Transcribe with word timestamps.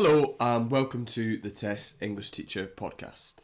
Hello, 0.00 0.36
and 0.38 0.70
welcome 0.70 1.04
to 1.06 1.38
the 1.38 1.50
TES 1.50 1.94
English 2.00 2.30
Teacher 2.30 2.68
podcast. 2.68 3.38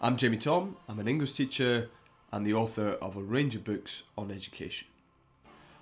I'm 0.00 0.16
Jamie 0.16 0.36
Thom, 0.36 0.76
I'm 0.88 1.00
an 1.00 1.08
English 1.08 1.32
teacher 1.32 1.88
and 2.30 2.46
the 2.46 2.54
author 2.54 2.90
of 3.02 3.16
a 3.16 3.20
range 3.20 3.56
of 3.56 3.64
books 3.64 4.04
on 4.16 4.30
education. 4.30 4.86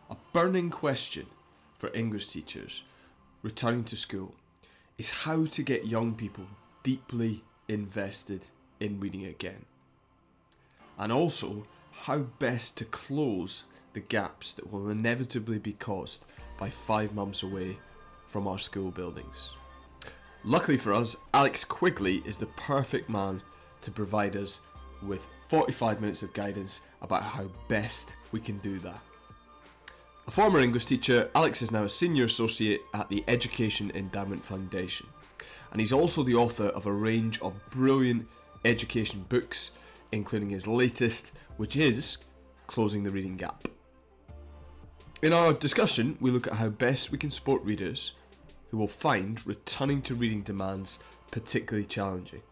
A 0.08 0.16
burning 0.32 0.70
question 0.70 1.26
for 1.76 1.92
English 1.92 2.28
teachers 2.28 2.82
returning 3.42 3.84
to 3.84 3.94
school 3.94 4.34
is 4.96 5.10
how 5.10 5.44
to 5.44 5.62
get 5.62 5.86
young 5.86 6.14
people 6.14 6.46
deeply 6.82 7.44
invested 7.68 8.48
in 8.80 8.98
reading 8.98 9.26
again. 9.26 9.66
And 10.98 11.12
also, 11.12 11.66
how 11.92 12.20
best 12.20 12.78
to 12.78 12.86
close 12.86 13.64
the 13.92 14.00
gaps 14.00 14.54
that 14.54 14.72
will 14.72 14.88
inevitably 14.88 15.58
be 15.58 15.74
caused 15.74 16.24
by 16.58 16.70
five 16.70 17.14
months 17.14 17.42
away 17.42 17.76
from 18.28 18.48
our 18.48 18.58
school 18.58 18.90
buildings. 18.90 19.52
Luckily 20.48 20.76
for 20.76 20.92
us, 20.92 21.16
Alex 21.34 21.64
Quigley 21.64 22.22
is 22.24 22.38
the 22.38 22.46
perfect 22.46 23.10
man 23.10 23.42
to 23.80 23.90
provide 23.90 24.36
us 24.36 24.60
with 25.02 25.26
45 25.48 26.00
minutes 26.00 26.22
of 26.22 26.32
guidance 26.34 26.82
about 27.02 27.24
how 27.24 27.50
best 27.66 28.14
we 28.30 28.38
can 28.38 28.58
do 28.58 28.78
that. 28.78 29.00
A 30.28 30.30
former 30.30 30.60
English 30.60 30.84
teacher, 30.84 31.28
Alex 31.34 31.62
is 31.62 31.72
now 31.72 31.82
a 31.82 31.88
senior 31.88 32.26
associate 32.26 32.82
at 32.94 33.08
the 33.08 33.24
Education 33.26 33.90
Endowment 33.96 34.44
Foundation, 34.44 35.08
and 35.72 35.80
he's 35.80 35.92
also 35.92 36.22
the 36.22 36.36
author 36.36 36.66
of 36.66 36.86
a 36.86 36.92
range 36.92 37.40
of 37.42 37.52
brilliant 37.70 38.28
education 38.64 39.26
books, 39.28 39.72
including 40.12 40.50
his 40.50 40.68
latest, 40.68 41.32
which 41.56 41.74
is 41.74 42.18
Closing 42.68 43.02
the 43.02 43.10
Reading 43.10 43.36
Gap. 43.36 43.66
In 45.22 45.32
our 45.32 45.52
discussion, 45.52 46.16
we 46.20 46.30
look 46.30 46.46
at 46.46 46.54
how 46.54 46.68
best 46.68 47.10
we 47.10 47.18
can 47.18 47.30
support 47.30 47.64
readers 47.64 48.12
who 48.70 48.78
will 48.78 48.88
find 48.88 49.46
returning 49.46 50.02
to 50.02 50.14
reading 50.14 50.42
demands 50.42 50.98
particularly 51.30 51.86
challenging. 51.86 52.42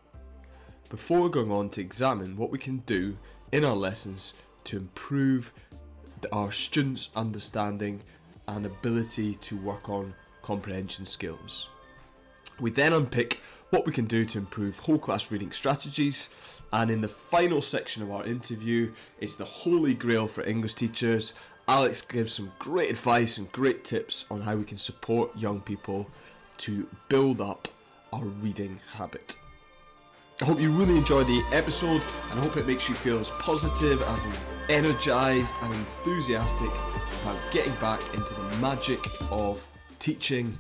Before 0.89 1.29
going 1.29 1.51
on 1.51 1.71
to 1.71 1.81
examine 1.81 2.37
what 2.37 2.51
we 2.51 2.59
can 2.59 2.79
do 2.79 3.17
in 3.53 3.65
our 3.65 3.77
lessons 3.77 4.35
to 4.65 4.77
improve 4.77 5.53
our 6.33 6.53
students' 6.53 7.11
understanding 7.17 8.03
and 8.49 8.67
ability 8.67 9.35
to 9.37 9.57
work 9.57 9.89
on 9.89 10.15
comprehension 10.43 11.07
skills. 11.07 11.69
We 12.61 12.71
then 12.71 12.93
unpick 12.93 13.41
what 13.71 13.87
we 13.87 13.93
can 13.93 14.07
do 14.07 14.25
to 14.27 14.39
improve 14.39 14.79
whole 14.79 14.99
class 14.99 15.31
reading 15.31 15.53
strategies, 15.53 16.29
and 16.73 16.91
in 16.91 17.01
the 17.01 17.09
final 17.09 17.63
section 17.63 18.03
of 18.03 18.11
our 18.11 18.25
interview, 18.25 18.93
it's 19.21 19.37
the 19.37 19.45
holy 19.45 19.95
grail 19.95 20.27
for 20.27 20.45
English 20.45 20.75
teachers 20.75 21.35
Alex 21.67 22.03
gives 22.03 22.35
some 22.35 22.53
great 22.59 22.91
advice 22.91 23.39
and 23.39 23.51
great 23.53 23.85
tips 23.85 24.27
on 24.31 24.41
how 24.43 24.55
we 24.55 24.65
can 24.65 24.77
support 24.77 25.35
young 25.37 25.61
people 25.61 26.07
to 26.59 26.87
build 27.09 27.41
up 27.41 27.69
our 28.13 28.25
reading 28.25 28.79
habit. 28.93 29.37
I 30.43 30.45
hope 30.45 30.61
you 30.61 30.71
really 30.71 30.99
enjoy 30.99 31.25
the 31.25 31.43
episode 31.53 32.03
and 32.31 32.41
I 32.41 32.43
hope 32.43 32.59
it 32.59 32.67
makes 32.67 32.89
you 32.89 32.95
feel 32.95 33.19
as 33.19 33.31
positive, 33.31 34.03
as 34.03 34.27
energized 34.69 35.55
and 35.63 35.73
enthusiastic 35.73 36.71
about 37.23 37.39
getting 37.51 37.75
back 37.77 38.01
into 38.13 38.35
the 38.35 38.57
magic 38.57 39.01
of 39.31 39.67
teaching 40.01 40.59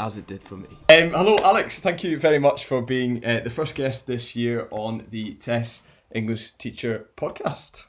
as 0.00 0.16
it 0.16 0.26
did 0.26 0.42
for 0.42 0.56
me. 0.56 0.68
Um, 0.88 1.10
hello, 1.10 1.36
Alex. 1.42 1.78
Thank 1.78 2.02
you 2.04 2.18
very 2.18 2.38
much 2.38 2.64
for 2.64 2.80
being 2.80 3.22
uh, 3.22 3.40
the 3.44 3.50
first 3.50 3.74
guest 3.74 4.06
this 4.06 4.34
year 4.34 4.66
on 4.70 5.04
the 5.10 5.34
TES 5.34 5.82
English 6.14 6.52
Teacher 6.52 7.10
podcast 7.18 7.84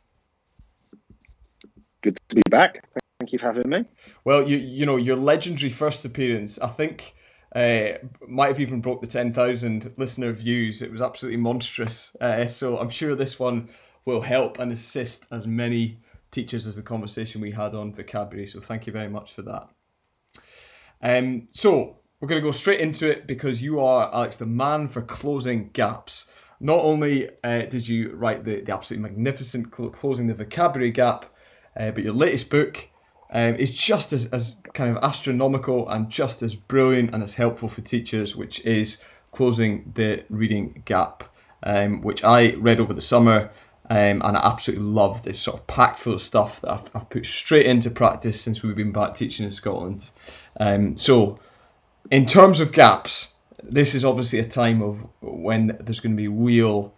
good 2.02 2.17
to 2.30 2.36
be 2.36 2.42
back. 2.50 2.83
Thank 3.19 3.33
you 3.33 3.39
for 3.39 3.47
having 3.47 3.69
me. 3.69 3.86
Well, 4.23 4.47
you 4.47 4.58
you 4.58 4.86
know 4.86 4.97
your 4.97 5.17
legendary 5.17 5.69
first 5.69 6.05
appearance, 6.05 6.58
I 6.59 6.67
think, 6.67 7.16
uh, 7.55 8.00
might 8.28 8.47
have 8.47 8.59
even 8.59 8.81
broke 8.81 9.02
the 9.02 9.08
ten 9.08 9.33
thousand 9.33 9.94
listener 9.97 10.31
views. 10.31 10.81
It 10.81 10.92
was 10.92 11.02
absolutely 11.02 11.42
monstrous. 11.42 12.16
Uh, 12.22 12.47
so 12.47 12.77
I'm 12.77 12.89
sure 12.89 13.16
this 13.16 13.39
one 13.39 13.70
will 14.05 14.22
help 14.22 14.59
and 14.59 14.72
assist 14.72 15.27
as 15.32 15.45
many 15.45 15.99
teachers 16.32 16.65
as 16.65 16.76
the 16.76 16.82
conversation 16.82 17.42
we 17.42 17.52
had 17.52 17.76
on 17.76 17.93
vocabulary. 17.93 18.48
So 18.48 18.60
thank 18.61 18.87
you 18.87 18.93
very 18.93 19.10
much 19.10 19.33
for 19.33 19.42
that. 19.43 19.70
Um, 21.02 21.48
so 21.52 21.98
we're 22.20 22.27
going 22.27 22.42
to 22.42 22.48
go 22.48 22.52
straight 22.52 22.81
into 22.81 23.10
it 23.10 23.27
because 23.27 23.61
you 23.61 23.80
are 23.80 24.14
Alex, 24.14 24.36
the 24.36 24.45
man 24.45 24.87
for 24.87 25.02
closing 25.02 25.70
gaps. 25.70 26.26
Not 26.60 26.80
only 26.80 27.30
uh, 27.43 27.64
did 27.64 27.87
you 27.87 28.14
write 28.16 28.43
the, 28.43 28.61
the 28.61 28.73
absolutely 28.73 29.10
magnificent 29.10 29.73
cl- 29.73 29.89
closing 29.89 30.27
the 30.27 30.33
vocabulary 30.33 30.92
gap, 30.92 31.33
uh, 31.77 31.91
but 31.91 32.03
your 32.03 32.13
latest 32.13 32.49
book 32.49 32.89
um, 33.31 33.55
is 33.55 33.75
just 33.77 34.11
as, 34.13 34.25
as 34.27 34.57
kind 34.73 34.95
of 34.95 35.03
astronomical 35.03 35.87
and 35.89 36.09
just 36.09 36.41
as 36.41 36.55
brilliant 36.55 37.13
and 37.13 37.23
as 37.23 37.35
helpful 37.35 37.69
for 37.69 37.81
teachers, 37.81 38.35
which 38.35 38.63
is 38.65 39.02
Closing 39.31 39.91
the 39.93 40.23
Reading 40.30 40.81
Gap, 40.85 41.23
um, 41.61 42.02
which 42.02 42.23
I 42.23 42.53
read 42.53 42.80
over 42.80 42.93
the 42.93 43.02
summer. 43.02 43.52
Um, 43.91 44.21
and 44.23 44.37
I 44.37 44.41
absolutely 44.43 44.85
love 44.85 45.23
this 45.23 45.39
sort 45.39 45.59
of 45.59 45.67
packed 45.67 45.99
full 45.99 46.13
of 46.13 46.21
stuff 46.21 46.61
that 46.61 46.71
I've, 46.71 46.91
I've, 46.93 47.09
put 47.09 47.25
straight 47.25 47.65
into 47.65 47.89
practice 47.89 48.39
since 48.39 48.61
we've 48.61 48.75
been 48.75 48.91
back 48.91 49.15
teaching 49.15 49.47
in 49.47 49.51
Scotland. 49.51 50.11
Um, 50.59 50.95
so, 50.95 51.39
in 52.11 52.27
terms 52.27 52.59
of 52.59 52.71
gaps, 52.71 53.33
this 53.63 53.95
is 53.95 54.05
obviously 54.05 54.37
a 54.37 54.45
time 54.45 54.83
of 54.83 55.07
when 55.21 55.75
there's 55.80 55.99
going 55.99 56.15
to 56.15 56.21
be 56.21 56.27
real 56.27 56.93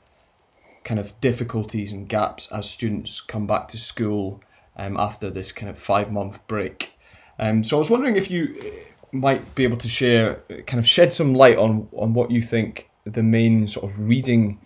kind 0.83 0.99
of 0.99 1.19
difficulties 1.21 1.93
and 1.93 2.09
gaps 2.09 2.51
as 2.51 2.69
students 2.69 3.21
come 3.21 3.47
back 3.47 3.69
to 3.69 3.77
school 3.77 4.41
um, 4.81 4.97
after 4.97 5.30
this 5.30 5.52
kind 5.52 5.69
of 5.69 5.78
five 5.78 6.12
month 6.12 6.46
break. 6.47 6.97
Um, 7.40 7.64
so 7.64 7.78
I 7.78 7.80
was 7.80 7.90
wondering 7.90 8.16
if 8.16 8.30
you 8.31 8.56
uh, 8.62 8.66
might 9.12 9.56
be 9.56 9.64
able 9.64 9.78
to 9.78 9.88
share, 9.88 10.42
uh, 10.50 10.62
kind 10.68 10.80
of 10.80 10.88
shed 10.88 11.14
some 11.14 11.34
light 11.36 11.58
on 11.58 11.88
on 11.94 12.14
what 12.14 12.31
you 12.31 12.42
think 12.42 12.90
the 13.06 13.24
main 13.24 13.68
sort 13.68 13.92
of 13.92 14.00
reading 14.00 14.59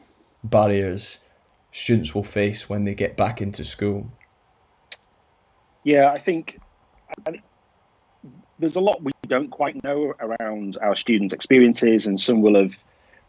barriers 0.44 1.20
students 1.72 2.16
will 2.16 2.24
face 2.24 2.70
when 2.70 2.86
they 2.86 2.94
get 2.94 3.18
back 3.18 3.42
into 3.42 3.64
school. 3.64 4.10
Yeah, 5.84 6.12
I 6.12 6.18
think, 6.18 6.60
I 7.28 7.32
think 7.32 7.44
there's 8.60 8.76
a 8.76 8.82
lot 8.82 9.04
we 9.04 9.12
don't 9.28 9.50
quite 9.50 9.84
know 9.84 10.14
around 10.20 10.78
our 10.82 10.96
students' 10.96 11.34
experiences, 11.34 12.08
and 12.08 12.20
some 12.20 12.42
will 12.42 12.56
have, 12.56 12.82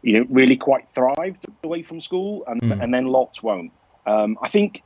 you 0.03 0.13
know, 0.15 0.27
really 0.31 0.57
quite 0.57 0.87
thrived 0.95 1.47
away 1.65 1.83
from 1.83 2.01
school, 2.01 2.45
and 2.47 2.63
mm. 2.63 2.83
and 2.83 2.95
then 2.95 3.07
lots 3.07 3.43
won't. 3.43 3.73
Um, 4.07 4.39
I 4.41 4.49
think, 4.49 4.83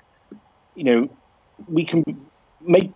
you 0.75 0.85
know, 0.85 1.11
we 1.69 1.85
can 1.85 2.05
make 2.61 2.93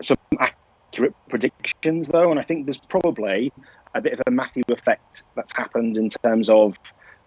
some 0.00 0.16
accurate 0.38 1.14
predictions, 1.28 2.08
though, 2.08 2.30
and 2.30 2.38
I 2.38 2.42
think 2.42 2.66
there's 2.66 2.78
probably 2.78 3.52
a 3.94 4.00
bit 4.00 4.14
of 4.14 4.20
a 4.26 4.30
Matthew 4.30 4.62
effect 4.68 5.24
that's 5.36 5.56
happened 5.56 5.96
in 5.96 6.08
terms 6.08 6.48
of 6.50 6.78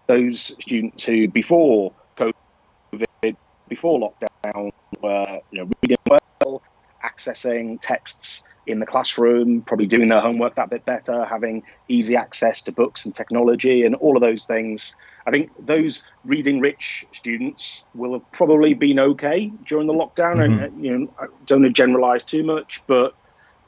those 0.06 0.54
students 0.60 1.04
who, 1.04 1.28
before 1.28 1.92
COVID, 2.16 3.36
before 3.68 4.00
lockdown, 4.00 4.72
were 5.02 5.40
you 5.50 5.60
know 5.60 5.70
reading 5.82 5.96
well, 6.08 6.62
accessing 7.04 7.78
texts 7.80 8.42
in 8.68 8.78
the 8.80 8.86
classroom, 8.86 9.62
probably 9.62 9.86
doing 9.86 10.08
their 10.08 10.20
homework 10.20 10.54
that 10.54 10.70
bit 10.70 10.84
better, 10.84 11.24
having 11.24 11.62
easy 11.88 12.16
access 12.16 12.62
to 12.62 12.72
books 12.72 13.04
and 13.04 13.14
technology, 13.14 13.84
and 13.84 13.94
all 13.96 14.16
of 14.16 14.22
those 14.22 14.44
things 14.44 14.94
I 15.28 15.30
think 15.30 15.50
those 15.58 16.02
reading 16.24 16.58
rich 16.60 17.04
students 17.12 17.84
will 17.94 18.14
have 18.14 18.32
probably 18.32 18.72
been 18.72 18.98
okay 18.98 19.52
during 19.66 19.86
the 19.86 19.92
lockdown, 19.92 20.36
mm-hmm. 20.36 20.62
and 20.64 20.84
you 20.84 20.96
know, 20.96 21.14
I 21.20 21.26
don't 21.44 21.60
want 21.60 21.76
to 21.76 21.82
generalize 21.82 22.24
too 22.24 22.42
much, 22.42 22.82
but 22.86 23.14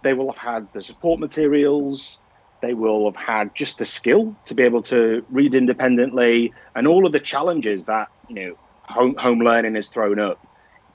they 0.03 0.15
will 0.15 0.33
have 0.33 0.38
had 0.38 0.72
the 0.72 0.81
support 0.81 1.21
materials. 1.21 2.19
They 2.62 2.72
will 2.72 3.05
have 3.12 3.22
had 3.22 3.55
just 3.55 3.77
the 3.77 3.84
skill 3.84 4.34
to 4.47 4.55
be 4.55 4.62
able 4.62 4.81
to 4.84 5.22
read 5.28 5.55
independently, 5.55 6.55
and 6.75 6.88
all 6.88 7.05
of 7.05 7.12
the 7.12 7.21
challenges 7.21 7.84
that 7.84 8.09
you 8.28 8.37
know 8.37 8.59
home, 8.84 9.17
home 9.17 9.41
learning 9.41 9.75
has 9.75 9.91
thrown 9.91 10.19
up. 10.19 10.38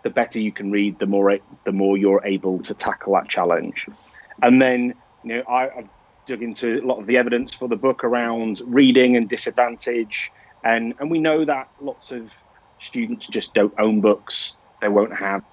The 0.06 0.10
better 0.12 0.40
you 0.40 0.54
can 0.54 0.72
read, 0.72 1.00
the 1.00 1.06
more 1.06 1.38
the 1.66 1.74
more 1.74 1.98
you're 1.98 2.22
able 2.24 2.60
to 2.60 2.74
tackle 2.74 3.14
that 3.16 3.28
challenge. 3.28 3.88
And 4.42 4.62
then 4.62 4.94
you 5.24 5.36
know 5.36 5.44
I, 5.50 5.64
I've 5.78 5.90
dug 6.26 6.42
into 6.42 6.80
a 6.82 6.86
lot 6.86 7.00
of 7.00 7.08
the 7.08 7.18
evidence 7.18 7.54
for 7.54 7.68
the 7.68 7.76
book 7.76 8.04
around 8.04 8.62
reading 8.66 9.18
and 9.18 9.28
disadvantage 9.28 10.32
and 10.64 10.94
and 11.00 11.10
we 11.10 11.20
know 11.20 11.46
that 11.46 11.70
lots 11.80 12.12
of 12.12 12.34
students 12.80 13.28
just 13.28 13.54
don't 13.54 13.74
own 13.80 14.02
books. 14.02 14.56
They 14.82 14.90
won't 14.90 15.16
have 15.16 15.44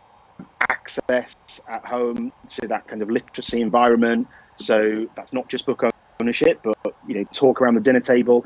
access 0.68 1.34
at 1.68 1.84
home 1.84 2.32
to 2.48 2.68
that 2.68 2.88
kind 2.88 3.02
of 3.02 3.10
literacy 3.10 3.60
environment. 3.60 4.26
So 4.56 5.06
that's 5.16 5.32
not 5.32 5.48
just 5.48 5.66
book 5.66 5.84
ownership, 6.20 6.60
but 6.62 6.94
you 7.06 7.14
know, 7.14 7.24
talk 7.32 7.60
around 7.60 7.74
the 7.74 7.80
dinner 7.80 8.00
table, 8.00 8.44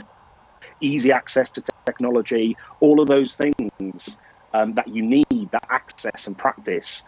easy 0.80 1.12
access 1.12 1.50
to 1.52 1.62
technology, 1.86 2.56
all 2.80 3.00
of 3.00 3.08
those 3.08 3.36
things 3.36 4.18
um, 4.56 4.74
that 4.74 4.88
you 4.88 5.02
need, 5.02 5.50
that 5.52 5.66
access 5.70 6.26
and 6.26 6.36
practice 6.36 7.04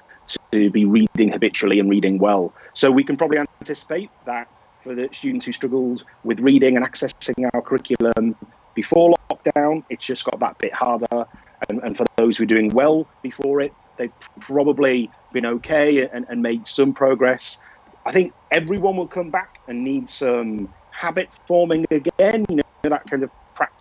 to 0.52 0.70
be 0.70 0.84
reading 0.84 1.32
habitually 1.32 1.80
and 1.80 1.88
reading 1.88 2.18
well. 2.18 2.52
So 2.74 2.90
we 2.90 3.02
can 3.02 3.16
probably 3.16 3.38
anticipate 3.38 4.10
that 4.26 4.48
for 4.82 4.94
the 4.94 5.08
students 5.12 5.46
who 5.46 5.52
struggled 5.52 6.04
with 6.24 6.40
reading 6.40 6.76
and 6.76 6.84
accessing 6.84 7.48
our 7.54 7.62
curriculum 7.62 8.36
before 8.74 9.14
lockdown, 9.30 9.82
it's 9.88 10.04
just 10.04 10.24
got 10.24 10.38
that 10.40 10.58
bit 10.58 10.74
harder. 10.74 11.26
And, 11.68 11.82
and 11.82 11.96
for 11.96 12.04
those 12.16 12.36
who 12.36 12.44
are 12.44 12.46
doing 12.46 12.68
well 12.68 13.06
before 13.22 13.60
it, 13.60 13.72
they've 13.96 14.12
probably 14.40 15.10
been 15.32 15.46
okay 15.46 16.06
and, 16.08 16.26
and 16.28 16.42
made 16.42 16.66
some 16.66 16.92
progress. 16.92 17.58
I 18.06 18.12
think 18.12 18.32
everyone 18.50 18.96
will 18.96 19.08
come 19.08 19.30
back 19.30 19.58
and 19.66 19.82
need 19.82 20.08
some 20.08 20.72
habit 20.90 21.30
forming 21.46 21.86
again, 21.90 22.44
you 22.48 22.56
know, 22.56 22.62
that 22.82 23.08
kind 23.10 23.22
of 23.22 23.30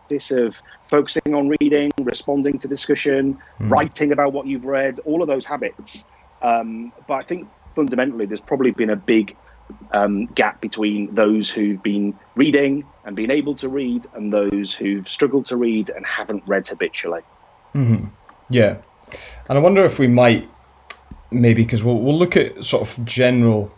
practice 0.08 0.32
of 0.32 0.62
focusing 0.88 1.34
on 1.34 1.54
reading, 1.60 1.92
responding 2.00 2.58
to 2.60 2.68
discussion, 2.68 3.38
mm. 3.60 3.70
writing 3.70 4.12
about 4.12 4.32
what 4.34 4.48
you've 4.48 4.66
read, 4.66 5.00
all 5.00 5.22
of 5.22 5.28
those 5.28 5.46
habits. 5.46 6.04
Um, 6.42 6.94
but 7.08 7.16
I 7.16 7.24
think 7.24 7.48
fundamentally, 7.76 8.26
there's 8.26 8.42
probably 8.42 8.72
been 8.72 8.90
a 8.90 8.96
big 8.96 9.36
um, 9.92 10.28
gap 10.28 10.62
between 10.62 11.14
those 11.14 11.50
who've 11.50 11.82
been 11.84 12.18
reading 12.36 12.86
and 13.04 13.16
been 13.16 13.32
able 13.32 13.56
to 13.56 13.68
read 13.68 14.06
and 14.14 14.32
those 14.32 14.74
who've 14.74 15.08
struggled 15.08 15.46
to 15.48 15.58
read 15.58 15.90
and 15.90 16.06
haven't 16.06 16.44
read 16.48 16.68
habitually. 16.68 17.22
Mm-hmm. 17.76 18.06
Yeah. 18.50 18.78
And 19.50 19.58
I 19.58 19.62
wonder 19.62 19.84
if 19.84 20.00
we 20.00 20.08
might 20.08 20.50
maybe, 21.32 21.64
because 21.64 21.84
we'll, 21.84 22.00
we'll 22.00 22.18
look 22.18 22.38
at 22.38 22.64
sort 22.64 22.88
of 22.88 23.06
general 23.06 23.74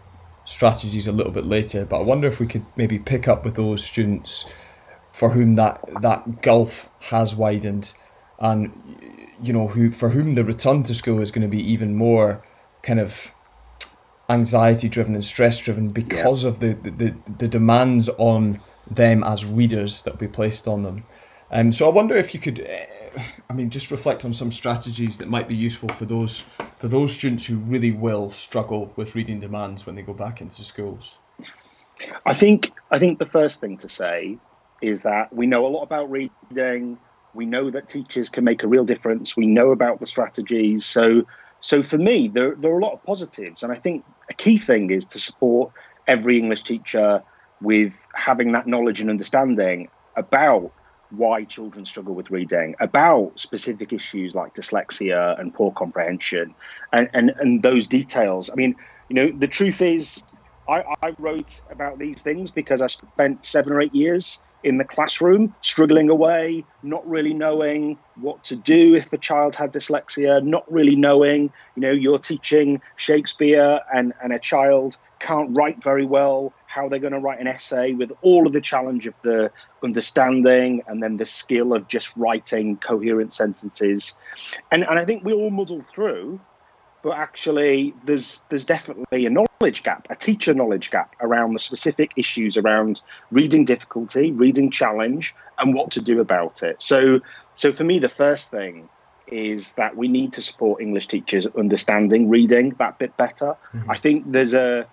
strategies 0.45 1.07
a 1.07 1.11
little 1.11 1.31
bit 1.31 1.45
later, 1.45 1.85
but 1.85 1.97
I 1.97 2.03
wonder 2.03 2.27
if 2.27 2.39
we 2.39 2.45
could 2.45 2.65
maybe 2.75 2.99
pick 2.99 3.27
up 3.27 3.43
with 3.43 3.55
those 3.55 3.83
students 3.83 4.45
for 5.11 5.31
whom 5.31 5.55
that, 5.55 5.81
that 6.01 6.41
gulf 6.41 6.89
has 7.09 7.35
widened 7.35 7.93
and 8.39 8.71
you 9.41 9.53
know 9.53 9.67
who 9.67 9.91
for 9.91 10.09
whom 10.09 10.31
the 10.31 10.43
return 10.43 10.83
to 10.83 10.93
school 10.93 11.21
is 11.21 11.31
going 11.31 11.41
to 11.41 11.47
be 11.47 11.61
even 11.61 11.95
more 11.95 12.41
kind 12.83 12.99
of 12.99 13.33
anxiety 14.29 14.87
driven 14.87 15.15
and 15.15 15.25
stress 15.25 15.57
driven 15.57 15.89
because 15.89 16.43
yeah. 16.43 16.49
of 16.49 16.59
the, 16.59 16.73
the, 16.73 17.15
the 17.37 17.47
demands 17.47 18.09
on 18.17 18.59
them 18.89 19.23
as 19.23 19.43
readers 19.43 20.03
that 20.03 20.19
we 20.19 20.27
placed 20.27 20.67
on 20.67 20.83
them. 20.83 21.03
Um, 21.51 21.71
so 21.71 21.89
I 21.89 21.93
wonder 21.93 22.15
if 22.15 22.33
you 22.33 22.39
could, 22.39 22.61
uh, 22.61 23.21
I 23.49 23.53
mean, 23.53 23.71
just 23.71 23.89
reflect 23.89 24.23
on 24.23 24.33
some 24.33 24.51
strategies 24.51 25.17
that 25.17 25.27
might 25.27 25.47
be 25.47 25.55
useful 25.55 25.89
for 25.89 26.05
those 26.05 26.43
for 26.77 26.87
those 26.87 27.11
students 27.11 27.45
who 27.45 27.57
really 27.57 27.91
will 27.91 28.31
struggle 28.31 28.93
with 28.95 29.15
reading 29.15 29.39
demands 29.39 29.85
when 29.85 29.95
they 29.95 30.01
go 30.01 30.13
back 30.13 30.41
into 30.41 30.63
schools. 30.63 31.17
I 32.25 32.33
think 32.33 32.71
I 32.91 32.99
think 32.99 33.17
the 33.17 33.25
first 33.25 33.59
thing 33.59 33.77
to 33.77 33.89
say 33.89 34.37
is 34.81 35.03
that 35.03 35.33
we 35.33 35.47
know 35.47 35.65
a 35.65 35.69
lot 35.69 35.83
about 35.83 36.09
reading. 36.09 36.97
We 37.33 37.45
know 37.45 37.69
that 37.71 37.87
teachers 37.87 38.29
can 38.29 38.43
make 38.43 38.63
a 38.63 38.67
real 38.67 38.85
difference. 38.85 39.37
We 39.37 39.45
know 39.45 39.71
about 39.71 39.99
the 39.99 40.07
strategies. 40.07 40.85
So 40.85 41.23
so 41.61 41.83
for 41.83 41.97
me, 41.97 42.29
there, 42.29 42.55
there 42.55 42.71
are 42.71 42.79
a 42.79 42.81
lot 42.81 42.93
of 42.93 43.03
positives, 43.03 43.63
and 43.63 43.71
I 43.71 43.75
think 43.75 44.05
a 44.29 44.33
key 44.33 44.57
thing 44.57 44.91
is 44.91 45.05
to 45.07 45.19
support 45.19 45.73
every 46.07 46.37
English 46.37 46.63
teacher 46.63 47.21
with 47.61 47.93
having 48.15 48.53
that 48.53 48.65
knowledge 48.65 49.01
and 49.01 49.09
understanding 49.09 49.89
about 50.15 50.71
why 51.11 51.43
children 51.43 51.83
struggle 51.85 52.15
with 52.15 52.31
reading, 52.31 52.75
about 52.79 53.37
specific 53.37 53.91
issues 53.91 54.35
like 54.35 54.53
dyslexia 54.53 55.39
and 55.39 55.53
poor 55.53 55.71
comprehension, 55.71 56.55
and, 56.93 57.09
and, 57.13 57.31
and 57.39 57.61
those 57.61 57.87
details. 57.87 58.49
I 58.49 58.55
mean, 58.55 58.75
you 59.09 59.15
know, 59.15 59.31
the 59.37 59.47
truth 59.47 59.81
is, 59.81 60.23
I, 60.67 60.83
I 61.01 61.15
wrote 61.17 61.59
about 61.71 61.97
these 61.97 62.21
things 62.21 62.51
because 62.51 62.81
I 62.81 62.87
spent 62.87 63.45
seven 63.45 63.73
or 63.73 63.81
eight 63.81 63.93
years 63.93 64.39
in 64.63 64.77
the 64.77 64.83
classroom, 64.83 65.53
struggling 65.61 66.09
away, 66.09 66.65
not 66.83 67.07
really 67.07 67.33
knowing 67.33 67.97
what 68.15 68.43
to 68.45 68.55
do 68.55 68.95
if 68.95 69.11
a 69.13 69.17
child 69.17 69.55
had 69.55 69.71
dyslexia, 69.71 70.43
not 70.43 70.69
really 70.71 70.95
knowing, 70.95 71.51
you 71.75 71.81
know, 71.81 71.91
you're 71.91 72.19
teaching 72.19 72.81
Shakespeare 72.97 73.79
and, 73.93 74.13
and 74.21 74.33
a 74.33 74.39
child 74.39 74.97
can't 75.19 75.55
write 75.55 75.81
very 75.83 76.05
well, 76.05 76.53
how 76.65 76.87
they're 76.87 76.99
going 76.99 77.13
to 77.13 77.19
write 77.19 77.39
an 77.39 77.47
essay 77.47 77.93
with 77.93 78.11
all 78.21 78.47
of 78.47 78.53
the 78.53 78.61
challenge 78.61 79.07
of 79.07 79.13
the 79.21 79.51
understanding 79.83 80.83
and 80.87 81.01
then 81.03 81.17
the 81.17 81.25
skill 81.25 81.73
of 81.73 81.87
just 81.87 82.15
writing 82.15 82.77
coherent 82.77 83.33
sentences. 83.33 84.13
And, 84.71 84.83
and 84.83 84.99
I 84.99 85.05
think 85.05 85.23
we 85.23 85.33
all 85.33 85.49
muddle 85.49 85.81
through 85.81 86.39
but 87.01 87.11
actually 87.11 87.93
there's 88.03 88.43
there's 88.49 88.65
definitely 88.65 89.25
a 89.25 89.29
knowledge 89.29 89.48
gap, 89.59 90.07
a 90.09 90.15
teacher 90.15 90.53
knowledge 90.53 90.89
gap 90.89 91.17
around 91.19 91.53
the 91.53 91.59
specific 91.59 92.13
issues 92.15 92.55
around 92.55 93.01
reading 93.29 93.65
difficulty, 93.65 94.31
reading 94.31 94.71
challenge, 94.71 95.35
and 95.57 95.73
what 95.73 95.91
to 95.91 96.01
do 96.01 96.21
about 96.21 96.63
it. 96.63 96.81
So 96.81 97.19
so 97.55 97.73
for 97.73 97.83
me, 97.83 97.99
the 97.99 98.07
first 98.07 98.51
thing 98.51 98.87
is 99.27 99.73
that 99.73 99.97
we 99.97 100.07
need 100.07 100.31
to 100.33 100.41
support 100.41 100.81
English 100.81 101.07
teachers 101.07 101.45
understanding 101.45 102.29
reading 102.29 102.73
that 102.79 102.97
bit 102.99 103.17
better. 103.17 103.57
Mm-hmm. 103.73 103.91
I 103.91 103.97
think 103.97 104.31
there's 104.31 104.53
a 104.53 104.87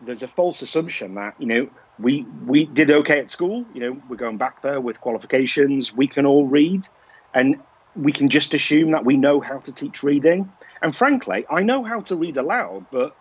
there's 0.00 0.22
a 0.22 0.28
false 0.28 0.62
assumption 0.62 1.14
that 1.14 1.34
you 1.40 1.46
know 1.46 1.68
we 1.98 2.24
we 2.46 2.66
did 2.66 2.92
okay 2.92 3.18
at 3.18 3.30
school. 3.30 3.66
You 3.74 3.80
know 3.80 4.02
we're 4.08 4.14
going 4.16 4.38
back 4.38 4.62
there 4.62 4.80
with 4.80 5.00
qualifications. 5.00 5.92
We 5.92 6.06
can 6.06 6.24
all 6.24 6.46
read, 6.46 6.86
and 7.34 7.60
we 7.96 8.12
can 8.12 8.28
just 8.28 8.54
assume 8.54 8.92
that 8.92 9.04
we 9.04 9.16
know 9.16 9.40
how 9.40 9.58
to 9.58 9.72
teach 9.72 10.04
reading. 10.04 10.52
And 10.82 10.94
frankly, 10.94 11.46
I 11.50 11.62
know 11.62 11.82
how 11.82 12.02
to 12.02 12.14
read 12.14 12.36
aloud, 12.36 12.86
but 12.92 13.16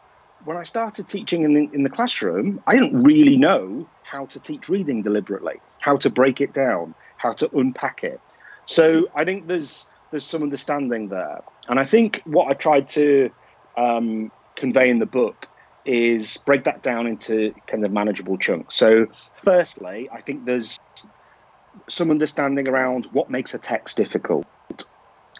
when 0.46 0.58
I 0.58 0.64
started 0.64 1.08
teaching 1.08 1.44
in 1.44 1.54
the, 1.54 1.70
in 1.74 1.84
the 1.84 1.90
classroom, 1.90 2.62
I 2.68 2.74
didn't 2.74 3.04
really 3.04 3.38
know 3.38 3.88
how 4.04 4.26
to 4.28 4.40
teach 4.40 4.70
reading 4.70 5.02
deliberately, 5.02 5.60
how 5.80 5.98
to 5.98 6.10
break 6.10 6.42
it 6.42 6.54
down, 6.54 6.96
how 7.18 7.34
to 7.34 7.50
unpack 7.56 8.04
it. 8.04 8.20
So 8.66 9.08
I 9.16 9.26
think 9.26 9.48
there's 9.48 9.86
there's 10.12 10.26
some 10.26 10.44
understanding 10.44 11.10
there, 11.10 11.42
and 11.68 11.80
I 11.80 11.86
think 11.86 12.22
what 12.26 12.48
I 12.48 12.54
tried 12.54 12.88
to 12.90 13.32
um, 13.76 14.32
convey 14.56 14.90
in 14.90 15.00
the 15.00 15.06
book 15.08 15.48
is 15.86 16.38
break 16.46 16.64
that 16.66 16.82
down 16.82 17.08
into 17.08 17.54
kind 17.68 17.84
of 17.84 17.92
manageable 17.92 18.38
chunks. 18.38 18.76
So 18.76 19.08
firstly, 19.44 20.10
I 20.14 20.22
think 20.22 20.46
there's 20.46 20.80
some 21.90 22.12
understanding 22.12 22.68
around 22.68 23.08
what 23.12 23.30
makes 23.30 23.54
a 23.54 23.58
text 23.58 23.98
difficult. 23.98 24.46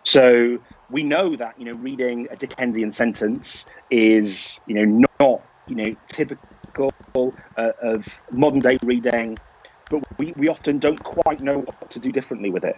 So 0.04 0.60
we 0.90 1.04
know 1.04 1.36
that 1.36 1.60
you 1.60 1.66
know 1.66 1.74
reading 1.74 2.28
a 2.32 2.36
Dickensian 2.36 2.92
sentence 2.92 3.66
is 3.90 4.60
you 4.66 4.76
know 4.76 5.08
not 5.20 5.44
you 5.68 5.76
know 5.76 5.96
typical 6.08 6.92
uh, 7.58 7.72
of 7.82 8.20
modern 8.32 8.60
day 8.60 8.78
reading, 8.84 9.38
but 9.90 10.02
we, 10.18 10.34
we 10.36 10.48
often 10.48 10.80
don't 10.80 11.04
quite 11.04 11.42
know 11.42 11.60
what 11.60 11.90
to 11.92 12.00
do 12.00 12.12
differently 12.12 12.50
with 12.50 12.64
it. 12.64 12.76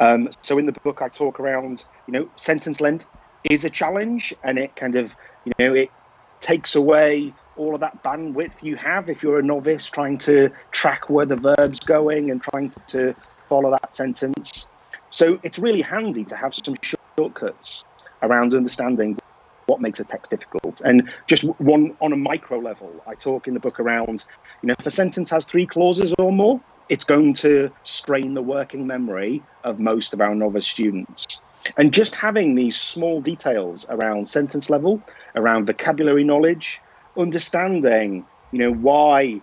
Um, 0.00 0.28
so 0.42 0.58
in 0.58 0.66
the 0.66 0.74
book, 0.84 1.00
I 1.02 1.08
talk 1.08 1.40
around 1.40 1.84
you 2.06 2.12
know 2.12 2.28
sentence 2.36 2.80
length 2.80 3.06
is 3.50 3.64
a 3.64 3.70
challenge, 3.70 4.34
and 4.42 4.58
it 4.58 4.76
kind 4.76 4.96
of 4.96 5.16
you 5.44 5.52
know 5.58 5.74
it 5.74 5.92
takes 6.40 6.74
away 6.74 7.34
all 7.54 7.74
of 7.74 7.80
that 7.80 8.02
bandwidth 8.02 8.62
you 8.62 8.76
have 8.76 9.08
if 9.08 9.22
you're 9.22 9.38
a 9.38 9.42
novice 9.42 9.86
trying 9.86 10.18
to 10.18 10.50
track 10.72 11.08
where 11.08 11.26
the 11.26 11.54
verb's 11.58 11.78
going 11.80 12.30
and 12.30 12.42
trying 12.42 12.72
to 12.88 13.14
follow 13.48 13.70
that 13.70 13.94
sentence. 13.94 14.66
So 15.10 15.38
it's 15.42 15.58
really 15.58 15.82
handy 15.82 16.24
to 16.24 16.36
have 16.36 16.52
some 16.64 16.74
shortcuts 17.18 17.84
around 18.22 18.54
understanding 18.54 19.18
what 19.66 19.80
makes 19.80 20.00
a 20.00 20.04
text 20.04 20.30
difficult. 20.30 20.80
And 20.84 21.10
just 21.26 21.44
one 21.44 21.96
on 22.00 22.12
a 22.12 22.16
micro 22.16 22.58
level, 22.58 22.92
I 23.06 23.14
talk 23.14 23.46
in 23.46 23.54
the 23.54 23.60
book 23.60 23.80
around, 23.80 24.24
you 24.62 24.68
know, 24.68 24.74
if 24.78 24.86
a 24.86 24.90
sentence 24.90 25.30
has 25.30 25.44
three 25.44 25.66
clauses 25.66 26.14
or 26.18 26.32
more, 26.32 26.60
it's 26.88 27.04
going 27.04 27.34
to 27.34 27.70
strain 27.84 28.34
the 28.34 28.42
working 28.42 28.86
memory 28.86 29.42
of 29.64 29.78
most 29.78 30.12
of 30.12 30.20
our 30.20 30.34
novice 30.34 30.66
students. 30.66 31.40
And 31.76 31.94
just 31.94 32.14
having 32.14 32.54
these 32.54 32.78
small 32.78 33.20
details 33.20 33.86
around 33.88 34.26
sentence 34.26 34.68
level, 34.68 35.00
around 35.36 35.66
vocabulary 35.66 36.24
knowledge, 36.24 36.80
understanding, 37.16 38.26
you 38.50 38.58
know, 38.58 38.72
why 38.72 39.40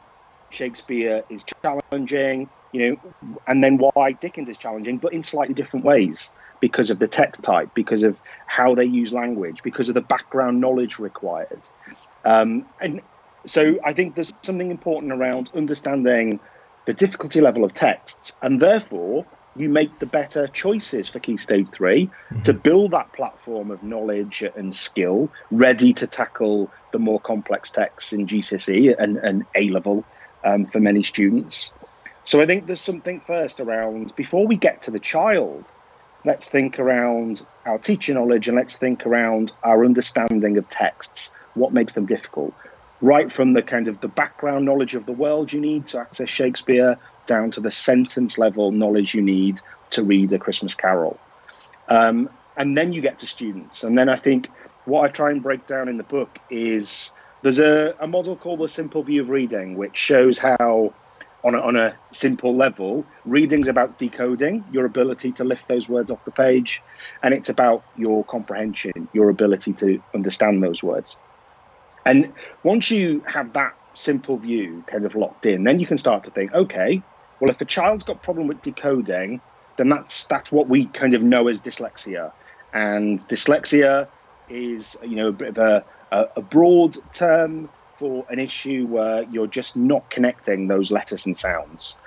Shakespeare 0.51 1.23
is 1.29 1.45
challenging, 1.63 2.49
you 2.71 2.89
know, 2.89 3.37
and 3.47 3.63
then 3.63 3.77
why 3.77 4.11
Dickens 4.11 4.49
is 4.49 4.57
challenging, 4.57 4.97
but 4.97 5.13
in 5.13 5.23
slightly 5.23 5.53
different 5.53 5.85
ways 5.85 6.31
because 6.59 6.89
of 6.89 6.99
the 6.99 7.07
text 7.07 7.43
type, 7.43 7.73
because 7.73 8.03
of 8.03 8.21
how 8.45 8.75
they 8.75 8.85
use 8.85 9.13
language, 9.13 9.63
because 9.63 9.87
of 9.87 9.95
the 9.95 10.01
background 10.01 10.59
knowledge 10.59 10.99
required. 10.99 11.61
Um, 12.25 12.65
and 12.81 13.01
so 13.45 13.79
I 13.83 13.93
think 13.93 14.15
there's 14.15 14.33
something 14.41 14.69
important 14.69 15.11
around 15.13 15.51
understanding 15.55 16.39
the 16.85 16.93
difficulty 16.93 17.41
level 17.41 17.63
of 17.63 17.73
texts, 17.73 18.33
and 18.41 18.59
therefore 18.59 19.25
you 19.55 19.69
make 19.69 19.99
the 19.99 20.05
better 20.05 20.47
choices 20.47 21.09
for 21.09 21.19
Key 21.19 21.37
Stage 21.37 21.67
3 21.71 22.05
mm-hmm. 22.05 22.41
to 22.41 22.53
build 22.53 22.91
that 22.91 23.13
platform 23.13 23.71
of 23.71 23.83
knowledge 23.83 24.43
and 24.55 24.73
skill 24.73 25.29
ready 25.51 25.93
to 25.93 26.07
tackle 26.07 26.71
the 26.91 26.99
more 26.99 27.19
complex 27.19 27.71
texts 27.71 28.13
in 28.13 28.27
GCSE 28.27 28.95
and, 28.97 29.17
and 29.17 29.45
A 29.55 29.69
level 29.69 30.05
um, 30.43 30.65
for 30.65 30.79
many 30.79 31.03
students. 31.03 31.71
So 32.29 32.39
I 32.39 32.45
think 32.45 32.67
there's 32.67 32.79
something 32.79 33.21
first 33.21 33.59
around 33.59 34.15
before 34.15 34.45
we 34.45 34.55
get 34.55 34.83
to 34.83 34.91
the 34.91 34.99
child, 34.99 35.71
let's 36.23 36.47
think 36.47 36.77
around 36.77 37.43
our 37.65 37.79
teacher 37.79 38.13
knowledge 38.13 38.47
and 38.47 38.55
let's 38.55 38.77
think 38.77 39.07
around 39.07 39.51
our 39.63 39.83
understanding 39.83 40.55
of 40.59 40.69
texts, 40.69 41.31
what 41.55 41.73
makes 41.73 41.93
them 41.93 42.05
difficult. 42.05 42.53
Right 43.01 43.31
from 43.31 43.53
the 43.53 43.63
kind 43.63 43.87
of 43.87 43.99
the 43.99 44.07
background 44.07 44.65
knowledge 44.65 44.93
of 44.93 45.07
the 45.07 45.11
world 45.11 45.51
you 45.51 45.59
need 45.59 45.87
to 45.87 45.97
access 45.97 46.29
Shakespeare 46.29 46.99
down 47.25 47.49
to 47.49 47.61
the 47.61 47.71
sentence 47.71 48.37
level 48.37 48.71
knowledge 48.71 49.15
you 49.15 49.23
need 49.23 49.59
to 49.89 50.03
read 50.03 50.31
a 50.31 50.37
Christmas 50.37 50.75
Carol. 50.75 51.19
Um, 51.87 52.29
and 52.55 52.77
then 52.77 52.93
you 52.93 53.01
get 53.01 53.17
to 53.19 53.25
students. 53.25 53.83
And 53.83 53.97
then 53.97 54.07
I 54.07 54.17
think 54.17 54.51
what 54.85 55.03
I 55.03 55.07
try 55.07 55.31
and 55.31 55.41
break 55.41 55.65
down 55.65 55.89
in 55.89 55.97
the 55.97 56.03
book 56.03 56.37
is 56.51 57.11
there's 57.41 57.57
a, 57.57 57.95
a 57.99 58.05
model 58.05 58.35
called 58.35 58.59
the 58.59 58.69
simple 58.69 59.01
view 59.01 59.23
of 59.23 59.29
reading, 59.29 59.77
which 59.77 59.97
shows 59.97 60.37
how 60.37 60.93
on 61.43 61.55
a, 61.55 61.59
on 61.59 61.75
a 61.75 61.95
simple 62.11 62.55
level. 62.55 63.05
Reading's 63.25 63.67
about 63.67 63.97
decoding, 63.97 64.63
your 64.71 64.85
ability 64.85 65.31
to 65.33 65.43
lift 65.43 65.67
those 65.67 65.87
words 65.87 66.11
off 66.11 66.23
the 66.25 66.31
page, 66.31 66.81
and 67.23 67.33
it's 67.33 67.49
about 67.49 67.83
your 67.97 68.23
comprehension, 68.25 69.07
your 69.13 69.29
ability 69.29 69.73
to 69.73 70.01
understand 70.13 70.63
those 70.63 70.83
words. 70.83 71.17
And 72.05 72.33
once 72.63 72.91
you 72.91 73.23
have 73.27 73.53
that 73.53 73.75
simple 73.93 74.37
view 74.37 74.83
kind 74.87 75.05
of 75.05 75.15
locked 75.15 75.45
in, 75.45 75.63
then 75.63 75.79
you 75.79 75.85
can 75.85 75.97
start 75.97 76.23
to 76.25 76.31
think, 76.31 76.53
okay, 76.53 77.01
well, 77.39 77.49
if 77.49 77.57
the 77.57 77.65
child's 77.65 78.03
got 78.03 78.21
problem 78.21 78.47
with 78.47 78.61
decoding, 78.61 79.41
then 79.77 79.89
that's 79.89 80.25
that's 80.25 80.51
what 80.51 80.67
we 80.67 80.85
kind 80.85 81.13
of 81.13 81.23
know 81.23 81.47
as 81.47 81.61
dyslexia, 81.61 82.33
and 82.73 83.19
dyslexia 83.19 84.09
is 84.49 84.97
you 85.03 85.15
know 85.15 85.29
a 85.29 85.31
bit 85.31 85.49
of 85.49 85.57
a, 85.57 85.85
a, 86.11 86.25
a 86.37 86.41
broad 86.41 86.97
term 87.13 87.69
for 87.99 88.25
an 88.29 88.39
issue 88.39 88.87
where 88.87 89.23
you're 89.23 89.47
just 89.47 89.75
not 89.75 90.09
connecting 90.09 90.67
those 90.67 90.89
letters 90.89 91.25
and 91.25 91.35
sounds. 91.37 91.97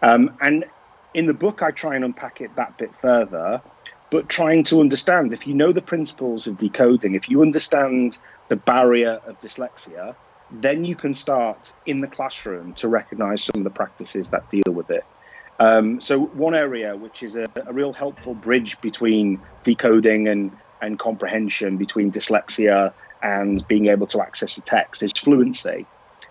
Um, 0.00 0.34
and 0.40 0.64
in 1.12 1.26
the 1.26 1.34
book, 1.34 1.62
I 1.62 1.70
try 1.70 1.94
and 1.94 2.04
unpack 2.04 2.40
it 2.40 2.56
that 2.56 2.78
bit 2.78 2.94
further, 2.96 3.60
but 4.10 4.30
trying 4.30 4.64
to 4.64 4.80
understand 4.80 5.34
if 5.34 5.46
you 5.46 5.54
know 5.54 5.72
the 5.72 5.82
principles 5.82 6.46
of 6.46 6.56
decoding, 6.56 7.14
if 7.14 7.28
you 7.28 7.42
understand 7.42 8.18
the 8.48 8.56
barrier 8.56 9.20
of 9.26 9.38
dyslexia, 9.42 10.16
then 10.50 10.86
you 10.86 10.96
can 10.96 11.12
start 11.12 11.72
in 11.84 12.00
the 12.00 12.08
classroom 12.08 12.72
to 12.74 12.88
recognize 12.88 13.44
some 13.44 13.60
of 13.60 13.64
the 13.64 13.70
practices 13.70 14.30
that 14.30 14.50
deal 14.50 14.72
with 14.72 14.90
it. 14.90 15.04
Um, 15.60 16.00
so, 16.00 16.18
one 16.18 16.54
area 16.54 16.96
which 16.96 17.22
is 17.22 17.36
a, 17.36 17.46
a, 17.66 17.72
real 17.72 17.92
helpful 17.92 18.34
bridge 18.34 18.80
between 18.80 19.40
decoding 19.62 20.28
and, 20.28 20.50
and 20.80 20.98
comprehension, 20.98 21.76
between 21.76 22.10
dyslexia 22.10 22.92
and 23.22 23.66
being 23.68 23.86
able 23.86 24.06
to 24.08 24.20
access 24.20 24.56
the 24.56 24.62
text, 24.62 25.02
is 25.02 25.12
fluency. 25.16 25.86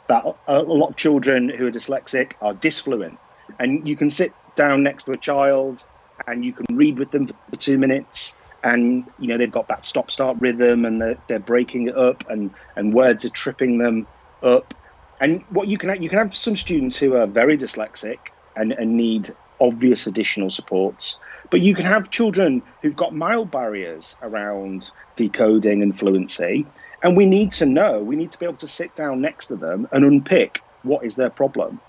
That 0.08 0.26
a, 0.48 0.62
lot 0.62 0.90
of 0.90 0.96
children 0.98 1.50
who 1.50 1.68
are 1.68 1.72
dyslexic 1.72 2.34
are 2.42 2.54
disfluent, 2.54 3.18
and 3.60 3.88
you 3.88 3.96
can 3.96 4.10
sit 4.10 4.34
down 4.56 4.84
next 4.84 5.06
to 5.06 5.12
a 5.12 5.18
child 5.18 5.84
and 6.28 6.44
you 6.44 6.54
can 6.54 6.76
read 6.76 7.00
with 7.00 7.12
them 7.12 7.28
for 7.28 7.56
two 7.56 7.78
minutes 7.78 8.34
and 8.64 9.08
you 9.18 9.28
know 9.28 9.38
they've 9.38 9.52
got 9.52 9.68
that 9.68 9.84
stop 9.84 10.12
start 10.12 10.38
rhythm 10.40 10.86
and 10.86 11.02
they're, 11.02 11.18
they're 11.28 11.40
breaking 11.40 11.88
it 11.88 11.98
up 11.98 12.24
and 12.30 12.52
and 12.76 12.94
words 12.94 13.26
are 13.26 13.30
tripping 13.30 13.78
them 13.78 14.06
up 14.44 14.74
and 15.20 15.44
what 15.50 15.68
you 15.68 15.78
can 15.78 16.02
you 16.02 16.10
can 16.10 16.20
have 16.20 16.36
some 16.36 16.56
students 16.56 16.98
who 16.98 17.16
are 17.16 17.26
very 17.26 17.58
dyslexic 17.58 18.18
and, 18.56 18.72
and 18.72 18.96
need 18.96 19.30
obvious 19.62 20.08
additional 20.08 20.50
supports 20.50 21.18
but 21.50 21.62
you 21.62 21.76
can 21.76 21.86
have 21.86 22.10
children 22.10 22.62
who've 22.82 22.96
got 22.96 23.14
mild 23.14 23.52
barriers 23.52 24.16
around 24.22 24.92
decoding 25.16 25.82
and 25.82 25.98
fluency 25.98 26.66
and 27.04 27.16
we 27.16 27.26
need 27.26 27.52
to 27.52 27.66
know 27.66 28.02
we 28.04 28.16
need 28.16 28.32
to 28.32 28.40
be 28.40 28.46
able 28.46 28.58
to 28.58 28.68
sit 28.68 28.96
down 28.96 29.22
next 29.22 29.48
to 29.48 29.56
them 29.56 29.88
and 29.92 30.04
unpick 30.04 30.62
what 30.84 31.06
is 31.06 31.16
their 31.16 31.30
problem 31.30 31.80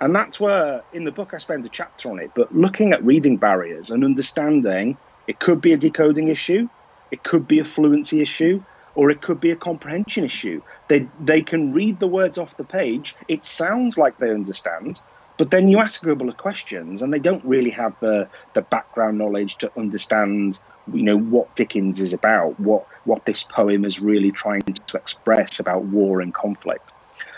and 0.00 0.14
that's 0.14 0.38
where 0.38 0.82
in 0.92 1.04
the 1.04 1.12
book 1.12 1.32
i 1.34 1.38
spend 1.38 1.66
a 1.66 1.70
chapter 1.70 2.10
on 2.10 2.20
it 2.20 2.30
but 2.36 2.54
looking 2.54 2.92
at 2.92 3.04
reading 3.04 3.38
barriers 3.38 3.90
and 3.90 4.04
understanding 4.04 4.98
it 5.26 5.38
could 5.38 5.60
be 5.60 5.72
a 5.72 5.76
decoding 5.76 6.28
issue, 6.28 6.68
it 7.10 7.22
could 7.22 7.46
be 7.46 7.60
a 7.60 7.64
fluency 7.64 8.20
issue, 8.20 8.62
or 8.94 9.10
it 9.10 9.22
could 9.22 9.40
be 9.40 9.50
a 9.50 9.56
comprehension 9.56 10.24
issue. 10.24 10.60
They 10.88 11.08
they 11.20 11.42
can 11.42 11.72
read 11.72 12.00
the 12.00 12.08
words 12.08 12.38
off 12.38 12.56
the 12.56 12.64
page. 12.64 13.14
It 13.28 13.46
sounds 13.46 13.96
like 13.96 14.18
they 14.18 14.30
understand, 14.30 15.00
but 15.38 15.50
then 15.50 15.68
you 15.68 15.78
ask 15.78 16.02
a 16.02 16.06
couple 16.06 16.28
of 16.28 16.36
questions, 16.36 17.02
and 17.02 17.12
they 17.12 17.18
don't 17.18 17.44
really 17.44 17.70
have 17.70 17.94
the 18.00 18.28
the 18.54 18.62
background 18.62 19.18
knowledge 19.18 19.56
to 19.58 19.72
understand, 19.78 20.58
you 20.92 21.02
know, 21.02 21.18
what 21.18 21.54
Dickens 21.54 22.00
is 22.00 22.12
about, 22.12 22.58
what 22.60 22.86
what 23.04 23.24
this 23.24 23.42
poem 23.42 23.84
is 23.84 24.00
really 24.00 24.30
trying 24.30 24.62
to 24.62 24.96
express 24.96 25.60
about 25.60 25.84
war 25.84 26.20
and 26.20 26.32
conflict. 26.32 26.92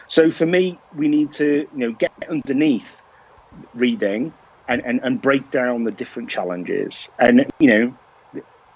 So 0.09 0.31
for 0.31 0.47
me, 0.47 0.79
we 0.97 1.09
need 1.09 1.33
to 1.33 1.67
you 1.73 1.79
know 1.79 1.93
get 1.93 2.13
underneath 2.29 3.01
reading 3.75 4.33
and, 4.69 4.85
and, 4.85 5.01
and 5.03 5.21
break 5.21 5.51
down 5.51 5.85
the 5.85 5.91
different 5.91 6.31
challenges. 6.31 7.09
And, 7.19 7.47
you 7.59 7.69
know, 7.69 7.95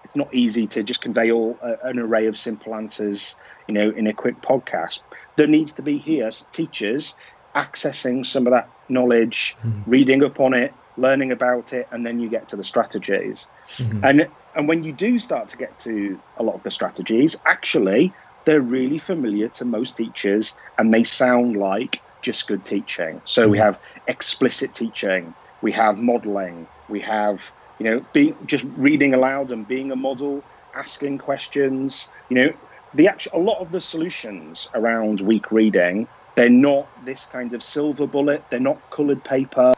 it's 0.05 0.17
not 0.17 0.33
easy 0.35 0.67
to 0.69 0.83
just 0.83 1.01
convey 1.01 1.31
all 1.31 1.59
uh, 1.63 1.75
an 1.83 1.99
array 1.99 2.27
of 2.27 2.39
simple 2.39 2.75
answers, 2.75 3.37
you 3.67 3.75
know, 3.75 3.91
in 3.91 4.07
a 4.07 4.13
quick 4.13 4.41
podcast. 4.41 5.01
There 5.37 5.47
needs 5.47 5.75
to 5.75 5.83
be 5.83 5.99
here 5.99 6.31
teachers 6.53 7.15
accessing 7.59 8.25
some 8.25 8.47
of 8.47 8.53
that 8.53 8.71
knowledge, 8.89 9.57
mm-hmm. 9.65 9.91
reading 9.91 10.23
up 10.23 10.39
on 10.39 10.55
it, 10.55 10.73
learning 10.97 11.33
about 11.33 11.73
it, 11.73 11.89
and 11.91 12.07
then 12.07 12.21
you 12.21 12.29
get 12.29 12.49
to 12.49 12.57
the 12.57 12.65
strategies. 12.65 13.49
Mm-hmm. 13.77 14.05
And 14.05 14.29
and 14.55 14.69
when 14.69 14.85
you 14.85 14.93
do 14.93 15.19
start 15.19 15.49
to 15.51 15.57
get 15.57 15.79
to 15.81 16.19
a 16.37 16.43
lot 16.43 16.55
of 16.55 16.63
the 16.63 16.71
strategies, 16.71 17.37
actually 17.45 18.13
they're 18.45 18.61
really 18.61 18.99
familiar 18.99 19.49
to 19.49 19.65
most 19.65 19.97
teachers, 19.97 20.55
and 20.79 20.95
they 20.95 21.05
sound 21.05 21.57
like 21.57 22.01
just 22.23 22.47
good 22.47 22.65
teaching. 22.65 23.21
So 23.25 23.43
mm-hmm. 23.43 23.51
we 23.51 23.59
have 23.59 23.79
explicit 24.07 24.75
teaching, 24.75 25.35
we 25.61 25.73
have 25.73 25.99
modeling, 25.99 26.67
we 26.89 27.01
have 27.01 27.53
you 27.79 27.85
know 27.91 28.05
being 28.13 28.37
just 28.47 28.67
reading 28.77 29.15
aloud 29.15 29.51
and 29.51 29.67
being 29.67 29.91
a 29.91 29.97
model, 29.97 30.45
asking 30.75 31.19
questions. 31.19 32.09
You 32.29 32.37
know, 32.37 32.53
the 32.95 33.09
actual 33.09 33.41
a 33.41 33.43
lot 33.43 33.59
of 33.59 33.73
the 33.73 33.81
solutions 33.81 34.69
around 34.75 35.21
weak 35.21 35.51
reading 35.51 36.07
they're 36.39 36.49
not 36.49 36.87
this 37.05 37.27
kind 37.27 37.53
of 37.53 37.65
silver 37.65 38.07
bullet. 38.07 38.45
They're 38.49 38.61
not 38.61 38.79
coloured 38.93 39.25
paper. 39.25 39.73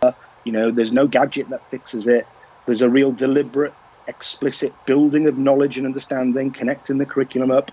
You 0.45 0.53
know, 0.53 0.71
there's 0.71 0.93
no 0.93 1.07
gadget 1.07 1.49
that 1.49 1.63
fixes 1.71 2.07
it. 2.07 2.27
There's 2.67 2.83
a 2.83 2.91
real 2.91 3.13
deliberate, 3.13 3.73
explicit 4.07 4.75
building 4.85 5.27
of 5.27 5.39
knowledge 5.39 5.79
and 5.79 5.87
understanding, 5.87 6.53
connecting 6.53 6.99
the 6.99 7.07
curriculum 7.07 7.51
up, 7.51 7.73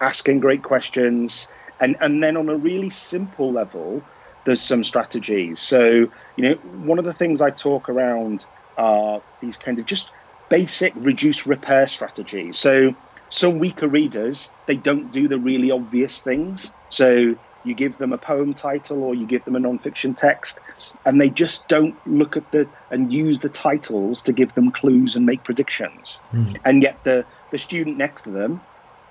asking 0.00 0.38
great 0.38 0.62
questions, 0.62 1.48
and 1.80 1.96
and 2.00 2.22
then 2.22 2.36
on 2.36 2.48
a 2.48 2.56
really 2.56 2.90
simple 2.90 3.52
level, 3.52 4.02
there's 4.44 4.62
some 4.62 4.84
strategies. 4.84 5.58
So, 5.58 6.06
you 6.36 6.48
know, 6.48 6.54
one 6.62 7.00
of 7.00 7.04
the 7.04 7.14
things 7.14 7.42
I 7.42 7.50
talk 7.50 7.88
around 7.88 8.46
are 8.76 9.20
these 9.40 9.56
kind 9.56 9.80
of 9.80 9.84
just 9.84 10.12
basic 10.48 10.92
reduce 10.94 11.44
repair 11.44 11.88
strategies. 11.88 12.56
So, 12.56 12.94
some 13.30 13.58
weaker 13.58 13.88
readers, 13.88 14.52
they 14.66 14.76
don't 14.76 15.10
do 15.10 15.26
the 15.26 15.40
really 15.40 15.72
obvious 15.72 16.22
things. 16.22 16.72
So, 16.88 17.34
you 17.64 17.74
give 17.74 17.98
them 17.98 18.12
a 18.12 18.18
poem 18.18 18.54
title 18.54 19.02
or 19.02 19.14
you 19.14 19.26
give 19.26 19.44
them 19.44 19.56
a 19.56 19.60
non-fiction 19.60 20.14
text 20.14 20.58
and 21.04 21.20
they 21.20 21.28
just 21.28 21.66
don't 21.68 21.94
look 22.06 22.36
at 22.36 22.50
the 22.52 22.68
and 22.90 23.12
use 23.12 23.40
the 23.40 23.48
titles 23.48 24.22
to 24.22 24.32
give 24.32 24.54
them 24.54 24.70
clues 24.70 25.16
and 25.16 25.26
make 25.26 25.42
predictions 25.44 26.20
mm. 26.32 26.56
and 26.64 26.82
yet 26.82 27.02
the 27.04 27.24
the 27.50 27.58
student 27.58 27.96
next 27.96 28.22
to 28.22 28.30
them 28.30 28.60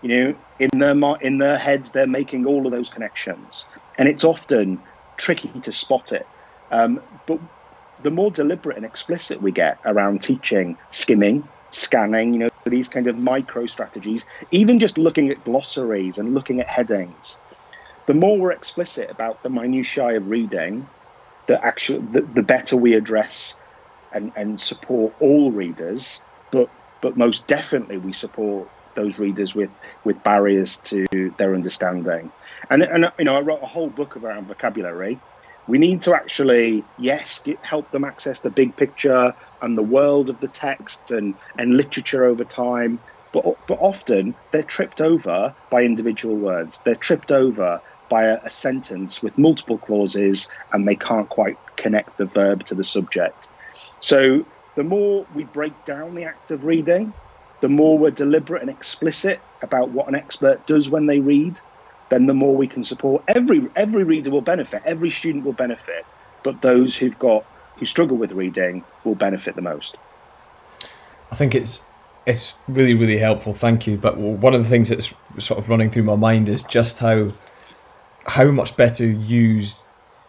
you 0.01 0.09
know 0.09 0.35
in 0.59 0.69
their 0.79 0.95
in 1.21 1.37
their 1.37 1.57
heads 1.57 1.91
they're 1.91 2.07
making 2.07 2.45
all 2.45 2.65
of 2.65 2.71
those 2.71 2.89
connections 2.89 3.65
and 3.97 4.07
it's 4.07 4.23
often 4.23 4.79
tricky 5.17 5.59
to 5.61 5.71
spot 5.71 6.11
it. 6.11 6.25
Um, 6.71 7.01
but 7.25 7.39
the 8.03 8.11
more 8.11 8.31
deliberate 8.31 8.77
and 8.77 8.85
explicit 8.85 9.41
we 9.41 9.51
get 9.51 9.79
around 9.83 10.21
teaching 10.21 10.77
skimming, 10.91 11.47
scanning, 11.71 12.33
you 12.33 12.39
know, 12.39 12.49
these 12.65 12.87
kind 12.87 13.07
of 13.07 13.17
micro 13.17 13.65
strategies, 13.65 14.23
even 14.51 14.79
just 14.79 14.97
looking 14.97 15.29
at 15.29 15.43
glossaries 15.43 16.17
and 16.17 16.33
looking 16.33 16.59
at 16.59 16.69
headings, 16.69 17.37
the 18.07 18.13
more 18.13 18.37
we're 18.39 18.51
explicit 18.51 19.11
about 19.11 19.43
the 19.43 19.49
minutiae 19.49 20.17
of 20.17 20.29
reading, 20.29 20.87
the 21.45 21.63
actual 21.63 22.01
the, 22.01 22.21
the 22.21 22.41
better 22.41 22.75
we 22.75 22.93
address 22.93 23.55
and, 24.11 24.31
and 24.35 24.59
support 24.59 25.13
all 25.19 25.51
readers, 25.51 26.19
but 26.51 26.69
but 27.01 27.15
most 27.15 27.45
definitely 27.47 27.97
we 27.97 28.13
support 28.13 28.67
those 28.95 29.19
readers 29.19 29.53
with 29.53 29.69
with 30.03 30.21
barriers 30.23 30.77
to 30.79 31.05
their 31.37 31.53
understanding. 31.53 32.31
And, 32.69 32.81
and 32.81 33.11
you 33.19 33.25
know, 33.25 33.35
I 33.35 33.41
wrote 33.41 33.61
a 33.61 33.67
whole 33.67 33.89
book 33.89 34.17
around 34.17 34.47
vocabulary. 34.47 35.19
We 35.67 35.77
need 35.77 36.01
to 36.03 36.13
actually, 36.13 36.85
yes, 36.97 37.39
get, 37.39 37.59
help 37.59 37.91
them 37.91 38.05
access 38.05 38.39
the 38.39 38.49
big 38.49 38.75
picture 38.77 39.35
and 39.61 39.77
the 39.77 39.83
world 39.83 40.29
of 40.29 40.39
the 40.39 40.47
texts 40.47 41.11
and, 41.11 41.35
and 41.57 41.75
literature 41.75 42.23
over 42.23 42.45
time. 42.45 42.99
But, 43.33 43.57
but 43.67 43.77
often 43.81 44.33
they're 44.51 44.63
tripped 44.63 45.01
over 45.01 45.53
by 45.69 45.83
individual 45.83 46.35
words. 46.35 46.81
They're 46.85 46.95
tripped 46.95 47.33
over 47.33 47.81
by 48.09 48.23
a, 48.23 48.39
a 48.43 48.49
sentence 48.49 49.21
with 49.21 49.37
multiple 49.37 49.77
clauses 49.77 50.47
and 50.71 50.87
they 50.87 50.95
can't 50.95 51.29
quite 51.29 51.57
connect 51.75 52.17
the 52.17 52.25
verb 52.25 52.65
to 52.65 52.75
the 52.75 52.83
subject. 52.83 53.49
So 53.99 54.45
the 54.75 54.83
more 54.83 55.25
we 55.33 55.43
break 55.43 55.85
down 55.85 56.15
the 56.15 56.23
act 56.23 56.51
of 56.51 56.63
reading, 56.63 57.13
the 57.61 57.69
more 57.69 57.97
we're 57.97 58.11
deliberate 58.11 58.61
and 58.61 58.69
explicit 58.69 59.39
about 59.61 59.89
what 59.89 60.07
an 60.07 60.15
expert 60.15 60.65
does 60.67 60.89
when 60.89 61.07
they 61.07 61.19
read, 61.19 61.59
then 62.09 62.27
the 62.27 62.33
more 62.33 62.55
we 62.55 62.67
can 62.67 62.83
support. 62.83 63.23
Every 63.27 63.67
every 63.75 64.03
reader 64.03 64.29
will 64.29 64.41
benefit. 64.41 64.81
Every 64.85 65.09
student 65.09 65.43
will 65.43 65.53
benefit, 65.53 66.05
but 66.43 66.61
those 66.61 66.95
who've 66.95 67.17
got 67.17 67.43
who 67.77 67.85
struggle 67.85 68.17
with 68.17 68.31
reading 68.31 68.83
will 69.03 69.15
benefit 69.15 69.55
the 69.55 69.61
most. 69.61 69.97
I 71.31 71.35
think 71.35 71.55
it's 71.55 71.83
it's 72.25 72.59
really 72.67 72.93
really 72.93 73.17
helpful. 73.17 73.53
Thank 73.53 73.87
you. 73.87 73.97
But 73.97 74.17
one 74.17 74.53
of 74.53 74.63
the 74.63 74.69
things 74.69 74.89
that's 74.89 75.13
sort 75.39 75.59
of 75.59 75.69
running 75.69 75.89
through 75.89 76.03
my 76.03 76.15
mind 76.15 76.47
is 76.47 76.63
just 76.63 76.99
how 76.99 77.31
how 78.27 78.51
much 78.51 78.75
better 78.75 79.05
used 79.05 79.77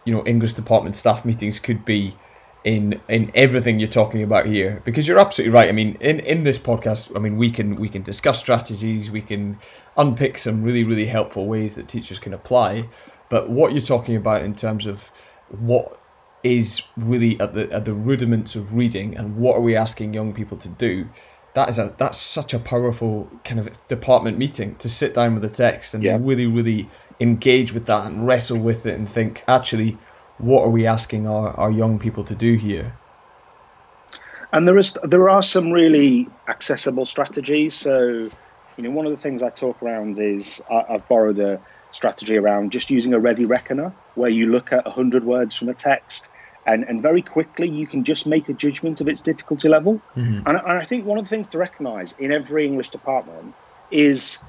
you 0.05 0.13
know 0.13 0.23
English 0.25 0.53
department 0.53 0.95
staff 0.95 1.25
meetings 1.25 1.59
could 1.59 1.85
be 1.85 2.15
in 2.63 2.99
in 3.07 3.31
everything 3.33 3.79
you're 3.79 3.87
talking 3.87 4.23
about 4.23 4.45
here. 4.45 4.81
Because 4.83 5.07
you're 5.07 5.19
absolutely 5.19 5.53
right. 5.53 5.69
I 5.69 5.71
mean 5.71 5.97
in 5.99 6.19
in 6.21 6.43
this 6.43 6.59
podcast 6.59 7.15
i 7.15 7.19
mean 7.19 7.37
we 7.37 7.49
can 7.49 7.75
we 7.75 7.89
can 7.89 8.01
discuss 8.01 8.39
strategies. 8.39 9.11
We 9.11 9.21
can 9.21 9.59
unpick 9.97 10.37
some 10.37 10.63
really 10.63 10.83
really 10.83 11.07
helpful 11.07 11.45
ways 11.45 11.75
that 11.75 11.87
teachers 11.87 12.19
can 12.19 12.33
apply. 12.33 12.89
But 13.29 13.49
what 13.49 13.73
you're 13.73 13.81
talking 13.81 14.15
about 14.15 14.41
in 14.41 14.55
terms 14.55 14.85
of 14.85 15.11
what 15.49 15.99
is 16.43 16.83
really 16.97 17.39
at 17.39 17.53
the 17.53 17.71
at 17.71 17.85
the 17.85 17.93
rudiments 17.93 18.55
of 18.55 18.73
reading 18.73 19.15
and 19.17 19.37
what 19.37 19.57
are 19.57 19.61
we 19.61 19.75
asking 19.75 20.13
young 20.13 20.33
people 20.33 20.57
to 20.57 20.69
do 20.69 21.09
that 21.53 21.67
is 21.67 21.77
a 21.77 21.93
that's 21.97 22.17
such 22.17 22.53
a 22.53 22.59
powerful 22.59 23.29
kind 23.43 23.59
of 23.59 23.87
department 23.87 24.37
meeting 24.37 24.75
to 24.75 24.87
sit 24.87 25.13
down 25.13 25.33
with 25.33 25.43
the 25.43 25.49
text 25.49 25.93
and 25.93 26.03
yeah. 26.03 26.17
really 26.21 26.45
really 26.45 26.89
engage 27.19 27.73
with 27.73 27.85
that 27.85 28.05
and 28.05 28.25
wrestle 28.25 28.57
with 28.57 28.85
it 28.85 28.95
and 28.95 29.07
think, 29.07 29.43
actually, 29.47 29.97
what 30.37 30.63
are 30.63 30.69
we 30.69 30.87
asking 30.87 31.27
our, 31.27 31.49
our 31.57 31.71
young 31.71 31.99
people 31.99 32.23
to 32.23 32.35
do 32.35 32.55
here? 32.55 32.97
And 34.51 34.67
there 34.67 34.77
is 34.77 34.97
there 35.03 35.29
are 35.29 35.43
some 35.43 35.71
really 35.71 36.27
accessible 36.47 37.05
strategies. 37.05 37.75
So, 37.75 38.29
you 38.77 38.83
know, 38.83 38.89
one 38.89 39.05
of 39.05 39.11
the 39.11 39.21
things 39.21 39.43
I 39.43 39.49
talk 39.49 39.81
around 39.83 40.17
is 40.19 40.61
I, 40.71 40.85
I've 40.89 41.07
borrowed 41.07 41.39
a 41.39 41.61
strategy 41.91 42.37
around 42.37 42.71
just 42.71 42.89
using 42.89 43.13
a 43.13 43.19
ready 43.19 43.45
reckoner, 43.45 43.93
where 44.15 44.29
you 44.29 44.47
look 44.47 44.73
at 44.73 44.87
hundred 44.87 45.23
words 45.23 45.55
from 45.55 45.69
a 45.69 45.75
text, 45.75 46.27
and 46.65 46.83
and 46.83 47.01
very 47.01 47.21
quickly 47.21 47.69
you 47.69 47.85
can 47.85 48.03
just 48.03 48.25
make 48.25 48.49
a 48.49 48.53
judgment 48.53 49.01
of 49.01 49.07
its 49.07 49.21
difficulty 49.21 49.69
level. 49.69 50.01
Mm-hmm. 50.15 50.47
And, 50.47 50.57
and 50.57 50.59
I 50.59 50.85
think 50.85 51.05
one 51.05 51.19
of 51.19 51.25
the 51.25 51.29
things 51.29 51.49
to 51.49 51.59
recognise 51.59 52.15
in 52.17 52.31
every 52.31 52.65
English 52.65 52.89
department 52.89 53.53
is 53.91 54.39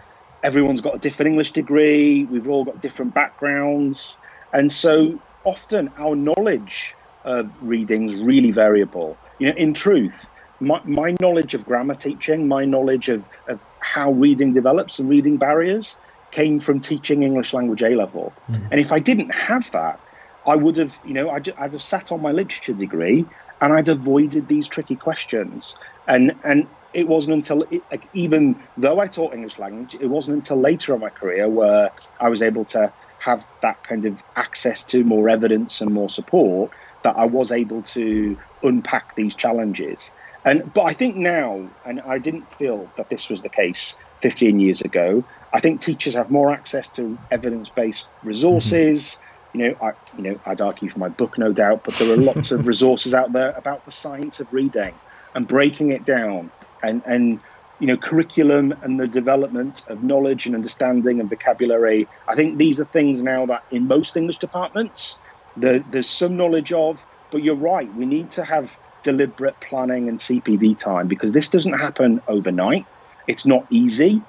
everyone's 0.43 0.81
got 0.81 0.95
a 0.95 0.99
different 0.99 1.29
English 1.31 1.53
degree. 1.53 2.25
We've 2.25 2.49
all 2.49 2.65
got 2.65 2.81
different 2.81 3.15
backgrounds, 3.15 4.19
and 4.53 4.73
so 4.73 5.21
often 5.45 5.91
our 5.99 6.15
knowledge 6.17 6.95
of 7.25 7.51
reading's 7.61 8.17
really 8.17 8.51
variable 8.51 9.17
you 9.41 9.49
know, 9.49 9.57
in 9.57 9.75
truth, 9.75 10.15
my, 10.61 10.81
my 10.85 11.17
knowledge 11.21 11.55
of 11.55 11.65
grammar 11.65 11.97
teaching, 11.97 12.47
my 12.47 12.65
knowledge 12.65 13.09
of, 13.09 13.29
of 13.49 13.59
how 13.81 14.13
reading 14.13 14.53
develops 14.53 15.01
and 15.01 15.09
reading 15.09 15.39
barriers 15.39 15.97
came 16.31 16.61
from 16.61 16.79
teaching 16.79 17.25
English 17.25 17.53
language 17.53 17.83
A 17.83 17.97
level. 17.97 18.33
Mm. 18.49 18.69
And 18.71 18.81
if 18.81 18.93
I 18.93 19.01
didn't 19.01 19.31
have 19.31 19.69
that, 19.73 19.99
I 20.47 20.55
would 20.55 20.77
have, 20.77 20.97
you 21.05 21.15
know, 21.15 21.31
I'd, 21.31 21.49
I'd 21.59 21.73
have 21.73 21.83
sat 21.83 22.13
on 22.13 22.23
my 22.23 22.33
literature 22.33 22.75
degree 22.75 23.25
and 23.61 23.73
I'd 23.73 23.89
avoided 23.89 24.47
these 24.47 24.69
tricky 24.69 24.97
questions. 24.97 25.77
And 26.07 26.35
and 26.45 26.67
it 26.93 27.07
wasn't 27.07 27.35
until 27.35 27.63
it, 27.71 27.83
like, 27.91 28.09
even 28.15 28.61
though 28.77 29.01
I 29.01 29.07
taught 29.07 29.35
English 29.35 29.59
language, 29.59 29.95
it 29.95 30.07
wasn't 30.07 30.37
until 30.39 30.61
later 30.61 30.95
in 30.95 31.01
my 31.01 31.11
career 31.11 31.49
where 31.49 31.91
I 32.19 32.29
was 32.29 32.43
able 32.43 32.65
to 32.67 32.93
have 33.19 33.47
that 33.61 33.83
kind 33.85 34.07
of 34.07 34.23
access 34.35 34.85
to 34.87 35.05
more 35.05 35.29
evidence 35.29 35.81
and 35.81 35.93
more 35.93 36.09
support 36.09 36.71
that 37.03 37.17
I 37.17 37.27
was 37.27 37.53
able 37.53 37.83
to 37.83 38.37
unpack 38.63 39.15
these 39.15 39.35
challenges. 39.35 40.11
And 40.45 40.73
but 40.73 40.83
I 40.83 40.95
think 40.95 41.17
now, 41.17 41.69
and 41.85 42.01
I 42.01 42.19
didn't 42.19 42.51
feel 42.55 42.91
that 42.97 43.11
this 43.11 43.29
was 43.29 43.43
the 43.43 43.49
case 43.49 43.97
15 44.21 44.59
years 44.59 44.81
ago. 44.81 45.23
I 45.53 45.61
think 45.61 45.81
teachers 45.81 46.15
have 46.15 46.31
more 46.31 46.51
access 46.51 46.89
to 46.91 47.19
evidence-based 47.31 48.09
resources. 48.23 49.03
Mm-hmm. 49.03 49.61
You 49.61 49.69
know, 49.69 49.77
I 49.83 49.93
you 50.17 50.23
know 50.23 50.41
I'd 50.47 50.61
argue 50.63 50.89
for 50.89 50.99
my 50.99 51.09
book, 51.09 51.37
no 51.37 51.53
doubt, 51.53 51.85
but 51.85 51.95
there 51.95 52.13
are 52.13 52.17
lots 52.17 52.53
of 52.53 52.67
resources 52.75 53.13
out 53.13 53.33
there 53.33 53.51
about 53.51 53.85
the 53.85 53.93
science 53.93 54.41
of 54.41 54.53
reading 54.53 54.95
and 55.35 55.47
breaking 55.47 55.93
it 55.93 56.05
down, 56.05 56.51
and 56.83 57.03
and 57.05 57.41
you 57.79 57.87
know 57.87 57.97
curriculum 57.97 58.75
and 58.83 59.01
the 59.01 59.09
development 59.09 59.83
of 59.89 60.03
knowledge 60.03 60.47
and 60.47 60.55
understanding 60.55 61.21
and 61.21 61.31
vocabulary. 61.31 62.09
I 62.29 62.35
think 62.35 62.59
these 62.59 62.81
are 62.81 62.85
things 62.87 63.23
now 63.23 63.47
that 63.47 63.63
in 63.71 63.87
most 63.87 64.17
English 64.17 64.39
departments 64.39 65.19
the, 65.57 65.85
there's 65.87 66.09
some 66.09 66.37
knowledge 66.37 66.73
of, 66.73 67.05
but 67.31 67.43
you're 67.43 67.57
right. 67.57 67.93
We 67.93 68.07
need 68.07 68.31
to 68.33 68.45
have 68.45 68.77
deliberate 69.03 69.61
planning 69.61 70.09
and 70.09 70.19
CPD 70.19 70.79
time 70.79 71.09
because 71.09 71.33
this 71.33 71.49
doesn't 71.51 71.79
happen 71.79 72.21
overnight. 72.29 72.87
It's 73.27 73.47
not 73.47 73.65
easy, 73.71 74.25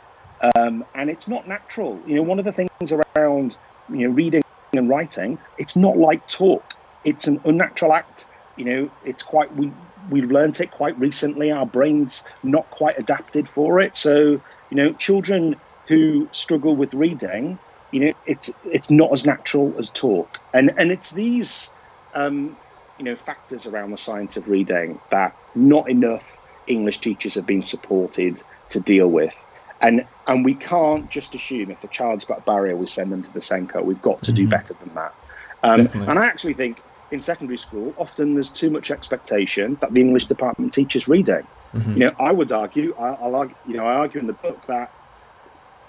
um, 0.56 0.84
and 0.96 1.10
it's 1.10 1.28
not 1.28 1.48
natural. 1.48 2.04
You 2.06 2.16
know, 2.16 2.24
one 2.24 2.40
of 2.40 2.46
the 2.46 2.54
things 2.54 2.70
around 3.18 3.58
you 3.90 4.08
know 4.08 4.14
reading 4.14 4.42
and 4.74 4.90
writing, 4.90 5.40
it's 5.58 5.76
not 5.76 5.98
like 5.98 6.26
talk. 6.28 6.74
It's 7.04 7.28
an 7.28 7.42
unnatural 7.46 7.94
act. 7.94 8.26
You 8.56 8.66
know, 8.66 8.90
it's 9.02 9.24
quite 9.24 9.54
we 9.56 9.74
we've 10.10 10.32
learned 10.32 10.60
it 10.60 10.72
quite 10.72 10.98
recently. 11.00 11.52
Our 11.52 11.66
brains 11.66 12.24
not 12.44 12.70
quite 12.70 12.98
adapted 12.98 13.48
for 13.48 13.80
it. 13.80 13.96
So 13.96 14.42
you 14.70 14.78
know, 14.78 14.94
children 14.94 15.56
who 15.88 16.30
struggle 16.32 16.76
with 16.76 16.94
reading 16.94 17.60
you 17.92 18.00
know, 18.00 18.14
it's 18.26 18.50
it's 18.66 18.90
not 18.90 19.12
as 19.12 19.26
natural 19.26 19.74
as 19.78 19.90
talk, 19.90 20.40
and 20.54 20.72
and 20.78 20.92
it's 20.92 21.12
these 21.12 21.70
um, 22.14 22.58
you 22.98 23.06
know 23.06 23.16
factors 23.16 23.66
around 23.68 23.92
the 23.92 23.98
science 23.98 24.38
of 24.38 24.48
reading 24.48 25.00
that 25.12 25.36
not 25.56 25.90
enough 25.90 26.38
English 26.68 27.00
teachers 27.00 27.36
have 27.36 27.46
been 27.46 27.64
supported 27.64 28.42
to 28.70 28.80
deal 28.80 29.08
with. 29.08 29.36
And 29.82 30.06
and 30.26 30.46
we 30.46 30.54
can't 30.54 31.10
just 31.10 31.36
assume 31.36 31.70
if 31.70 31.84
a 31.84 31.88
child's 31.88 32.24
got 32.24 32.40
a 32.40 32.42
barrier, 32.42 32.76
we 32.76 32.88
send 32.88 33.12
them 33.12 33.24
to 33.24 33.34
the 33.34 33.42
SENCO. 33.42 33.84
We've 33.84 34.02
got 34.02 34.24
to 34.24 34.32
mm-hmm. 34.32 34.44
do 34.44 34.48
better 34.48 34.74
than 34.74 34.94
that. 34.94 35.14
Um, 35.64 35.88
and 35.94 36.18
I 36.18 36.26
actually 36.26 36.54
think 36.54 36.82
in 37.12 37.22
secondary 37.22 37.58
school, 37.58 37.94
often 37.98 38.34
there's 38.34 38.52
too 38.52 38.70
much 38.70 38.90
expectation 38.90 39.78
that 39.82 39.94
the 39.94 40.02
English 40.02 40.26
department 40.26 40.74
teaches 40.74 41.08
reading. 41.08 41.46
Mm-hmm. 41.74 41.94
You 41.94 42.00
know, 42.00 42.16
I 42.20 42.32
would 42.32 42.52
argue, 42.52 42.96
I, 42.98 43.12
will 43.22 43.36
argue, 43.36 43.56
you 43.68 43.78
know, 43.78 43.86
I 43.86 43.96
argue 43.96 44.20
in 44.20 44.28
the 44.28 44.34
book 44.34 44.66
that 44.68 44.92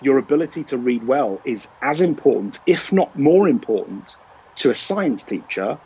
your 0.01 0.19
ability 0.19 0.65
to 0.65 0.79
read 0.79 1.07
well 1.07 1.41
is 1.45 1.71
as 1.81 2.01
important, 2.01 2.61
if 2.67 2.93
not 2.93 3.17
more 3.17 3.49
important, 3.49 4.17
to 4.57 4.71
a 4.71 4.75
science 4.75 5.25
teacher 5.25 5.79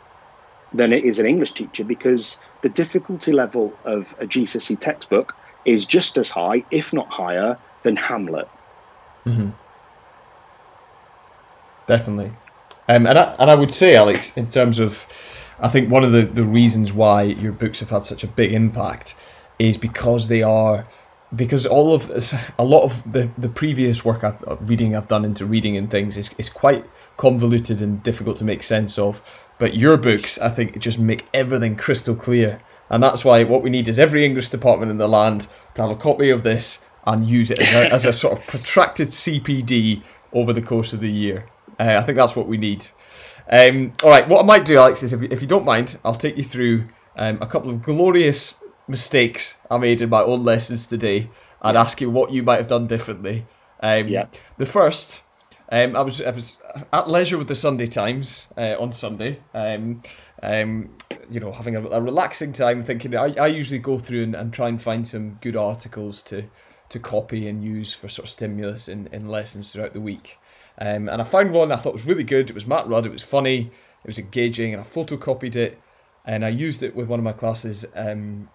than 0.73 0.91
it 0.91 1.05
is 1.05 1.19
an 1.19 1.25
English 1.25 1.51
teacher 1.51 1.83
because 1.83 2.37
the 2.61 2.69
difficulty 2.69 3.31
level 3.31 3.73
of 3.85 4.13
a 4.19 4.25
GCSE 4.25 4.79
textbook 4.79 5.35
is 5.65 5.85
just 5.85 6.17
as 6.17 6.29
high, 6.29 6.63
if 6.71 6.93
not 6.93 7.09
higher, 7.09 7.57
than 7.83 7.95
Hamlet. 7.95 8.49
Mm-hmm. 9.25 9.49
Definitely. 11.85 12.31
Um, 12.87 13.05
and, 13.05 13.17
I, 13.17 13.35
and 13.39 13.49
I 13.49 13.55
would 13.55 13.73
say, 13.73 13.95
Alex, 13.95 14.37
in 14.37 14.47
terms 14.47 14.79
of, 14.79 15.07
I 15.59 15.67
think 15.67 15.89
one 15.89 16.03
of 16.03 16.11
the, 16.11 16.21
the 16.21 16.43
reasons 16.43 16.93
why 16.93 17.23
your 17.23 17.51
books 17.51 17.79
have 17.81 17.89
had 17.89 18.03
such 18.03 18.23
a 18.23 18.27
big 18.27 18.53
impact 18.53 19.15
is 19.59 19.77
because 19.77 20.27
they 20.27 20.43
are 20.43 20.87
because 21.35 21.65
all 21.65 21.93
of 21.93 22.09
a 22.57 22.63
lot 22.63 22.83
of 22.83 23.11
the, 23.11 23.29
the 23.37 23.49
previous 23.49 24.05
work 24.05 24.23
I've 24.23 24.43
uh, 24.47 24.55
reading 24.61 24.95
I've 24.95 25.09
done 25.09 25.25
into 25.25 25.45
reading 25.45 25.75
and 25.75 25.89
things 25.89 26.15
is, 26.15 26.33
is 26.37 26.49
quite 26.49 26.85
convoluted 27.17 27.81
and 27.81 28.01
difficult 28.01 28.37
to 28.37 28.45
make 28.45 28.63
sense 28.63 28.97
of. 28.97 29.21
But 29.59 29.75
your 29.75 29.97
books, 29.97 30.37
I 30.37 30.49
think, 30.49 30.79
just 30.79 30.99
make 30.99 31.27
everything 31.33 31.75
crystal 31.75 32.15
clear. 32.15 32.61
And 32.89 33.03
that's 33.03 33.25
why 33.25 33.43
what 33.43 33.61
we 33.61 33.69
need 33.69 33.87
is 33.87 33.99
every 33.99 34.23
English 34.23 34.49
department 34.49 34.91
in 34.91 34.97
the 34.97 35.09
land 35.09 35.47
to 35.75 35.81
have 35.81 35.91
a 35.91 35.95
copy 35.95 36.29
of 36.29 36.43
this 36.43 36.79
and 37.05 37.27
use 37.27 37.51
it 37.51 37.59
as 37.59 37.73
a, 37.73 37.93
as 37.93 38.05
a 38.05 38.13
sort 38.13 38.39
of 38.39 38.45
protracted 38.45 39.09
CPD 39.09 40.03
over 40.31 40.53
the 40.53 40.61
course 40.61 40.93
of 40.93 40.99
the 40.99 41.11
year. 41.11 41.45
Uh, 41.79 41.97
I 41.97 42.03
think 42.03 42.17
that's 42.17 42.35
what 42.35 42.47
we 42.47 42.57
need. 42.57 42.87
Um, 43.49 43.93
all 44.03 44.09
right, 44.09 44.27
what 44.27 44.43
I 44.43 44.45
might 44.45 44.65
do, 44.65 44.77
Alex, 44.77 45.03
is 45.03 45.13
if, 45.13 45.21
if 45.23 45.41
you 45.41 45.47
don't 45.47 45.65
mind, 45.65 45.97
I'll 46.03 46.15
take 46.15 46.37
you 46.37 46.43
through 46.43 46.87
um, 47.15 47.37
a 47.41 47.47
couple 47.47 47.69
of 47.69 47.81
glorious 47.81 48.57
mistakes 48.87 49.55
I 49.69 49.77
made 49.77 50.01
in 50.01 50.09
my 50.09 50.21
own 50.21 50.43
lessons 50.43 50.87
today 50.87 51.29
and 51.61 51.77
ask 51.77 52.01
you 52.01 52.09
what 52.09 52.31
you 52.31 52.43
might 52.43 52.57
have 52.57 52.67
done 52.67 52.87
differently. 52.87 53.45
Um, 53.81 54.07
yeah. 54.07 54.27
The 54.57 54.65
first, 54.65 55.21
um, 55.69 55.95
I 55.95 56.01
was 56.01 56.21
I 56.21 56.31
was 56.31 56.57
at 56.93 57.09
leisure 57.09 57.37
with 57.37 57.47
the 57.47 57.55
Sunday 57.55 57.87
Times 57.87 58.47
uh, 58.57 58.75
on 58.79 58.91
Sunday. 58.91 59.41
Um, 59.53 60.03
um, 60.43 60.95
you 61.29 61.39
know, 61.39 61.51
having 61.51 61.75
a, 61.75 61.83
a 61.87 62.01
relaxing 62.01 62.53
time, 62.53 62.83
thinking 62.83 63.15
I, 63.15 63.33
I 63.39 63.47
usually 63.47 63.79
go 63.79 63.97
through 63.97 64.23
and, 64.23 64.35
and 64.35 64.53
try 64.53 64.67
and 64.67 64.81
find 64.81 65.07
some 65.07 65.37
good 65.41 65.55
articles 65.55 66.21
to 66.23 66.43
to 66.89 66.99
copy 66.99 67.47
and 67.47 67.63
use 67.63 67.93
for 67.93 68.07
sort 68.07 68.27
of 68.27 68.29
stimulus 68.29 68.87
in, 68.87 69.07
in 69.11 69.27
lessons 69.27 69.71
throughout 69.71 69.93
the 69.93 69.99
week. 69.99 70.37
Um, 70.79 71.09
and 71.09 71.21
I 71.21 71.23
found 71.23 71.51
one 71.51 71.71
I 71.71 71.75
thought 71.75 71.93
was 71.93 72.05
really 72.05 72.23
good. 72.23 72.49
It 72.49 72.53
was 72.53 72.67
Matt 72.67 72.87
Rudd. 72.87 73.05
It 73.05 73.11
was 73.11 73.23
funny. 73.23 73.71
It 74.03 74.07
was 74.07 74.19
engaging, 74.19 74.73
and 74.73 74.81
I 74.81 74.85
photocopied 74.85 75.55
it, 75.55 75.81
and 76.25 76.45
I 76.45 76.49
used 76.49 76.83
it 76.83 76.95
with 76.95 77.07
one 77.07 77.19
of 77.19 77.23
my 77.23 77.33
classes 77.33 77.85
um, 77.95 78.49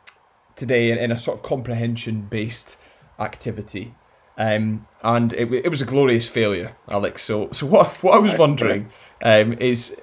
today 0.56 0.90
in, 0.90 0.98
in 0.98 1.11
a 1.11 1.18
sort 1.18 1.37
of 1.37 1.42
comprehension 1.42 2.22
based 2.22 2.76
activity. 3.18 3.94
Um, 4.38 4.87
and 5.02 5.32
it, 5.35 5.52
it 5.52 5.68
was 5.68 5.80
a 5.80 5.85
glorious 5.85 6.28
failure, 6.28 6.76
Alex. 6.88 7.22
So, 7.22 7.50
so 7.52 7.66
what, 7.66 7.98
what 8.02 8.14
I 8.14 8.18
was 8.18 8.37
wondering 8.37 8.90
um, 9.24 9.54
is 9.54 9.96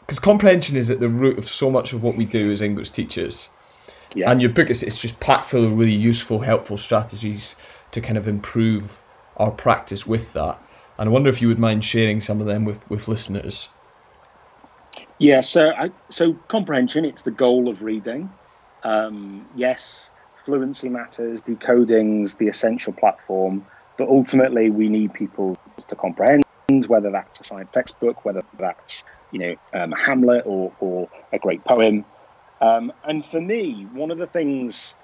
because 0.00 0.18
comprehension 0.18 0.76
is 0.76 0.90
at 0.90 1.00
the 1.00 1.08
root 1.08 1.38
of 1.38 1.48
so 1.48 1.70
much 1.70 1.92
of 1.92 2.02
what 2.02 2.16
we 2.16 2.24
do 2.24 2.52
as 2.52 2.62
English 2.62 2.90
teachers. 2.90 3.48
Yeah. 4.14 4.30
And 4.30 4.40
your 4.40 4.50
book 4.50 4.70
is 4.70 4.82
it's 4.82 4.98
just 4.98 5.18
packed 5.20 5.46
full 5.46 5.64
of 5.64 5.76
really 5.76 5.94
useful, 5.94 6.40
helpful 6.40 6.78
strategies 6.78 7.56
to 7.90 8.00
kind 8.00 8.16
of 8.16 8.28
improve 8.28 9.02
our 9.36 9.50
practice 9.50 10.06
with 10.06 10.32
that. 10.32 10.62
And 10.98 11.08
I 11.08 11.12
wonder 11.12 11.28
if 11.28 11.42
you 11.42 11.48
would 11.48 11.58
mind 11.58 11.84
sharing 11.84 12.20
some 12.20 12.40
of 12.40 12.46
them 12.46 12.64
with, 12.64 12.88
with 12.90 13.08
listeners. 13.08 13.68
Yeah, 15.18 15.40
so 15.40 15.70
I, 15.70 15.90
so 16.10 16.34
comprehension, 16.48 17.04
it's 17.04 17.22
the 17.22 17.30
goal 17.30 17.68
of 17.68 17.82
reading. 17.82 18.30
Um, 18.82 19.48
yes, 19.56 20.10
fluency 20.44 20.88
matters, 20.88 21.42
decoding's 21.42 22.36
the 22.36 22.48
essential 22.48 22.92
platform, 22.92 23.66
but 23.96 24.08
ultimately 24.08 24.70
we 24.70 24.88
need 24.88 25.12
people 25.14 25.58
to 25.86 25.96
comprehend, 25.96 26.44
whether 26.86 27.10
that's 27.10 27.40
a 27.40 27.44
science 27.44 27.70
textbook, 27.70 28.24
whether 28.24 28.42
that's 28.58 29.04
you 29.32 29.38
know 29.38 29.56
um, 29.72 29.92
Hamlet 29.92 30.44
or, 30.46 30.72
or 30.80 31.08
a 31.32 31.38
great 31.38 31.64
poem. 31.64 32.04
Um, 32.60 32.92
and 33.04 33.24
for 33.24 33.40
me, 33.40 33.86
one 33.92 34.10
of 34.10 34.18
the 34.18 34.26
things 34.26 34.94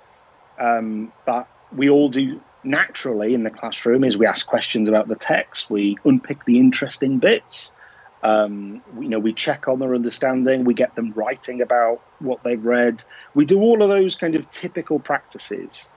um, 0.58 1.12
that 1.26 1.48
we 1.74 1.90
all 1.90 2.08
do 2.08 2.40
naturally 2.64 3.34
in 3.34 3.42
the 3.42 3.50
classroom 3.50 4.04
is 4.04 4.16
we 4.16 4.26
ask 4.26 4.46
questions 4.46 4.88
about 4.88 5.08
the 5.08 5.16
text, 5.16 5.70
we 5.70 5.96
unpick 6.04 6.44
the 6.44 6.58
interesting 6.58 7.18
bits. 7.18 7.72
Um, 8.22 8.82
you 9.00 9.08
know, 9.08 9.18
we 9.18 9.32
check 9.32 9.66
on 9.66 9.80
their 9.80 9.94
understanding, 9.94 10.64
we 10.64 10.74
get 10.74 10.94
them 10.94 11.12
writing 11.12 11.60
about 11.60 12.00
what 12.20 12.44
they've 12.44 12.64
read. 12.64 13.02
We 13.34 13.44
do 13.44 13.60
all 13.60 13.82
of 13.82 13.88
those 13.88 14.14
kind 14.14 14.36
of 14.36 14.48
typical 14.50 15.00
practices. 15.00 15.88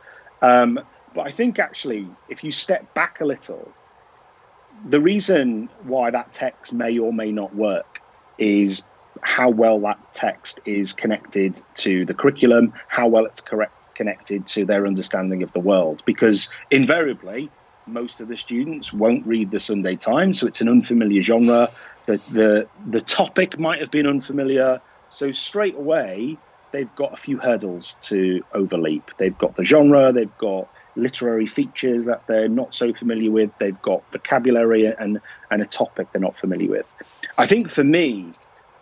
Um, 0.42 0.80
but 1.14 1.28
I 1.28 1.30
think 1.30 1.60
actually, 1.60 2.08
if 2.28 2.44
you 2.44 2.52
step 2.52 2.94
back 2.96 3.22
a 3.22 3.26
little, 3.26 3.72
the 4.90 5.00
reason 5.00 5.70
why 5.84 6.10
that 6.12 6.34
text 6.34 6.74
may 6.74 6.98
or 6.98 7.14
may 7.14 7.32
not 7.32 7.56
work 7.56 8.02
is 8.38 8.84
how 9.22 9.50
well 9.50 9.80
that 9.80 10.14
text 10.14 10.60
is 10.66 10.94
connected 10.94 11.62
to 11.76 12.06
the 12.06 12.14
curriculum, 12.14 12.74
how 12.88 13.08
well 13.08 13.26
it's 13.26 13.42
correct, 13.42 13.74
connected 13.96 14.46
to 14.48 14.66
their 14.66 14.86
understanding 14.86 15.42
of 15.44 15.52
the 15.54 15.60
world. 15.60 16.04
Because 16.06 16.50
invariably, 16.70 17.50
most 17.88 18.22
of 18.22 18.28
the 18.28 18.38
students 18.38 18.94
won't 18.94 19.26
read 19.26 19.52
the 19.52 19.60
Sunday 19.60 19.96
Times, 19.96 20.40
so 20.40 20.48
it's 20.48 20.62
an 20.62 20.70
unfamiliar 20.70 21.22
genre. 21.22 21.70
The, 22.06 22.18
the, 22.32 22.68
the 22.88 23.02
topic 23.02 23.58
might 23.60 23.80
have 23.80 23.92
been 23.92 24.08
unfamiliar. 24.08 24.82
So 25.10 25.32
straight 25.32 25.76
away, 25.76 26.38
they've 26.72 26.94
got 26.96 27.14
a 27.14 27.18
few 27.18 27.38
hurdles 27.38 27.98
to 28.02 28.44
overleap. 28.54 29.12
They've 29.18 29.38
got 29.38 29.56
the 29.56 29.64
genre, 29.64 30.12
they've 30.12 30.38
got 30.38 30.68
literary 30.96 31.48
features 31.48 32.06
that 32.06 32.26
they're 32.28 32.48
not 32.48 32.74
so 32.74 32.94
familiar 32.94 33.32
with, 33.32 33.52
they've 33.60 33.82
got 33.82 34.02
vocabulary 34.12 34.86
and, 34.86 35.20
and 35.52 35.62
a 35.62 35.66
topic 35.66 36.08
they're 36.12 36.22
not 36.22 36.38
familiar 36.38 36.70
with. 36.70 36.86
I 37.38 37.46
think 37.46 37.70
for 37.70 37.84
me, 37.84 38.32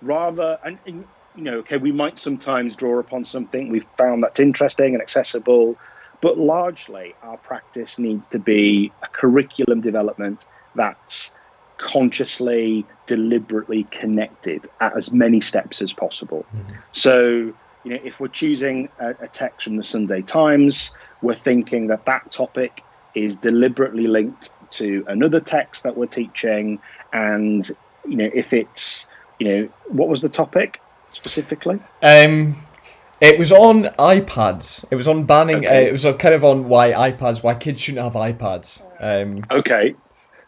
rather, 0.01 0.59
and, 0.63 0.77
and 0.85 1.05
you 1.35 1.43
know, 1.43 1.57
okay, 1.59 1.77
we 1.77 1.91
might 1.91 2.19
sometimes 2.19 2.75
draw 2.75 2.99
upon 2.99 3.23
something 3.23 3.69
we've 3.69 3.87
found 3.97 4.23
that's 4.23 4.39
interesting 4.39 4.93
and 4.93 5.01
accessible, 5.01 5.77
but 6.21 6.37
largely 6.37 7.15
our 7.21 7.37
practice 7.37 7.97
needs 7.97 8.27
to 8.29 8.39
be 8.39 8.91
a 9.01 9.07
curriculum 9.07 9.81
development 9.81 10.45
that's 10.75 11.33
consciously, 11.77 12.85
deliberately 13.07 13.83
connected 13.85 14.67
at 14.79 14.95
as 14.95 15.11
many 15.11 15.41
steps 15.41 15.81
as 15.81 15.91
possible. 15.91 16.45
Mm-hmm. 16.55 16.73
So, 16.91 17.53
you 17.83 17.91
know, 17.91 17.99
if 18.03 18.19
we're 18.19 18.27
choosing 18.27 18.89
a, 18.99 19.09
a 19.19 19.27
text 19.27 19.63
from 19.65 19.75
the 19.75 19.83
Sunday 19.83 20.21
Times, 20.21 20.91
we're 21.21 21.33
thinking 21.33 21.87
that 21.87 22.05
that 22.05 22.31
topic 22.31 22.83
is 23.15 23.37
deliberately 23.37 24.07
linked 24.07 24.53
to 24.71 25.03
another 25.07 25.39
text 25.39 25.83
that 25.83 25.97
we're 25.97 26.05
teaching, 26.07 26.79
and 27.11 27.69
you 28.07 28.17
know, 28.17 28.29
if 28.33 28.53
it's 28.53 29.07
you 29.39 29.47
know, 29.47 29.69
what 29.87 30.07
was 30.07 30.21
the 30.21 30.29
topic 30.29 30.81
specifically? 31.13 31.79
Um, 32.01 32.57
it 33.21 33.39
was 33.39 33.51
on 33.51 33.83
iPads. 33.83 34.85
It 34.91 34.95
was 34.95 35.07
on 35.07 35.23
banning. 35.25 35.65
Okay. 35.65 35.85
Uh, 35.85 35.87
it 35.87 35.91
was 35.91 36.03
kind 36.19 36.35
of 36.35 36.43
on 36.43 36.67
why 36.67 36.91
iPads, 36.91 37.41
why 37.41 37.55
kids 37.55 37.81
shouldn't 37.81 38.03
have 38.03 38.13
iPads. 38.13 38.81
Um, 38.99 39.45
okay, 39.49 39.95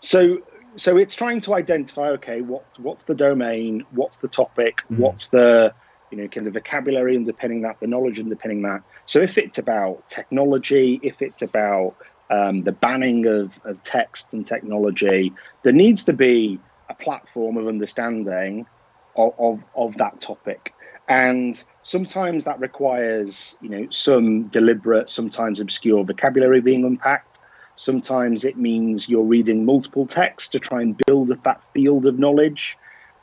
so 0.02 0.40
so 0.76 0.98
it's 0.98 1.16
trying 1.16 1.40
to 1.42 1.56
identify. 1.56 2.10
Okay, 2.10 2.42
what 2.42 2.66
what's 2.78 3.04
the 3.04 3.16
domain? 3.16 3.86
What's 3.92 4.18
the 4.18 4.28
topic? 4.28 4.82
Mm. 4.92 4.98
What's 4.98 5.30
the 5.30 5.74
you 6.12 6.18
know 6.18 6.28
kind 6.28 6.48
of 6.48 6.54
vocabulary 6.54 7.16
underpinning 7.16 7.62
that, 7.62 7.80
the 7.80 7.88
knowledge 7.88 8.20
underpinning 8.20 8.62
that. 8.64 8.82
So 9.06 9.22
if 9.22 9.38
it's 9.38 9.58
about 9.58 10.08
technology, 10.08 11.00
if 11.04 11.22
it's 11.22 11.42
about 11.42 11.96
um, 12.30 12.64
the 12.64 12.72
banning 12.72 13.26
of, 13.26 13.60
of 13.64 13.82
text 13.84 14.34
and 14.34 14.46
technology, 14.46 15.32
there 15.64 15.74
needs 15.74 16.04
to 16.06 16.14
be 16.14 16.60
a 16.90 16.94
platform 16.94 17.58
of 17.58 17.68
understanding 17.68 18.66
of, 19.16 19.64
of, 19.76 19.98
that 19.98 20.20
topic. 20.20 20.74
And 21.08 21.62
sometimes 21.84 22.46
that 22.46 22.60
requires, 22.60 23.56
you 23.62 23.70
know, 23.70 23.88
some 23.90 24.48
deliberate, 24.48 25.10
sometimes 25.10 25.60
obscure 25.60 26.04
vocabulary 26.04 26.62
being 26.62 26.84
unpacked. 26.84 27.40
Sometimes 27.76 28.46
it 28.46 28.58
means 28.58 29.10
you're 29.10 29.24
reading 29.24 29.66
multiple 29.66 30.06
texts 30.06 30.50
to 30.52 30.60
try 30.60 30.82
and 30.82 31.00
build 31.06 31.32
up 31.32 31.42
that 31.44 31.64
field 31.74 32.06
of 32.06 32.18
knowledge. 32.18 32.78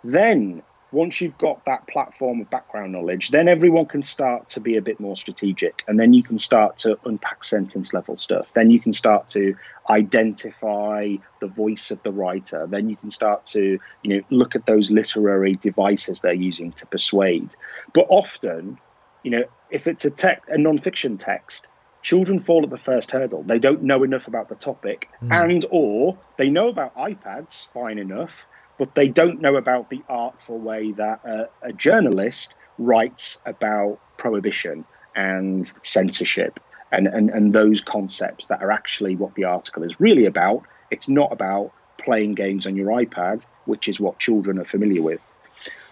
Then 0.05 0.63
once 0.93 1.21
you've 1.21 1.37
got 1.39 1.65
that 1.65 1.87
platform 1.87 2.41
of 2.41 2.51
background 2.51 2.93
knowledge, 2.93 3.31
then 3.31 3.49
everyone 3.49 3.87
can 3.87 4.03
start 4.03 4.49
to 4.51 4.61
be 4.61 4.77
a 4.77 4.83
bit 4.83 5.01
more 5.01 5.17
strategic. 5.17 5.83
And 5.89 5.99
then 5.99 6.13
you 6.13 6.23
can 6.23 6.39
start 6.39 6.77
to 6.79 6.99
unpack 7.05 7.45
sentence 7.45 7.95
level 7.95 8.15
stuff. 8.15 8.53
Then 8.53 8.71
you 8.71 8.79
can 8.79 8.93
start 8.93 9.29
to 9.29 9.57
identify 9.89 11.17
the 11.41 11.47
voice 11.47 11.91
of 11.91 12.03
the 12.03 12.13
writer. 12.13 12.67
Then 12.67 12.89
you 12.91 12.97
can 12.97 13.11
start 13.11 13.47
to, 13.47 13.79
you 14.03 14.15
know, 14.15 14.21
look 14.31 14.55
at 14.55 14.67
those 14.67 14.91
literary 14.91 15.57
devices 15.57 16.21
they're 16.21 16.33
using 16.35 16.73
to 16.73 16.87
persuade. 16.87 17.49
But 17.95 18.07
often, 18.11 18.79
you 19.23 19.31
know, 19.31 19.45
if 19.71 19.87
it's 19.87 20.05
a 20.05 20.11
text, 20.11 20.49
a 20.51 20.59
non-fiction 20.59 21.17
text, 21.17 21.67
children 22.03 22.41
fall 22.41 22.65
at 22.65 22.71
the 22.71 22.77
first 22.79 23.11
hurdle. 23.11 23.43
They 23.45 23.59
don't 23.59 23.83
know 23.83 24.03
enough 24.03 24.29
about 24.29 24.49
the 24.49 24.57
topic, 24.57 25.09
mm. 25.23 25.33
and 25.33 25.65
or 25.71 26.19
they 26.37 26.51
know 26.51 26.69
about 26.69 26.95
iPads 26.97 27.73
fine 27.73 27.99
enough, 27.99 28.47
but 28.83 28.97
they 28.97 29.07
don't 29.07 29.41
know 29.41 29.55
about 29.55 29.91
the 29.91 30.03
artful 30.09 30.59
way 30.59 30.91
that 30.91 31.21
a, 31.25 31.49
a 31.63 31.73
journalist 31.73 32.57
writes 32.79 33.41
about 33.47 34.01
prohibition 34.17 34.85
and 35.15 35.73
censorship 35.85 36.59
and, 36.91 37.07
and, 37.07 37.31
and 37.31 37.53
those 37.53 37.81
concepts 37.81 38.49
that 38.49 38.61
are 38.61 38.73
actually 38.73 39.15
what 39.15 39.37
the 39.37 39.45
article 39.45 39.85
is 39.85 40.01
really 40.01 40.27
about. 40.27 40.65
It's 40.91 41.09
not 41.09 41.31
about 41.31 41.71
playing 41.97 42.35
games 42.35 42.67
on 42.67 42.75
your 42.75 42.89
iPad, 42.89 43.47
which 43.67 43.87
is 43.87 44.01
what 44.01 44.19
children 44.19 44.59
are 44.59 44.65
familiar 44.65 45.01
with. 45.01 45.21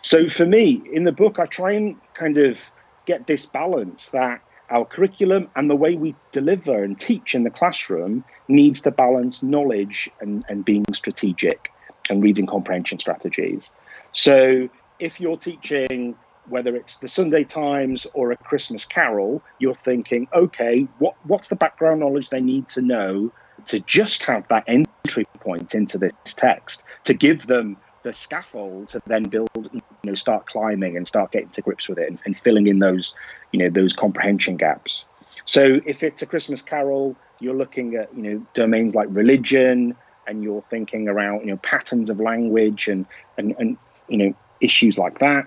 So 0.03 0.29
for 0.29 0.45
me, 0.45 0.83
in 0.93 1.05
the 1.05 1.13
book, 1.13 1.39
I 1.39 1.47
try 1.47 1.75
and 1.75 1.95
kind 2.15 2.39
of 2.39 2.73
get 3.07 3.29
this 3.29 3.47
balance 3.47 4.11
that 4.11 4.41
our 4.69 4.85
curriculum 4.85 5.49
and 5.55 5.71
the 5.71 5.77
way 5.77 5.95
we 5.95 6.17
deliver 6.33 6.83
and 6.83 6.99
teach 6.99 7.37
in 7.37 7.45
the 7.45 7.51
classroom 7.51 8.25
needs 8.49 8.81
to 8.81 8.91
balance 8.91 9.45
knowledge 9.45 10.11
and, 10.21 10.45
and 10.49 10.65
being 10.65 10.85
strategic 10.93 11.71
and 12.11 12.23
reading 12.23 12.47
comprehension 12.47 12.99
strategies. 12.99 13.71
So 14.13 14.69
if 14.99 15.21
you're 15.21 15.39
teaching 15.39 16.17
whether 16.49 16.75
it's 16.75 16.99
the 16.99 17.09
Sunday 17.09 17.45
Times 17.45 18.07
or 18.13 18.33
a 18.33 18.37
Christmas 18.37 18.85
Carol, 18.85 19.43
you're 19.59 19.75
thinking, 19.75 20.29
okay, 20.35 20.89
what, 20.99 21.15
what's 21.25 21.49
the 21.49 21.57
background 21.57 22.01
knowledge 22.01 22.31
they 22.31 22.41
need 22.41 22.69
to 22.71 22.83
know 22.83 23.31
to 23.67 23.81
just 23.81 24.25
have 24.25 24.47
that 24.49 24.65
entry 24.67 25.27
point 25.39 25.75
into 25.75 25.97
this 25.97 26.13
text, 26.25 26.83
to 27.05 27.15
give 27.15 27.47
them 27.47 27.77
the 28.03 28.13
scaffold 28.13 28.89
to 28.89 29.01
then 29.07 29.25
build, 29.25 29.69
you 29.73 29.83
know, 30.05 30.15
start 30.15 30.47
climbing 30.47 30.97
and 30.97 31.07
start 31.07 31.31
getting 31.31 31.51
to 31.51 31.63
grips 31.63 31.89
with 31.89 31.99
it 31.99 32.09
and, 32.09 32.19
and 32.25 32.37
filling 32.37 32.67
in 32.67 32.79
those, 32.79 33.15
you 33.53 33.59
know, 33.59 33.69
those 33.69 33.93
comprehension 33.93 34.57
gaps. 34.57 35.05
So 35.45 35.81
if 35.85 36.03
it's 36.03 36.23
a 36.23 36.27
Christmas 36.27 36.63
Carol, 36.63 37.17
you're 37.41 37.55
looking 37.55 37.95
at, 37.97 38.15
you 38.17 38.23
know, 38.23 38.47
domains 38.55 38.95
like 38.95 39.09
religion, 39.11 39.95
and 40.27 40.43
you're 40.43 40.65
thinking 40.71 41.09
around 41.09 41.41
you 41.41 41.47
know 41.47 41.57
patterns 41.59 42.11
of 42.11 42.21
language 42.21 42.89
and 42.89 43.07
and, 43.37 43.55
and 43.59 43.77
you 44.09 44.17
know 44.17 44.35
issues 44.61 44.99
like 44.99 45.19
that 45.19 45.47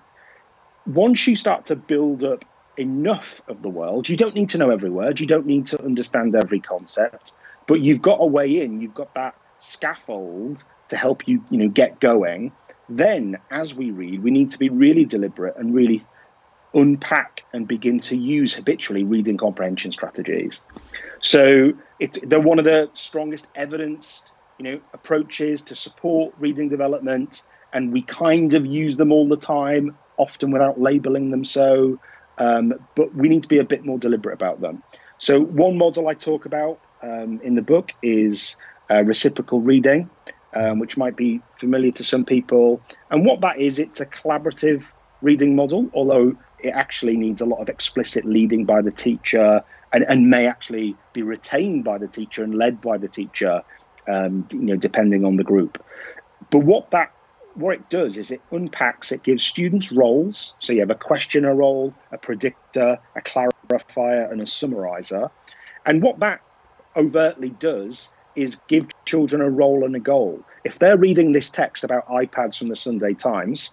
once 0.86 1.28
you 1.28 1.36
start 1.36 1.66
to 1.66 1.76
build 1.76 2.24
up 2.24 2.44
enough 2.78 3.42
of 3.48 3.62
the 3.62 3.70
world 3.70 4.10
you 4.10 4.18
don't 4.18 4.36
need 4.36 4.50
to 4.50 4.58
know 4.58 4.72
every 4.72 4.90
word 4.90 5.20
you 5.20 5.28
don't 5.28 5.46
need 5.46 5.68
to 5.68 5.82
understand 5.84 6.36
every 6.36 6.60
concept 6.60 7.36
but 7.68 7.80
you've 7.80 8.02
got 8.02 8.16
a 8.16 8.26
way 8.26 8.62
in 8.62 8.82
you've 8.82 8.94
got 8.94 9.14
that 9.14 9.36
scaffold 9.60 10.64
to 10.88 10.98
help 10.98 11.28
you 11.28 11.42
you 11.50 11.58
know 11.58 11.68
get 11.68 12.00
going 12.00 12.52
then 12.90 13.38
as 13.52 13.76
we 13.76 13.92
read 13.92 14.24
we 14.24 14.32
need 14.32 14.50
to 14.50 14.58
be 14.58 14.70
really 14.70 15.06
deliberate 15.06 15.56
and 15.58 15.74
really 15.74 16.04
unpack 16.74 17.46
and 17.54 17.68
begin 17.68 18.00
to 18.00 18.18
use 18.18 18.54
habitually 18.54 19.04
reading 19.04 19.38
comprehension 19.38 19.92
strategies. 19.92 20.62
So 21.22 21.74
they're 22.24 22.40
one 22.40 22.60
of 22.60 22.66
the 22.66 22.90
strongest 22.94 23.48
evidenced 23.56 24.33
you 24.58 24.66
know 24.66 24.80
approaches 24.94 25.64
to 25.64 25.76
support 25.76 26.34
reading 26.40 26.70
development, 26.70 27.46
and 27.72 27.92
we 27.92 28.02
kind 28.02 28.54
of 28.54 28.66
use 28.66 28.98
them 28.98 29.12
all 29.12 29.28
the 29.28 29.38
time, 29.38 29.98
often 30.18 30.52
without 30.52 30.80
labeling 30.80 31.32
them 31.32 31.46
so. 31.46 32.00
Um, 32.38 32.74
but 32.96 33.14
we 33.14 33.30
need 33.30 33.44
to 33.44 33.48
be 33.48 33.60
a 33.60 33.64
bit 33.64 33.86
more 33.86 34.00
deliberate 34.00 34.34
about 34.34 34.60
them. 34.60 34.82
So 35.20 35.40
one 35.40 35.78
model 35.78 36.08
I 36.08 36.16
talk 36.16 36.46
about 36.46 36.80
um, 37.04 37.40
in 37.44 37.56
the 37.56 37.62
book 37.62 37.94
is 38.02 38.56
uh, 38.90 39.04
reciprocal 39.04 39.62
reading, 39.62 40.10
um, 40.54 40.80
which 40.80 40.98
might 40.98 41.16
be 41.16 41.42
familiar 41.58 41.92
to 41.92 42.04
some 42.04 42.26
people. 42.26 42.82
And 43.12 43.26
what 43.26 43.42
that 43.42 43.60
is, 43.60 43.78
it's 43.78 44.00
a 44.00 44.06
collaborative 44.06 44.90
reading 45.22 45.56
model, 45.56 45.90
although 45.94 46.36
it 46.60 46.70
actually 46.70 47.18
needs 47.18 47.42
a 47.42 47.46
lot 47.46 47.62
of 47.62 47.70
explicit 47.70 48.26
leading 48.26 48.66
by 48.66 48.82
the 48.82 48.92
teacher 48.92 49.64
and, 49.92 50.06
and 50.08 50.30
may 50.30 50.48
actually 50.48 50.96
be 51.14 51.22
retained 51.22 51.84
by 51.84 51.98
the 51.98 52.08
teacher 52.08 52.44
and 52.44 52.56
led 52.56 52.82
by 52.82 52.98
the 52.98 53.08
teacher 53.08 53.64
um, 54.08 54.48
you 54.52 54.60
know, 54.60 54.76
depending 54.76 55.26
on 55.26 55.38
the 55.38 55.44
group. 55.44 55.84
But 56.50 56.60
what 56.60 56.92
that 56.92 57.12
what 57.56 57.76
it 57.76 57.90
does 57.90 58.18
is 58.18 58.32
it 58.32 58.42
unpacks, 58.52 59.12
it 59.12 59.24
gives 59.24 59.44
students 59.44 59.92
roles. 59.92 60.54
So 60.60 60.74
you 60.74 60.80
have 60.80 60.90
a 60.90 60.96
questioner 60.96 61.54
role, 61.54 61.94
a 62.12 62.18
predictor, 62.18 62.98
a 63.16 63.22
clarifier, 63.22 64.32
and 64.32 64.42
a 64.42 64.48
summarizer. 64.48 65.30
And 65.86 66.02
what 66.02 66.20
that 66.20 66.42
overtly 66.96 67.50
does 67.52 68.10
is 68.36 68.60
give 68.68 68.88
children 69.06 69.42
a 69.42 69.50
role 69.50 69.86
and 69.86 69.96
a 69.96 70.00
goal. 70.00 70.44
If 70.64 70.80
they're 70.80 70.98
reading 70.98 71.32
this 71.32 71.52
text 71.52 71.84
about 71.84 72.08
iPads 72.08 72.58
from 72.58 72.70
the 72.70 72.76
Sunday 72.76 73.14
Times, 73.14 73.72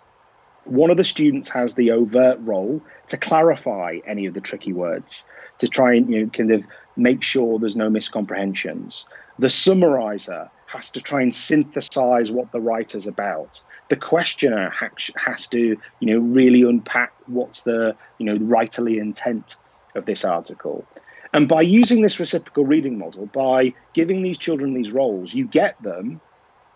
one 0.64 0.90
of 0.90 0.96
the 0.96 1.04
students 1.04 1.48
has 1.48 1.74
the 1.74 1.92
overt 1.92 2.38
role 2.40 2.82
to 3.08 3.16
clarify 3.16 3.98
any 4.04 4.26
of 4.26 4.34
the 4.34 4.40
tricky 4.40 4.72
words, 4.72 5.24
to 5.58 5.68
try 5.68 5.94
and 5.94 6.12
you 6.12 6.24
know, 6.24 6.30
kind 6.30 6.50
of 6.50 6.66
make 6.96 7.22
sure 7.22 7.58
there's 7.58 7.76
no 7.76 7.88
miscomprehensions. 7.88 9.06
The 9.40 9.48
summarizer 9.48 10.50
has 10.66 10.90
to 10.90 11.00
try 11.00 11.22
and 11.22 11.34
synthesize 11.34 12.30
what 12.30 12.52
the 12.52 12.60
writer's 12.60 13.06
about. 13.06 13.62
The 13.88 13.96
questioner 13.96 14.70
has 15.16 15.48
to, 15.48 15.58
you 15.58 16.06
know, 16.06 16.18
really 16.18 16.62
unpack 16.62 17.14
what's 17.26 17.62
the, 17.62 17.96
you 18.18 18.26
know, 18.26 18.36
writerly 18.36 18.98
intent 18.98 19.56
of 19.94 20.04
this 20.04 20.26
article. 20.26 20.84
And 21.32 21.48
by 21.48 21.62
using 21.62 22.02
this 22.02 22.20
reciprocal 22.20 22.66
reading 22.66 22.98
model, 22.98 23.26
by 23.26 23.72
giving 23.94 24.22
these 24.22 24.36
children 24.36 24.74
these 24.74 24.92
roles, 24.92 25.32
you 25.32 25.46
get 25.46 25.82
them 25.82 26.20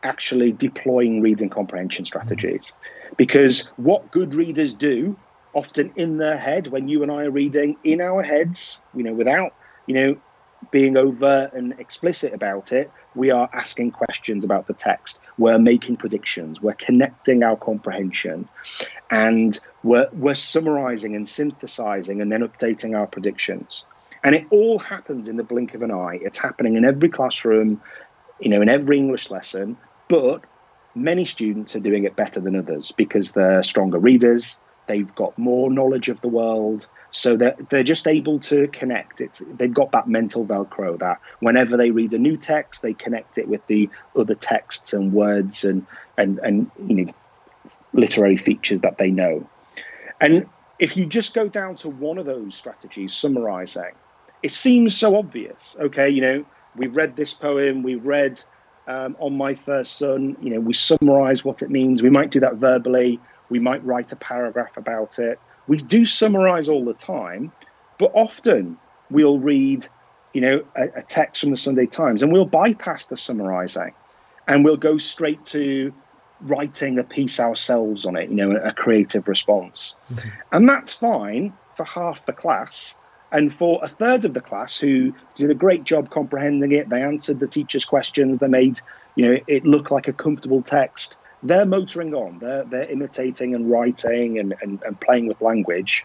actually 0.02 0.50
deploying 0.52 1.20
reading 1.20 1.50
comprehension 1.50 2.06
strategies. 2.06 2.72
Mm-hmm. 2.72 3.14
Because 3.18 3.66
what 3.76 4.10
good 4.10 4.34
readers 4.34 4.72
do, 4.72 5.18
often 5.52 5.92
in 5.96 6.16
their 6.16 6.38
head, 6.38 6.68
when 6.68 6.88
you 6.88 7.02
and 7.02 7.12
I 7.12 7.24
are 7.24 7.30
reading 7.30 7.76
in 7.84 8.00
our 8.00 8.22
heads, 8.22 8.78
you 8.94 9.02
know, 9.02 9.12
without, 9.12 9.54
you 9.86 9.94
know, 9.94 10.16
being 10.70 10.96
overt 10.96 11.52
and 11.52 11.72
explicit 11.78 12.32
about 12.32 12.72
it, 12.72 12.90
we 13.14 13.30
are 13.30 13.48
asking 13.52 13.92
questions 13.92 14.44
about 14.44 14.66
the 14.66 14.74
text. 14.74 15.18
We're 15.38 15.58
making 15.58 15.96
predictions. 15.96 16.60
We're 16.60 16.74
connecting 16.74 17.42
our 17.42 17.56
comprehension. 17.56 18.48
And 19.10 19.58
we're, 19.82 20.08
we're 20.12 20.34
summarizing 20.34 21.14
and 21.16 21.28
synthesizing 21.28 22.20
and 22.20 22.30
then 22.30 22.40
updating 22.42 22.96
our 22.96 23.06
predictions. 23.06 23.84
And 24.22 24.34
it 24.34 24.46
all 24.50 24.78
happens 24.78 25.28
in 25.28 25.36
the 25.36 25.44
blink 25.44 25.74
of 25.74 25.82
an 25.82 25.90
eye. 25.90 26.18
It's 26.22 26.38
happening 26.38 26.76
in 26.76 26.84
every 26.84 27.10
classroom, 27.10 27.82
you 28.40 28.48
know, 28.48 28.62
in 28.62 28.68
every 28.68 28.96
English 28.96 29.30
lesson. 29.30 29.76
But 30.08 30.44
many 30.94 31.24
students 31.24 31.76
are 31.76 31.80
doing 31.80 32.04
it 32.04 32.16
better 32.16 32.40
than 32.40 32.56
others 32.56 32.92
because 32.92 33.32
they're 33.32 33.62
stronger 33.62 33.98
readers, 33.98 34.58
they've 34.86 35.14
got 35.14 35.36
more 35.38 35.70
knowledge 35.70 36.08
of 36.08 36.20
the 36.20 36.28
world, 36.28 36.86
so 37.10 37.36
they're, 37.36 37.56
they're 37.70 37.82
just 37.82 38.06
able 38.06 38.38
to 38.40 38.68
connect. 38.68 39.20
It's 39.20 39.42
they've 39.56 39.72
got 39.72 39.92
that 39.92 40.08
mental 40.08 40.44
velcro 40.44 40.98
that 40.98 41.20
whenever 41.40 41.76
they 41.76 41.90
read 41.90 42.14
a 42.14 42.18
new 42.18 42.36
text, 42.36 42.82
they 42.82 42.94
connect 42.94 43.38
it 43.38 43.48
with 43.48 43.66
the 43.66 43.90
other 44.16 44.34
texts 44.34 44.92
and 44.92 45.12
words 45.12 45.64
and 45.64 45.86
and 46.16 46.38
and 46.40 46.70
you 46.86 47.06
know 47.06 47.12
literary 47.92 48.36
features 48.36 48.80
that 48.80 48.98
they 48.98 49.10
know. 49.10 49.48
And 50.20 50.48
if 50.78 50.96
you 50.96 51.06
just 51.06 51.34
go 51.34 51.48
down 51.48 51.76
to 51.76 51.88
one 51.88 52.18
of 52.18 52.26
those 52.26 52.54
strategies, 52.54 53.14
summarizing, 53.14 53.92
it 54.42 54.52
seems 54.52 54.96
so 54.96 55.16
obvious. 55.16 55.76
Okay, 55.78 56.10
you 56.10 56.20
know, 56.20 56.44
we've 56.76 56.94
read 56.94 57.16
this 57.16 57.32
poem, 57.32 57.82
we've 57.82 58.04
read 58.04 58.40
um, 58.86 59.16
on 59.18 59.36
my 59.36 59.54
first 59.54 59.98
son. 59.98 60.36
You 60.40 60.50
know, 60.50 60.60
we 60.60 60.74
summarize 60.74 61.44
what 61.44 61.62
it 61.62 61.70
means. 61.70 62.02
We 62.02 62.10
might 62.10 62.30
do 62.30 62.40
that 62.40 62.56
verbally. 62.56 63.20
We 63.54 63.60
might 63.60 63.84
write 63.84 64.10
a 64.10 64.16
paragraph 64.16 64.76
about 64.76 65.20
it. 65.20 65.38
We 65.68 65.76
do 65.76 66.04
summarize 66.04 66.68
all 66.68 66.84
the 66.84 66.92
time, 66.92 67.52
but 67.98 68.10
often 68.12 68.78
we'll 69.12 69.38
read, 69.38 69.86
you 70.32 70.40
know, 70.40 70.64
a, 70.74 70.88
a 70.96 71.02
text 71.02 71.40
from 71.40 71.52
the 71.52 71.56
Sunday 71.56 71.86
Times 71.86 72.24
and 72.24 72.32
we'll 72.32 72.46
bypass 72.46 73.06
the 73.06 73.16
summarizing 73.16 73.92
and 74.48 74.64
we'll 74.64 74.76
go 74.76 74.98
straight 74.98 75.44
to 75.44 75.94
writing 76.40 76.98
a 76.98 77.04
piece 77.04 77.38
ourselves 77.38 78.06
on 78.06 78.16
it, 78.16 78.28
you 78.28 78.34
know, 78.34 78.50
a, 78.56 78.70
a 78.70 78.72
creative 78.72 79.28
response. 79.28 79.94
Mm-hmm. 80.12 80.28
And 80.50 80.68
that's 80.68 80.92
fine 80.92 81.52
for 81.76 81.84
half 81.84 82.26
the 82.26 82.32
class. 82.32 82.96
And 83.30 83.54
for 83.54 83.78
a 83.84 83.88
third 83.88 84.24
of 84.24 84.34
the 84.34 84.40
class 84.40 84.76
who 84.76 85.14
did 85.36 85.48
a 85.48 85.54
great 85.54 85.84
job 85.84 86.10
comprehending 86.10 86.72
it, 86.72 86.88
they 86.88 87.04
answered 87.04 87.38
the 87.38 87.46
teacher's 87.46 87.84
questions, 87.84 88.40
they 88.40 88.48
made 88.48 88.80
you 89.14 89.30
know 89.30 89.38
it 89.46 89.64
look 89.64 89.92
like 89.92 90.08
a 90.08 90.12
comfortable 90.12 90.60
text. 90.60 91.18
They're 91.44 91.66
motoring 91.66 92.14
on, 92.14 92.38
they're 92.38 92.64
they're 92.64 92.90
imitating 92.90 93.54
and 93.54 93.70
writing 93.70 94.38
and, 94.38 94.54
and, 94.62 94.82
and 94.82 94.98
playing 94.98 95.26
with 95.26 95.40
language. 95.40 96.04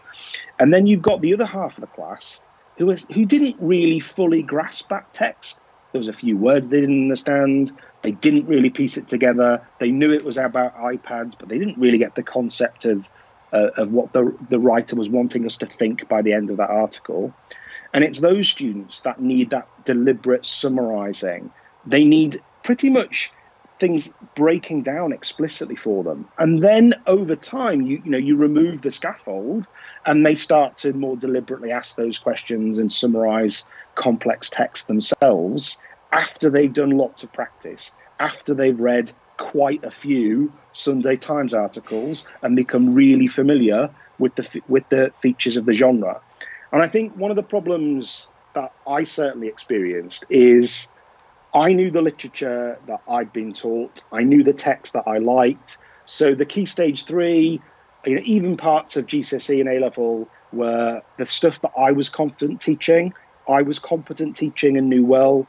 And 0.58 0.72
then 0.72 0.86
you've 0.86 1.02
got 1.02 1.22
the 1.22 1.34
other 1.34 1.46
half 1.46 1.78
of 1.78 1.80
the 1.80 1.86
class 1.88 2.42
who 2.76 2.86
was 2.86 3.06
who 3.12 3.24
didn't 3.24 3.56
really 3.58 4.00
fully 4.00 4.42
grasp 4.42 4.88
that 4.88 5.12
text. 5.12 5.60
There 5.92 5.98
was 5.98 6.08
a 6.08 6.12
few 6.12 6.36
words 6.36 6.68
they 6.68 6.80
didn't 6.80 7.02
understand. 7.02 7.72
They 8.02 8.12
didn't 8.12 8.46
really 8.46 8.70
piece 8.70 8.96
it 8.96 9.08
together. 9.08 9.66
They 9.78 9.90
knew 9.90 10.12
it 10.12 10.24
was 10.24 10.36
about 10.36 10.76
iPads, 10.76 11.34
but 11.38 11.48
they 11.48 11.58
didn't 11.58 11.78
really 11.78 11.98
get 11.98 12.14
the 12.14 12.22
concept 12.22 12.84
of 12.84 13.08
uh, 13.52 13.70
of 13.76 13.90
what 13.90 14.12
the, 14.12 14.36
the 14.48 14.58
writer 14.58 14.96
was 14.96 15.08
wanting 15.08 15.46
us 15.46 15.56
to 15.58 15.66
think 15.66 16.08
by 16.08 16.22
the 16.22 16.32
end 16.32 16.50
of 16.50 16.58
that 16.58 16.70
article. 16.70 17.34
And 17.92 18.04
it's 18.04 18.20
those 18.20 18.48
students 18.48 19.00
that 19.00 19.20
need 19.20 19.50
that 19.50 19.68
deliberate 19.84 20.46
summarizing. 20.46 21.50
They 21.86 22.04
need 22.04 22.40
pretty 22.62 22.90
much 22.90 23.32
things 23.80 24.12
breaking 24.34 24.82
down 24.82 25.12
explicitly 25.12 25.74
for 25.74 26.04
them. 26.04 26.28
And 26.38 26.62
then 26.62 26.94
over 27.06 27.34
time, 27.34 27.80
you, 27.82 28.00
you 28.04 28.10
know, 28.10 28.18
you 28.18 28.36
remove 28.36 28.82
the 28.82 28.90
scaffold 28.90 29.66
and 30.06 30.24
they 30.24 30.34
start 30.34 30.76
to 30.78 30.92
more 30.92 31.16
deliberately 31.16 31.72
ask 31.72 31.96
those 31.96 32.18
questions 32.18 32.78
and 32.78 32.92
summarize 32.92 33.64
complex 33.94 34.50
text 34.50 34.86
themselves 34.86 35.78
after 36.12 36.50
they've 36.50 36.72
done 36.72 36.90
lots 36.90 37.22
of 37.22 37.32
practice, 37.32 37.90
after 38.18 38.54
they've 38.54 38.80
read 38.80 39.12
quite 39.38 39.82
a 39.84 39.90
few 39.90 40.52
Sunday 40.72 41.16
Times 41.16 41.54
articles 41.54 42.24
and 42.42 42.54
become 42.54 42.94
really 42.94 43.26
familiar 43.26 43.90
with 44.18 44.34
the 44.34 44.62
with 44.68 44.88
the 44.90 45.12
features 45.20 45.56
of 45.56 45.64
the 45.64 45.72
genre. 45.72 46.20
And 46.72 46.82
I 46.82 46.88
think 46.88 47.16
one 47.16 47.30
of 47.30 47.36
the 47.36 47.42
problems 47.42 48.28
that 48.54 48.72
I 48.86 49.04
certainly 49.04 49.48
experienced 49.48 50.24
is 50.28 50.88
I 51.52 51.72
knew 51.72 51.90
the 51.90 52.02
literature 52.02 52.78
that 52.86 53.02
I'd 53.08 53.32
been 53.32 53.52
taught. 53.52 54.04
I 54.12 54.22
knew 54.22 54.44
the 54.44 54.52
text 54.52 54.92
that 54.92 55.04
I 55.06 55.18
liked. 55.18 55.78
So 56.04 56.34
the 56.34 56.46
key 56.46 56.66
stage 56.66 57.04
three, 57.04 57.60
you 58.06 58.14
know, 58.14 58.22
even 58.24 58.56
parts 58.56 58.96
of 58.96 59.06
GCSE 59.06 59.60
and 59.60 59.68
A 59.68 59.80
level 59.80 60.28
were 60.52 61.02
the 61.18 61.26
stuff 61.26 61.60
that 61.62 61.72
I 61.76 61.92
was 61.92 62.08
confident 62.08 62.60
teaching. 62.60 63.12
I 63.48 63.62
was 63.62 63.78
competent 63.78 64.36
teaching 64.36 64.76
and 64.76 64.88
knew 64.88 65.04
well, 65.04 65.46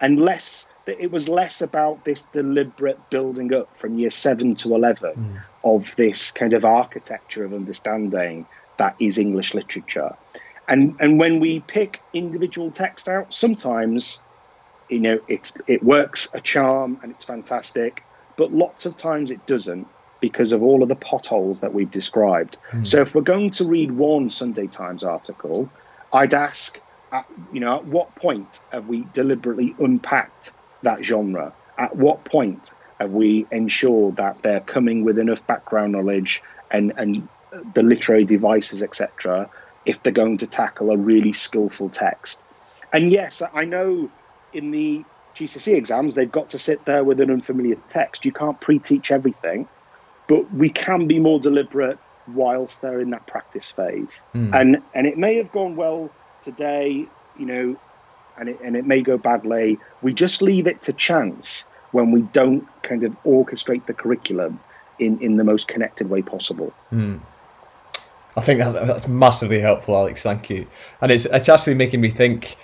and 0.00 0.20
less 0.20 0.68
it 0.86 1.10
was 1.10 1.28
less 1.28 1.60
about 1.60 2.04
this 2.04 2.22
deliberate 2.32 3.10
building 3.10 3.52
up 3.52 3.74
from 3.74 3.98
year 3.98 4.10
seven 4.10 4.54
to 4.54 4.74
11 4.74 5.14
mm. 5.14 5.42
of 5.64 5.94
this 5.96 6.30
kind 6.30 6.52
of 6.52 6.64
architecture 6.64 7.44
of 7.44 7.52
understanding 7.52 8.46
that 8.78 8.94
is 9.00 9.18
English 9.18 9.54
literature. 9.54 10.16
And, 10.68 10.96
and 11.00 11.18
when 11.18 11.40
we 11.40 11.60
pick 11.60 12.02
individual 12.12 12.70
texts 12.70 13.08
out, 13.08 13.32
sometimes, 13.32 14.20
you 14.88 15.00
know, 15.00 15.18
it's, 15.28 15.56
it 15.66 15.82
works 15.82 16.28
a 16.32 16.40
charm 16.40 16.98
and 17.02 17.12
it's 17.12 17.24
fantastic, 17.24 18.04
but 18.36 18.52
lots 18.52 18.86
of 18.86 18.96
times 18.96 19.30
it 19.30 19.46
doesn't 19.46 19.88
because 20.20 20.52
of 20.52 20.62
all 20.62 20.82
of 20.82 20.88
the 20.88 20.96
potholes 20.96 21.60
that 21.60 21.74
we've 21.74 21.90
described. 21.90 22.58
Mm. 22.72 22.86
So 22.86 23.00
if 23.02 23.14
we're 23.14 23.22
going 23.22 23.50
to 23.50 23.64
read 23.64 23.90
one 23.90 24.30
Sunday 24.30 24.66
Times 24.66 25.04
article, 25.04 25.70
I'd 26.12 26.34
ask, 26.34 26.80
at, 27.12 27.26
you 27.52 27.60
know, 27.60 27.76
at 27.76 27.84
what 27.84 28.14
point 28.14 28.62
have 28.70 28.86
we 28.86 29.06
deliberately 29.12 29.74
unpacked 29.78 30.52
that 30.82 31.04
genre? 31.04 31.52
At 31.78 31.96
what 31.96 32.24
point 32.24 32.72
have 32.98 33.10
we 33.10 33.46
ensured 33.50 34.16
that 34.16 34.42
they're 34.42 34.60
coming 34.60 35.04
with 35.04 35.18
enough 35.18 35.46
background 35.46 35.92
knowledge 35.92 36.42
and, 36.70 36.92
and 36.96 37.28
the 37.74 37.82
literary 37.82 38.24
devices, 38.24 38.82
etc., 38.82 39.50
if 39.84 40.02
they're 40.02 40.12
going 40.12 40.38
to 40.38 40.46
tackle 40.46 40.90
a 40.90 40.96
really 40.96 41.32
skillful 41.32 41.90
text? 41.90 42.40
And 42.92 43.12
yes, 43.12 43.42
I 43.52 43.64
know 43.64 44.10
in 44.56 44.70
the 44.70 45.04
GCSE 45.34 45.74
exams, 45.74 46.14
they've 46.14 46.32
got 46.32 46.50
to 46.50 46.58
sit 46.58 46.84
there 46.86 47.04
with 47.04 47.20
an 47.20 47.30
unfamiliar 47.30 47.76
text. 47.88 48.24
You 48.24 48.32
can't 48.32 48.60
pre 48.60 48.78
teach 48.78 49.12
everything, 49.12 49.68
but 50.28 50.52
we 50.52 50.70
can 50.70 51.06
be 51.06 51.18
more 51.18 51.38
deliberate 51.38 51.98
whilst 52.28 52.80
they're 52.80 53.00
in 53.00 53.10
that 53.10 53.26
practice 53.26 53.70
phase. 53.70 54.10
Mm. 54.34 54.60
And, 54.60 54.82
and 54.94 55.06
it 55.06 55.16
may 55.16 55.36
have 55.36 55.52
gone 55.52 55.76
well 55.76 56.10
today, 56.42 57.06
you 57.38 57.46
know, 57.46 57.76
and 58.38 58.48
it, 58.48 58.60
and 58.64 58.76
it 58.76 58.86
may 58.86 59.02
go 59.02 59.18
badly. 59.18 59.78
We 60.02 60.12
just 60.12 60.42
leave 60.42 60.66
it 60.66 60.80
to 60.82 60.92
chance 60.92 61.64
when 61.92 62.10
we 62.10 62.22
don't 62.22 62.66
kind 62.82 63.04
of 63.04 63.12
orchestrate 63.24 63.86
the 63.86 63.94
curriculum 63.94 64.58
in, 64.98 65.20
in 65.20 65.36
the 65.36 65.44
most 65.44 65.68
connected 65.68 66.10
way 66.10 66.22
possible. 66.22 66.72
Mm. 66.92 67.20
I 68.36 68.40
think 68.42 68.60
that's, 68.60 68.74
that's 68.74 69.08
massively 69.08 69.60
helpful, 69.60 69.96
Alex. 69.96 70.22
Thank 70.22 70.50
you. 70.50 70.66
And 71.00 71.10
it's 71.10 71.24
it's 71.26 71.48
actually 71.48 71.74
making 71.74 72.00
me 72.00 72.10
think. 72.10 72.56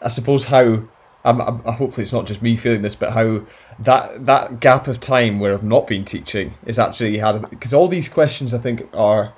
I 0.00 0.08
suppose 0.08 0.44
how 0.44 0.82
I'm, 1.24 1.40
I'm, 1.40 1.58
hopefully 1.60 2.02
it's 2.02 2.12
not 2.12 2.26
just 2.26 2.42
me 2.42 2.56
feeling 2.56 2.82
this, 2.82 2.94
but 2.94 3.12
how 3.12 3.42
that 3.78 4.26
that 4.26 4.60
gap 4.60 4.86
of 4.86 5.00
time 5.00 5.40
where 5.40 5.54
I've 5.54 5.64
not 5.64 5.86
been 5.86 6.04
teaching 6.04 6.54
is 6.66 6.78
actually 6.78 7.18
had 7.18 7.48
because 7.48 7.72
all 7.72 7.88
these 7.88 8.08
questions 8.08 8.52
I 8.52 8.58
think 8.58 8.88
are 8.92 9.32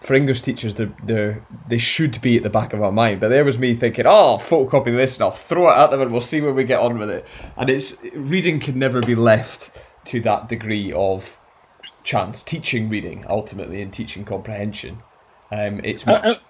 for 0.00 0.14
English 0.14 0.40
teachers, 0.42 0.74
they 0.74 0.88
they 1.04 1.36
they 1.68 1.78
should 1.78 2.20
be 2.22 2.36
at 2.38 2.42
the 2.42 2.50
back 2.50 2.72
of 2.72 2.82
our 2.82 2.92
mind. 2.92 3.20
But 3.20 3.28
there 3.28 3.44
was 3.44 3.58
me 3.58 3.74
thinking, 3.74 4.06
oh, 4.06 4.32
I'll 4.32 4.38
photocopy 4.38 4.96
this 4.96 5.14
and 5.14 5.22
I'll 5.22 5.30
throw 5.30 5.68
it 5.68 5.76
at 5.76 5.90
them 5.90 6.00
and 6.00 6.10
we'll 6.10 6.22
see 6.22 6.40
where 6.40 6.54
we 6.54 6.64
get 6.64 6.80
on 6.80 6.98
with 6.98 7.10
it. 7.10 7.26
And 7.56 7.68
it's 7.68 7.96
reading 8.14 8.60
can 8.60 8.78
never 8.78 9.00
be 9.00 9.14
left 9.14 9.70
to 10.06 10.20
that 10.22 10.48
degree 10.48 10.90
of 10.92 11.38
chance. 12.02 12.42
Teaching 12.42 12.88
reading 12.88 13.26
ultimately 13.28 13.82
and 13.82 13.92
teaching 13.92 14.24
comprehension, 14.24 15.02
um, 15.52 15.80
it's 15.84 16.06
uh, 16.06 16.12
uh, 16.12 16.22
much. 16.22 16.40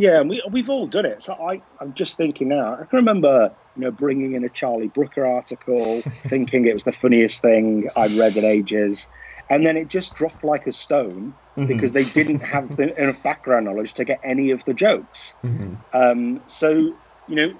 Yeah, 0.00 0.22
we 0.22 0.42
we've 0.50 0.70
all 0.70 0.86
done 0.86 1.04
it. 1.04 1.22
So 1.22 1.34
I 1.34 1.60
I'm 1.78 1.92
just 1.94 2.16
thinking 2.16 2.48
now. 2.48 2.74
I 2.74 2.84
can 2.84 2.96
remember 2.96 3.52
you 3.76 3.82
know 3.82 3.90
bringing 3.90 4.32
in 4.34 4.44
a 4.44 4.48
Charlie 4.48 4.88
Brooker 4.88 5.26
article, 5.26 6.00
thinking 6.28 6.64
it 6.64 6.74
was 6.74 6.84
the 6.84 6.92
funniest 6.92 7.42
thing 7.42 7.88
I'd 7.94 8.12
read 8.12 8.36
in 8.36 8.44
ages 8.44 9.08
and 9.50 9.66
then 9.66 9.76
it 9.76 9.88
just 9.88 10.14
dropped 10.14 10.44
like 10.44 10.66
a 10.68 10.72
stone 10.72 11.34
mm-hmm. 11.56 11.66
because 11.66 11.92
they 11.92 12.04
didn't 12.04 12.40
have 12.40 12.76
the, 12.76 12.96
enough 13.02 13.20
background 13.22 13.66
knowledge 13.66 13.92
to 13.94 14.04
get 14.04 14.20
any 14.22 14.52
of 14.52 14.64
the 14.64 14.72
jokes. 14.72 15.34
Mm-hmm. 15.44 15.74
Um, 15.92 16.40
so 16.46 16.70
you 17.28 17.34
know, 17.34 17.52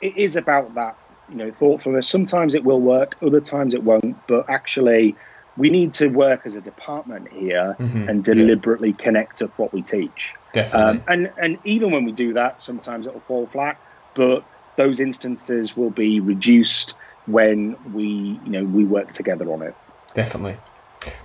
it 0.00 0.16
is 0.16 0.36
about 0.36 0.74
that 0.76 0.96
you 1.28 1.34
know 1.34 1.50
thoughtfulness. 1.50 2.08
Sometimes 2.08 2.54
it 2.54 2.64
will 2.64 2.80
work, 2.80 3.16
other 3.20 3.40
times 3.40 3.74
it 3.74 3.82
won't. 3.82 4.16
But 4.26 4.48
actually, 4.48 5.16
we 5.56 5.68
need 5.68 5.92
to 5.94 6.08
work 6.08 6.42
as 6.46 6.54
a 6.54 6.60
department 6.60 7.30
here 7.32 7.76
mm-hmm. 7.78 8.08
and 8.08 8.24
deliberately 8.24 8.90
yeah. 8.90 9.04
connect 9.04 9.42
up 9.42 9.58
what 9.58 9.72
we 9.72 9.82
teach. 9.82 10.32
Definitely. 10.54 11.00
Um, 11.00 11.04
and 11.08 11.32
and 11.36 11.58
even 11.64 11.90
when 11.90 12.04
we 12.04 12.12
do 12.12 12.32
that, 12.34 12.62
sometimes 12.62 13.06
it 13.06 13.12
will 13.12 13.20
fall 13.22 13.46
flat. 13.48 13.78
But 14.14 14.44
those 14.76 15.00
instances 15.00 15.76
will 15.76 15.90
be 15.90 16.20
reduced 16.20 16.94
when 17.26 17.76
we 17.92 18.06
you 18.44 18.50
know 18.50 18.64
we 18.64 18.84
work 18.84 19.12
together 19.12 19.52
on 19.52 19.62
it. 19.62 19.74
Definitely. 20.14 20.56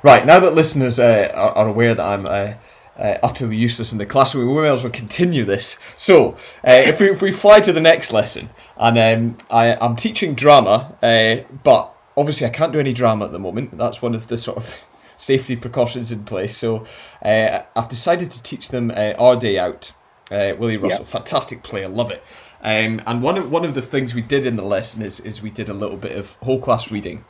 Right 0.04 0.26
now 0.26 0.39
that 0.39 0.56
listeners 0.56 1.00
uh, 1.00 1.32
are, 1.34 1.52
are, 1.52 1.68
aware 1.70 1.96
that 1.96 2.06
I'm 2.06 2.26
uh, 2.26 2.54
uh, 2.98 3.18
utterly 3.24 3.56
useless 3.56 3.94
in 3.94 3.98
the 3.98 4.06
classroom, 4.06 4.54
we 4.54 4.62
may 4.62 4.68
as 4.68 4.84
well 4.84 4.92
continue 4.92 5.46
this. 5.46 5.78
So 5.96 6.32
uh, 6.68 6.72
if 6.72 7.00
we 7.00 7.12
if 7.12 7.22
we 7.22 7.32
fly 7.32 7.60
to 7.62 7.72
the 7.72 7.80
next 7.80 8.12
lesson, 8.12 8.50
and 8.78 8.98
um, 8.98 9.38
I 9.52 9.76
I'm 9.76 9.96
teaching 9.96 10.34
drama, 10.34 10.98
uh, 11.04 11.48
but 11.63 11.94
obviously 12.18 12.48
I 12.48 12.50
can't 12.50 12.74
do 12.74 12.80
any 12.80 12.94
drama 12.94 13.26
at 13.26 13.32
the 13.32 13.39
moment. 13.39 13.78
That's 13.78 14.02
one 14.02 14.15
of 14.15 14.26
the 14.28 14.39
sort 14.39 14.58
of 14.58 14.76
safety 15.19 15.55
precautions 15.55 16.12
in 16.12 16.23
place. 16.23 16.58
So 16.58 16.86
uh, 17.23 17.62
I've 17.75 17.89
decided 17.89 18.32
to 18.32 18.41
teach 18.43 18.69
them 18.69 18.91
Our 18.91 19.36
Day 19.36 19.60
Out. 19.60 19.93
Willy 20.32 20.77
Russell, 20.77 20.99
yep. 20.99 21.08
fantastic 21.08 21.63
play, 21.63 21.84
I 21.84 21.88
love 21.88 22.12
it. 22.12 22.23
Um, 22.62 23.01
and 23.08 23.23
one 23.23 23.38
of 23.38 23.49
one 23.49 23.65
of 23.65 23.73
the 23.73 23.82
things 23.82 24.13
we 24.13 24.21
did 24.21 24.45
in 24.45 24.58
the 24.58 24.63
lesson 24.63 25.01
is 25.01 25.19
is 25.21 25.41
we 25.41 25.49
did 25.49 25.69
a 25.69 25.73
little 25.73 25.97
bit 25.97 26.17
of 26.17 26.34
whole 26.43 26.60
class 26.60 26.91
reading. 26.91 27.25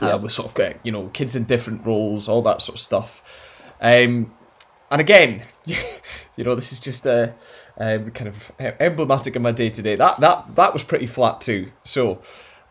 Uh, 0.00 0.16
with 0.16 0.30
sort 0.30 0.46
of 0.48 0.76
you 0.84 0.92
know 0.92 1.08
kids 1.08 1.34
in 1.34 1.42
different 1.42 1.84
roles, 1.84 2.28
all 2.28 2.40
that 2.42 2.62
sort 2.62 2.78
of 2.78 2.80
stuff. 2.80 3.20
Um, 3.80 4.32
and 4.90 5.00
again, 5.00 5.42
you 5.66 6.44
know, 6.44 6.54
this 6.54 6.72
is 6.72 6.78
just 6.78 7.04
a, 7.04 7.34
um, 7.76 8.10
kind 8.12 8.28
of 8.28 8.52
emblematic 8.58 9.36
of 9.36 9.42
my 9.42 9.52
day 9.52 9.70
to 9.70 9.82
day. 9.82 9.96
That 9.96 10.20
that 10.20 10.54
that 10.54 10.72
was 10.72 10.82
pretty 10.82 11.06
flat 11.06 11.40
too. 11.40 11.72
So 11.84 12.20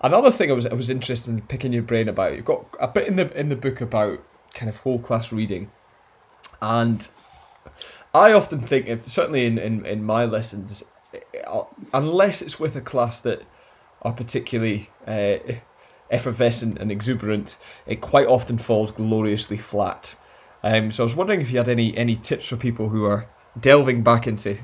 another 0.01 0.31
thing 0.31 0.51
I 0.51 0.53
was 0.53 0.65
I 0.65 0.73
was 0.73 0.89
interested 0.89 1.31
in 1.31 1.41
picking 1.41 1.73
your 1.73 1.83
brain 1.83 2.07
about. 2.07 2.35
You've 2.35 2.45
got 2.45 2.65
a 2.79 2.87
bit 2.87 3.07
in 3.07 3.15
the 3.15 3.37
in 3.37 3.49
the 3.49 3.55
book 3.55 3.81
about 3.81 4.23
kind 4.53 4.69
of 4.69 4.77
whole 4.77 4.99
class 4.99 5.31
reading, 5.31 5.71
and 6.61 7.07
I 8.13 8.33
often 8.33 8.61
think, 8.61 8.87
if 8.87 9.05
certainly 9.05 9.45
in, 9.45 9.57
in, 9.57 9.85
in 9.85 10.03
my 10.03 10.25
lessons, 10.25 10.83
unless 11.93 12.41
it's 12.41 12.59
with 12.59 12.75
a 12.75 12.81
class 12.81 13.19
that 13.19 13.43
are 14.01 14.13
particularly 14.13 14.89
uh, 15.05 15.37
effervescent 16.09 16.79
and 16.79 16.91
exuberant, 16.91 17.57
it 17.85 18.01
quite 18.01 18.27
often 18.27 18.57
falls 18.57 18.91
gloriously 18.91 19.57
flat. 19.57 20.15
Um, 20.63 20.91
so 20.91 21.03
I 21.03 21.05
was 21.05 21.15
wondering 21.15 21.41
if 21.41 21.51
you 21.51 21.57
had 21.57 21.69
any 21.69 21.95
any 21.95 22.15
tips 22.15 22.47
for 22.47 22.57
people 22.57 22.89
who 22.89 23.05
are 23.05 23.27
delving 23.59 24.03
back 24.03 24.27
into 24.27 24.57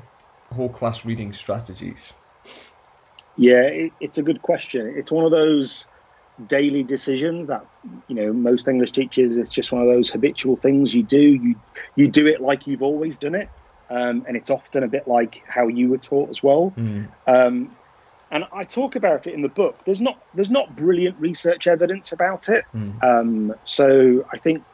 whole 0.52 0.68
class 0.68 1.04
reading 1.04 1.32
strategies. 1.32 2.12
Yeah, 3.36 3.62
it, 3.62 3.92
it's 4.00 4.18
a 4.18 4.22
good 4.22 4.42
question. 4.42 4.94
It's 4.96 5.10
one 5.10 5.24
of 5.24 5.30
those 5.30 5.86
daily 6.48 6.82
decisions 6.82 7.46
that 7.46 7.64
you 8.08 8.14
know 8.14 8.32
most 8.32 8.66
English 8.68 8.92
teachers. 8.92 9.36
It's 9.36 9.50
just 9.50 9.72
one 9.72 9.82
of 9.82 9.88
those 9.88 10.10
habitual 10.10 10.56
things 10.56 10.94
you 10.94 11.02
do. 11.02 11.20
You 11.20 11.54
you 11.96 12.08
do 12.08 12.26
it 12.26 12.40
like 12.40 12.66
you've 12.66 12.82
always 12.82 13.18
done 13.18 13.34
it 13.34 13.48
um, 13.90 14.24
and 14.26 14.36
it's 14.36 14.50
often 14.50 14.82
a 14.82 14.88
bit 14.88 15.06
like 15.06 15.42
how 15.46 15.68
you 15.68 15.88
were 15.88 15.98
taught 15.98 16.30
as 16.30 16.42
well. 16.42 16.72
Mm. 16.76 17.08
Um, 17.26 17.76
and 18.30 18.44
I 18.52 18.64
talk 18.64 18.96
about 18.96 19.26
it 19.26 19.34
in 19.34 19.42
the 19.42 19.48
book. 19.48 19.84
There's 19.84 20.00
not 20.00 20.20
there's 20.34 20.50
not 20.50 20.74
brilliant 20.74 21.18
research 21.20 21.66
evidence 21.66 22.12
about 22.12 22.48
it. 22.48 22.64
Mm. 22.74 23.04
Um, 23.04 23.54
so 23.64 24.26
I 24.32 24.38
think 24.38 24.64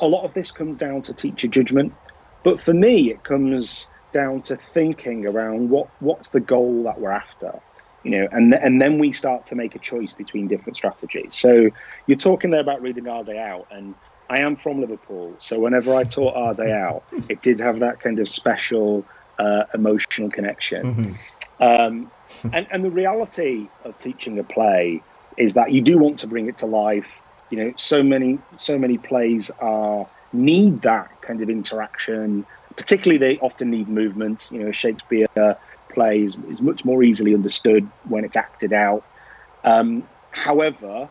a 0.00 0.06
lot 0.06 0.24
of 0.24 0.34
this 0.34 0.50
comes 0.50 0.78
down 0.78 1.02
to 1.02 1.12
teacher 1.12 1.48
judgment. 1.48 1.94
But 2.42 2.60
for 2.60 2.74
me, 2.74 3.10
it 3.10 3.22
comes 3.22 3.88
down 4.12 4.40
to 4.42 4.56
thinking 4.56 5.26
around 5.26 5.70
what 5.70 5.88
what's 6.00 6.30
the 6.30 6.40
goal 6.40 6.84
that 6.84 7.00
we're 7.00 7.10
after 7.10 7.60
you 8.06 8.12
know, 8.12 8.28
and 8.30 8.54
and 8.54 8.80
then 8.80 9.00
we 9.00 9.12
start 9.12 9.46
to 9.46 9.56
make 9.56 9.74
a 9.74 9.80
choice 9.80 10.12
between 10.12 10.46
different 10.46 10.76
strategies. 10.76 11.34
So 11.34 11.70
you're 12.06 12.16
talking 12.16 12.50
there 12.50 12.60
about 12.60 12.80
reading 12.80 13.08
our 13.08 13.24
day 13.24 13.36
out, 13.36 13.66
and 13.72 13.96
I 14.30 14.38
am 14.38 14.54
from 14.54 14.80
Liverpool, 14.80 15.34
so 15.40 15.58
whenever 15.58 15.92
I 15.92 16.04
taught 16.04 16.36
Our 16.36 16.54
Day 16.54 16.70
Out, 16.70 17.02
it 17.28 17.42
did 17.42 17.58
have 17.58 17.80
that 17.80 17.98
kind 17.98 18.20
of 18.20 18.28
special 18.28 19.04
uh, 19.40 19.64
emotional 19.74 20.30
connection. 20.30 20.94
Mm-hmm. 20.94 21.62
Um, 21.62 22.10
and, 22.52 22.68
and 22.70 22.84
the 22.84 22.90
reality 22.90 23.68
of 23.82 23.98
teaching 23.98 24.38
a 24.38 24.44
play 24.44 25.02
is 25.36 25.54
that 25.54 25.72
you 25.72 25.80
do 25.80 25.98
want 25.98 26.20
to 26.20 26.28
bring 26.28 26.46
it 26.46 26.58
to 26.58 26.66
life. 26.66 27.20
You 27.50 27.58
know, 27.58 27.72
so 27.76 28.04
many 28.04 28.38
so 28.56 28.78
many 28.78 28.98
plays 28.98 29.50
are 29.58 30.08
need 30.32 30.82
that 30.82 31.22
kind 31.22 31.42
of 31.42 31.50
interaction. 31.50 32.46
Particularly, 32.76 33.18
they 33.18 33.38
often 33.40 33.70
need 33.70 33.88
movement. 33.88 34.48
You 34.52 34.64
know, 34.64 34.72
Shakespeare 34.72 35.26
plays 35.96 36.36
is 36.50 36.60
much 36.60 36.84
more 36.84 37.02
easily 37.02 37.34
understood 37.34 37.90
when 38.08 38.24
it's 38.24 38.36
acted 38.36 38.72
out. 38.72 39.02
Um, 39.64 40.04
however, 40.30 41.08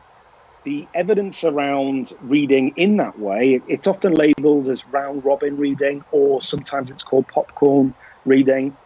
the 0.63 0.86
evidence 0.93 1.43
around 1.43 2.13
reading 2.21 2.74
in 2.78 2.98
that 2.98 3.17
way, 3.17 3.60
it's 3.67 3.88
often 3.88 4.13
labeled 4.13 4.69
as 4.69 4.86
round 4.88 5.26
robin 5.26 5.58
reading, 5.58 6.04
or 6.12 6.41
sometimes 6.41 6.91
it's 6.91 7.04
called 7.04 7.28
popcorn 7.28 7.95
reading, 8.26 8.78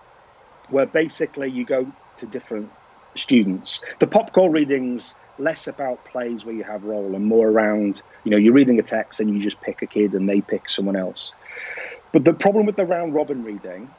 where 0.70 0.86
basically 0.86 1.52
you 1.52 1.66
go 1.66 1.86
to 2.18 2.26
different 2.26 2.70
students. 3.18 3.82
The 4.00 4.08
popcorn 4.08 4.54
readings 4.54 5.16
less 5.38 5.68
about 5.68 6.04
plays 6.06 6.46
where 6.46 6.56
you 6.56 6.64
have 6.64 6.84
role 6.84 7.14
and 7.16 7.26
more 7.26 7.50
around, 7.50 8.02
you 8.24 8.32
know, 8.32 8.38
you're 8.38 8.54
reading 8.54 8.80
a 8.80 8.84
text 8.84 9.20
and 9.20 9.30
you 9.30 9.42
just 9.42 9.60
pick 9.62 9.82
a 9.82 9.88
kid 9.88 10.14
and 10.14 10.30
they 10.30 10.42
pick 10.42 10.70
someone 10.70 10.96
else. 10.96 11.34
But 12.14 12.26
the 12.26 12.34
problem 12.34 12.66
with 12.66 12.78
the 12.78 12.86
round 12.86 13.14
robin 13.14 13.44
reading 13.44 13.90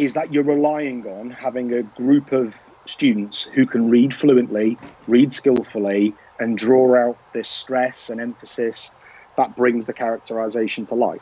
is 0.00 0.14
that 0.14 0.32
you're 0.32 0.42
relying 0.42 1.04
on 1.06 1.30
having 1.30 1.74
a 1.74 1.82
group 1.82 2.32
of 2.32 2.58
students 2.86 3.42
who 3.42 3.66
can 3.66 3.90
read 3.90 4.14
fluently, 4.14 4.78
read 5.06 5.30
skillfully, 5.30 6.14
and 6.38 6.56
draw 6.56 6.96
out 6.96 7.18
this 7.34 7.50
stress 7.50 8.08
and 8.08 8.18
emphasis 8.18 8.90
that 9.36 9.54
brings 9.56 9.84
the 9.84 9.92
characterization 9.92 10.86
to 10.86 10.94
life. 10.94 11.20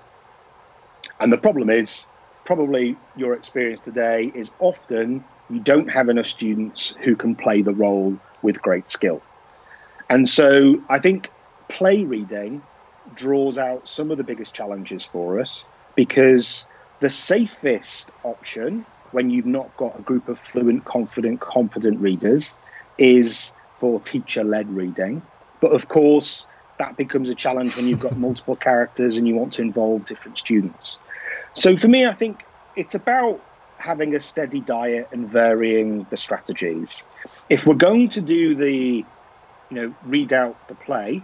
And 1.18 1.32
the 1.32 1.38
problem 1.38 1.70
is, 1.70 2.06
probably 2.44 2.94
your 3.16 3.34
experience 3.34 3.82
today 3.82 4.30
is 4.32 4.52
often 4.60 5.24
you 5.50 5.58
don't 5.58 5.88
have 5.88 6.08
enough 6.08 6.26
students 6.26 6.94
who 7.02 7.16
can 7.16 7.34
play 7.34 7.62
the 7.62 7.74
role 7.74 8.16
with 8.42 8.62
great 8.62 8.88
skill. 8.88 9.20
And 10.08 10.28
so 10.28 10.76
I 10.88 11.00
think 11.00 11.32
play 11.68 12.04
reading 12.04 12.62
draws 13.16 13.58
out 13.58 13.88
some 13.88 14.12
of 14.12 14.18
the 14.18 14.24
biggest 14.24 14.54
challenges 14.54 15.04
for 15.04 15.40
us 15.40 15.64
because 15.96 16.64
the 17.00 17.11
safest 17.11 18.11
option 18.24 18.84
when 19.12 19.30
you've 19.30 19.46
not 19.46 19.74
got 19.76 19.98
a 19.98 20.02
group 20.02 20.28
of 20.28 20.38
fluent, 20.38 20.84
confident, 20.84 21.40
competent 21.40 22.00
readers 22.00 22.54
is 22.98 23.52
for 23.78 24.00
teacher 24.00 24.44
led 24.44 24.68
reading. 24.74 25.22
But 25.61 25.72
of 25.72 25.88
course, 25.88 26.46
that 26.78 26.96
becomes 26.96 27.28
a 27.28 27.34
challenge 27.34 27.76
when 27.76 27.87
you've 27.87 28.00
got 28.00 28.16
multiple 28.18 28.56
characters 28.56 29.16
and 29.16 29.26
you 29.26 29.34
want 29.34 29.54
to 29.54 29.62
involve 29.62 30.04
different 30.04 30.38
students. 30.38 30.98
So 31.54 31.76
for 31.76 31.88
me, 31.88 32.06
I 32.06 32.14
think 32.14 32.44
it's 32.76 32.94
about 32.94 33.40
having 33.78 34.14
a 34.14 34.20
steady 34.20 34.61
diet 34.61 35.08
and 35.12 35.28
varying 35.28 36.06
the 36.11 36.16
strategies. 36.16 37.02
If 37.48 37.66
we're 37.66 37.74
going 37.74 38.08
to 38.11 38.20
do 38.20 38.54
the, 38.54 39.04
you 39.70 39.76
know, 39.76 39.94
read 40.04 40.32
out 40.32 40.56
the 40.68 40.74
play, 40.74 41.22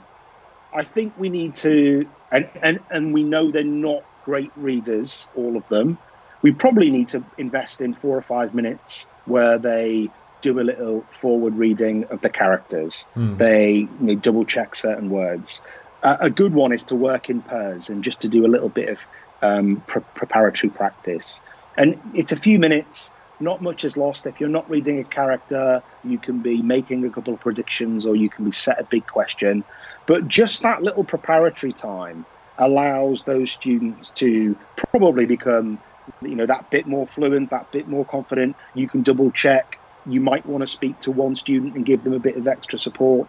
I 0.72 0.84
think 0.84 1.14
we 1.18 1.28
need 1.28 1.56
to, 1.56 2.08
and, 2.30 2.48
and, 2.62 2.80
and 2.90 3.12
we 3.12 3.22
know 3.24 3.50
they're 3.50 3.64
not 3.64 4.04
great 4.24 4.52
readers, 4.56 5.28
all 5.34 5.56
of 5.56 5.68
them. 5.68 5.98
We 6.42 6.52
probably 6.52 6.90
need 6.90 7.08
to 7.08 7.22
invest 7.38 7.80
in 7.80 7.94
four 7.94 8.16
or 8.16 8.22
five 8.22 8.54
minutes 8.54 9.06
where 9.24 9.58
they 9.58 10.10
do 10.40 10.60
a 10.60 10.62
little 10.62 11.06
forward 11.10 11.54
reading 11.56 12.04
of 12.10 12.20
the 12.20 12.30
characters. 12.30 13.06
Mm. 13.16 13.38
They 13.38 13.70
you 13.72 14.06
know, 14.06 14.14
double 14.14 14.44
check 14.44 14.74
certain 14.74 15.08
words. 15.08 15.62
Uh, 16.02 16.16
a 16.20 16.30
good 16.30 16.54
one 16.54 16.72
is 16.72 16.84
to 16.84 16.96
work 16.96 17.30
in 17.30 17.40
pairs 17.40 17.88
and 17.88 18.04
just 18.04 18.20
to 18.20 18.28
do 18.28 18.44
a 18.44 18.48
little 18.54 18.68
bit 18.68 18.90
of 18.90 19.06
um, 19.40 19.82
pre- 19.86 20.02
preparatory 20.14 20.70
practice. 20.70 21.40
And 21.76 22.00
it's 22.12 22.32
a 22.32 22.36
few 22.36 22.58
minutes. 22.58 23.12
Not 23.40 23.62
much 23.62 23.84
is 23.84 23.96
lost. 23.96 24.26
If 24.26 24.38
you're 24.38 24.48
not 24.48 24.68
reading 24.68 24.98
a 25.00 25.04
character, 25.04 25.82
you 26.02 26.18
can 26.18 26.40
be 26.40 26.62
making 26.62 27.04
a 27.04 27.10
couple 27.10 27.34
of 27.34 27.40
predictions 27.40 28.06
or 28.06 28.14
you 28.14 28.28
can 28.28 28.44
be 28.44 28.52
set 28.52 28.78
a 28.80 28.84
big 28.84 29.06
question. 29.06 29.64
But 30.06 30.28
just 30.28 30.62
that 30.62 30.82
little 30.82 31.04
preparatory 31.04 31.72
time 31.72 32.26
allows 32.58 33.24
those 33.24 33.50
students 33.50 34.10
to 34.10 34.56
probably 34.92 35.26
become 35.26 35.78
you 36.22 36.34
know 36.36 36.46
that 36.46 36.68
bit 36.70 36.86
more 36.86 37.06
fluent 37.06 37.50
that 37.50 37.70
bit 37.72 37.88
more 37.88 38.04
confident 38.04 38.54
you 38.74 38.86
can 38.86 39.02
double 39.02 39.30
check 39.30 39.78
you 40.06 40.20
might 40.20 40.44
want 40.46 40.60
to 40.60 40.66
speak 40.66 41.00
to 41.00 41.10
one 41.10 41.34
student 41.34 41.74
and 41.74 41.84
give 41.84 42.04
them 42.04 42.12
a 42.12 42.18
bit 42.18 42.36
of 42.36 42.46
extra 42.46 42.78
support. 42.78 43.28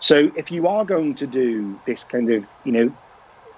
So 0.00 0.30
if 0.36 0.50
you 0.50 0.68
are 0.68 0.84
going 0.84 1.14
to 1.16 1.26
do 1.26 1.78
this 1.86 2.04
kind 2.04 2.30
of, 2.30 2.46
you 2.64 2.72
know, 2.72 2.92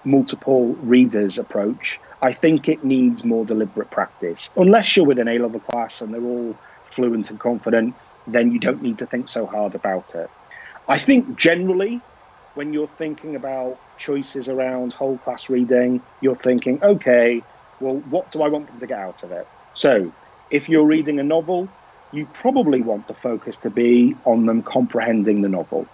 multiple 0.05 0.75
readers 0.75 1.39
approach, 1.39 2.01
I 2.23 2.33
think 2.33 2.69
it 2.69 2.85
needs 2.85 3.25
more 3.25 3.45
deliberate 3.45 3.91
practice. 3.91 4.51
Unless 4.57 4.97
you're 4.97 5.07
with 5.07 5.19
an 5.19 5.29
A 5.29 5.39
level 5.39 5.61
class 5.61 6.01
and 6.01 6.13
they're 6.13 6.23
all 6.23 6.55
fluent 6.85 7.31
and 7.31 7.39
confident, 7.39 7.95
then 8.27 8.53
you 8.53 8.59
don't 8.59 8.83
need 8.83 8.99
to 8.99 9.07
think 9.07 9.29
so 9.29 9.47
hard 9.47 9.75
about 9.75 10.15
it. 10.15 10.31
I 10.89 10.99
think 10.99 11.37
generally, 11.39 12.01
when 12.55 12.73
you're 12.73 12.89
thinking 12.89 13.37
about 13.37 13.79
choices 14.01 14.49
around 14.49 14.93
whole 14.93 15.19
class 15.19 15.49
reading, 15.49 16.03
you're 16.21 16.35
thinking, 16.35 16.83
okay, 16.83 17.43
well, 17.81 17.97
what 18.11 18.33
do 18.33 18.43
I 18.43 18.49
want 18.49 18.67
them 18.67 18.81
to 18.81 18.87
get 18.87 18.99
out 18.99 19.23
of 19.23 19.31
it? 19.31 19.47
So 19.75 20.11
if 20.51 20.69
you're 20.69 20.87
reading 20.87 21.21
a 21.21 21.23
novel, 21.23 21.69
you 22.13 22.27
probably 22.27 22.81
want 22.81 23.07
the 23.07 23.15
focus 23.15 23.59
to 23.59 23.71
be 23.71 24.17
on 24.25 24.47
them 24.47 24.63
comprehending 24.63 25.43
the 25.43 25.49
novel. 25.49 25.87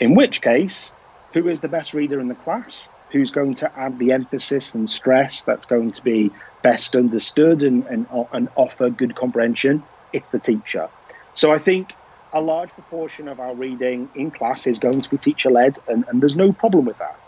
In 0.00 0.14
which 0.14 0.40
case, 0.40 0.92
who 1.34 1.48
is 1.48 1.60
the 1.60 1.68
best 1.68 1.92
reader 1.92 2.20
in 2.20 2.28
the 2.28 2.34
class? 2.34 2.88
Who's 3.10 3.30
going 3.30 3.54
to 3.56 3.78
add 3.78 3.98
the 3.98 4.12
emphasis 4.12 4.74
and 4.74 4.88
stress 4.88 5.44
that's 5.44 5.66
going 5.66 5.92
to 5.92 6.02
be 6.02 6.30
best 6.62 6.96
understood 6.96 7.62
and, 7.62 7.86
and, 7.86 8.06
and 8.32 8.48
offer 8.54 8.90
good 8.90 9.14
comprehension? 9.14 9.82
It's 10.12 10.28
the 10.30 10.38
teacher. 10.38 10.88
So 11.34 11.52
I 11.52 11.58
think 11.58 11.94
a 12.32 12.40
large 12.40 12.70
proportion 12.70 13.28
of 13.28 13.40
our 13.40 13.54
reading 13.54 14.08
in 14.14 14.30
class 14.30 14.66
is 14.66 14.78
going 14.78 15.00
to 15.00 15.10
be 15.10 15.18
teacher 15.18 15.50
led, 15.50 15.78
and, 15.88 16.04
and 16.08 16.20
there's 16.20 16.36
no 16.36 16.52
problem 16.52 16.84
with 16.84 16.98
that. 16.98 17.18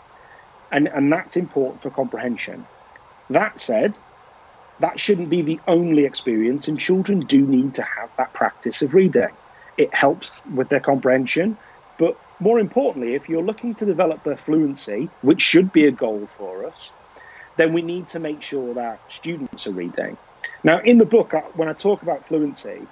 And, 0.71 0.87
and 0.87 1.11
that's 1.11 1.35
important 1.35 1.81
for 1.83 1.91
comprehension. 1.91 2.67
That 3.29 3.59
said, 3.59 3.99
that 4.79 4.99
shouldn't 4.99 5.29
be 5.29 5.41
the 5.41 5.61
only 5.67 6.05
experience, 6.05 6.67
and 6.67 6.79
children 6.79 7.19
do 7.19 7.45
need 7.45 7.75
to 7.75 7.83
have 7.83 8.09
that 8.17 8.33
practice 8.33 8.81
of 8.81 8.93
reading. 8.93 9.37
It 9.77 9.93
helps 9.93 10.41
with 10.45 10.69
their 10.69 10.79
comprehension, 10.79 11.57
but 11.97 12.15
more 12.39 12.59
importantly, 12.59 13.13
if 13.13 13.29
you're 13.29 13.43
looking 13.43 13.75
to 13.75 13.85
develop 13.85 14.23
their 14.23 14.37
fluency, 14.37 15.11
which 15.21 15.41
should 15.41 15.71
be 15.71 15.85
a 15.85 15.91
goal 15.91 16.27
for 16.35 16.65
us, 16.65 16.93
then 17.57 17.73
we 17.73 17.83
need 17.83 18.09
to 18.09 18.19
make 18.19 18.41
sure 18.41 18.73
that 18.73 19.01
students 19.07 19.67
are 19.67 19.71
reading. 19.73 20.17
Now, 20.63 20.81
in 20.83 20.97
the 20.97 21.05
book, 21.05 21.33
when 21.53 21.69
I 21.69 21.73
talk 21.73 22.01
about 22.01 22.25
fluency, 22.25 22.89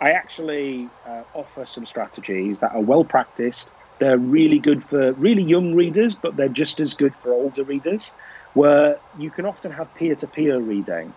I 0.00 0.12
actually 0.12 0.92
uh, 1.08 1.22
offer 1.32 1.66
some 1.66 1.86
strategies 1.86 2.60
that 2.60 2.72
are 2.74 2.82
well 2.82 3.04
practiced. 3.04 3.70
They're 3.98 4.18
really 4.18 4.58
good 4.58 4.82
for 4.82 5.12
really 5.12 5.42
young 5.42 5.74
readers, 5.74 6.16
but 6.16 6.36
they're 6.36 6.48
just 6.48 6.80
as 6.80 6.94
good 6.94 7.14
for 7.14 7.32
older 7.32 7.64
readers, 7.64 8.12
where 8.54 8.98
you 9.18 9.30
can 9.30 9.46
often 9.46 9.72
have 9.72 9.94
peer 9.94 10.14
to 10.16 10.26
peer 10.26 10.58
reading, 10.58 11.12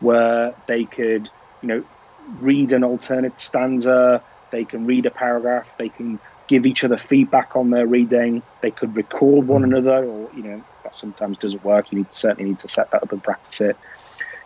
where 0.00 0.54
they 0.66 0.84
could, 0.84 1.28
you 1.60 1.68
know, 1.68 1.84
read 2.40 2.72
an 2.72 2.84
alternate 2.84 3.38
stanza, 3.38 4.22
they 4.50 4.64
can 4.64 4.86
read 4.86 5.06
a 5.06 5.10
paragraph, 5.10 5.68
they 5.78 5.88
can 5.88 6.18
give 6.48 6.66
each 6.66 6.82
other 6.82 6.96
feedback 6.96 7.54
on 7.54 7.70
their 7.70 7.86
reading, 7.86 8.42
they 8.60 8.70
could 8.70 8.96
record 8.96 9.46
one 9.46 9.62
hmm. 9.62 9.72
another, 9.72 10.04
or, 10.04 10.30
you 10.34 10.42
know, 10.42 10.62
that 10.82 10.94
sometimes 10.94 11.38
doesn't 11.38 11.64
work. 11.64 11.92
You 11.92 11.98
need 11.98 12.10
to 12.10 12.16
certainly 12.16 12.50
need 12.50 12.58
to 12.60 12.68
set 12.68 12.90
that 12.90 13.02
up 13.02 13.12
and 13.12 13.22
practice 13.22 13.60
it. 13.60 13.76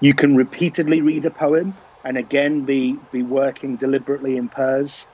You 0.01 0.15
can 0.15 0.37
repeatedly 0.37 1.01
read 1.01 1.25
a 1.25 1.31
poem 1.31 1.75
and 2.05 2.19
again 2.19 2.65
be 2.65 2.99
be 3.11 3.23
working 3.23 3.77
deliberately 3.77 4.37
in 4.37 4.49
pairs. 4.49 5.07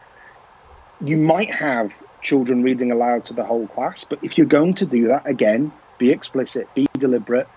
You 1.01 1.17
might 1.17 1.55
have 1.55 1.97
children 2.23 2.63
reading 2.63 2.93
aloud 2.93 3.25
to 3.27 3.35
the 3.35 3.45
whole 3.45 3.67
class, 3.67 4.05
but 4.05 4.19
if 4.23 4.37
you're 4.37 4.47
going 4.47 4.75
to 4.75 4.87
do 4.87 5.09
that 5.09 5.27
again, 5.27 5.73
be 5.99 6.11
explicit, 6.11 6.73
be 6.75 6.87
deliberate. 6.93 7.49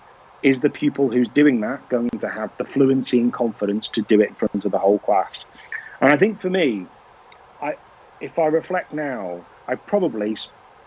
Is 0.42 0.60
the 0.60 0.70
pupil 0.70 1.10
who's 1.10 1.28
doing 1.28 1.60
that 1.62 1.88
going 1.88 2.10
to 2.10 2.28
have 2.28 2.54
the 2.58 2.64
fluency 2.64 3.18
and 3.18 3.32
confidence 3.32 3.88
to 3.88 4.02
do 4.02 4.20
it 4.20 4.28
in 4.28 4.34
front 4.34 4.64
of 4.64 4.70
the 4.70 4.78
whole 4.78 4.98
class? 4.98 5.46
And 6.00 6.12
I 6.12 6.18
think 6.18 6.40
for 6.40 6.50
me, 6.50 6.86
I 7.62 7.76
if 8.20 8.38
I 8.38 8.46
reflect 8.46 8.92
now, 8.92 9.44
I 9.66 9.76
probably 9.76 10.36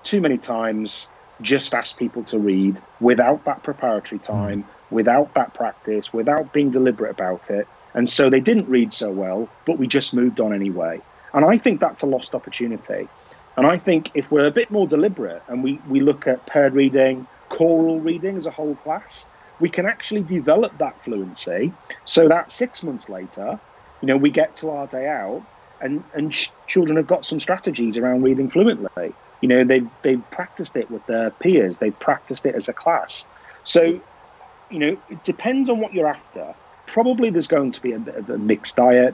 too 0.03 0.21
many 0.21 0.37
times 0.37 1.07
just 1.41 1.73
asked 1.73 1.97
people 1.97 2.23
to 2.23 2.39
read 2.39 2.79
without 2.99 3.45
that 3.45 3.63
preparatory 3.63 4.19
mm-hmm. 4.19 4.33
time, 4.33 4.65
without 4.89 5.33
that 5.33 5.53
practice, 5.53 6.13
without 6.13 6.53
being 6.53 6.71
deliberate 6.71 7.11
about 7.11 7.49
it. 7.49 7.67
And 7.93 8.09
so 8.09 8.29
they 8.29 8.39
didn't 8.39 8.69
read 8.69 8.93
so 8.93 9.09
well, 9.09 9.49
but 9.65 9.79
we 9.79 9.87
just 9.87 10.13
moved 10.13 10.39
on 10.39 10.53
anyway. 10.53 11.01
And 11.33 11.43
I 11.43 11.57
think 11.57 11.79
that's 11.79 12.03
a 12.03 12.05
lost 12.05 12.35
opportunity. 12.35 13.07
And 13.57 13.65
I 13.65 13.77
think 13.77 14.11
if 14.13 14.31
we're 14.31 14.45
a 14.45 14.51
bit 14.51 14.71
more 14.71 14.87
deliberate 14.87 15.41
and 15.47 15.63
we, 15.63 15.79
we 15.89 15.99
look 15.99 16.27
at 16.27 16.45
paired 16.45 16.73
reading, 16.73 17.27
choral 17.49 17.99
reading 17.99 18.37
as 18.37 18.45
a 18.45 18.51
whole 18.51 18.75
class, 18.75 19.25
we 19.59 19.69
can 19.69 19.87
actually 19.87 20.21
develop 20.21 20.77
that 20.77 20.93
fluency 21.03 21.73
so 22.05 22.27
that 22.27 22.51
six 22.51 22.83
months 22.83 23.09
later, 23.09 23.59
you 24.01 24.07
know, 24.07 24.17
we 24.17 24.29
get 24.29 24.55
to 24.57 24.69
our 24.69 24.85
day 24.85 25.07
out 25.07 25.41
and, 25.81 26.03
and 26.13 26.33
sh- 26.33 26.51
children 26.67 26.97
have 26.97 27.07
got 27.07 27.25
some 27.25 27.39
strategies 27.39 27.97
around 27.97 28.21
reading 28.21 28.49
fluently. 28.49 29.11
You 29.41 29.47
know, 29.47 29.63
they've, 29.63 29.89
they've 30.03 30.23
practiced 30.29 30.75
it 30.75 30.89
with 30.91 31.05
their 31.07 31.31
peers, 31.31 31.79
they've 31.79 31.97
practiced 31.99 32.45
it 32.45 32.53
as 32.53 32.69
a 32.69 32.73
class. 32.73 33.25
So, 33.63 33.99
you 34.69 34.79
know, 34.79 34.97
it 35.09 35.23
depends 35.23 35.69
on 35.69 35.79
what 35.79 35.93
you're 35.93 36.07
after 36.07 36.53
probably 36.87 37.29
there's 37.29 37.47
going 37.47 37.71
to 37.73 37.81
be 37.81 37.91
a 37.91 37.99
bit 37.99 38.15
of 38.15 38.29
a 38.29 38.37
mixed 38.37 38.77
diet. 38.77 39.13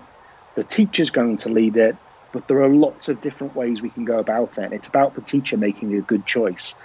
The 0.55 0.63
teacher's 0.63 1.09
going 1.09 1.37
to 1.37 1.49
lead 1.49 1.75
it, 1.75 1.97
but 2.33 2.47
there 2.47 2.61
are 2.63 2.67
lots 2.67 3.07
of 3.07 3.21
different 3.21 3.55
ways 3.55 3.81
we 3.81 3.91
can 3.91 4.03
go 4.03 4.17
about 4.17 4.57
it. 4.57 4.73
It's 4.73 4.89
about 4.89 5.13
the 5.13 5.21
teacher 5.21 5.55
making 5.55 5.95
a 5.95 6.01
good 6.01 6.25
choice. 6.25 6.75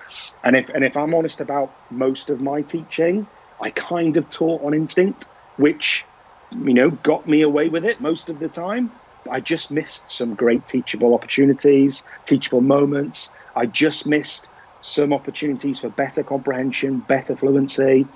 And 0.44 0.54
if 0.54 0.68
and 0.68 0.84
if 0.84 0.96
I'm 0.96 1.14
honest 1.14 1.40
about 1.40 1.72
most 1.90 2.30
of 2.30 2.40
my 2.40 2.62
teaching, 2.62 3.26
I 3.60 3.70
kind 3.70 4.16
of 4.16 4.28
taught 4.28 4.62
on 4.62 4.74
instinct, 4.74 5.26
which 5.56 6.04
you 6.50 6.74
know 6.74 6.90
got 6.90 7.26
me 7.26 7.42
away 7.42 7.68
with 7.68 7.84
it 7.84 8.00
most 8.00 8.28
of 8.28 8.38
the 8.38 8.48
time. 8.48 8.92
I 9.28 9.40
just 9.40 9.70
missed 9.70 10.10
some 10.10 10.34
great 10.34 10.66
teachable 10.66 11.14
opportunities, 11.14 12.04
teachable 12.24 12.60
moments. 12.60 13.30
I 13.56 13.66
just 13.66 14.06
missed 14.06 14.46
some 14.82 15.12
opportunities 15.12 15.80
for 15.80 15.88
better 15.88 16.22
comprehension, 16.22 16.98
better 17.00 17.34
fluency. 17.34 18.06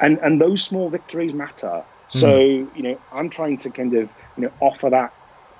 And 0.00 0.18
and 0.18 0.40
those 0.40 0.62
small 0.62 0.90
victories 0.90 1.34
matter. 1.34 1.84
So 2.08 2.36
mm. 2.36 2.76
you 2.76 2.82
know, 2.82 2.98
I'm 3.12 3.30
trying 3.30 3.58
to 3.58 3.70
kind 3.70 3.94
of 3.94 4.10
you 4.36 4.42
know 4.42 4.50
offer 4.60 4.90
that 4.90 5.12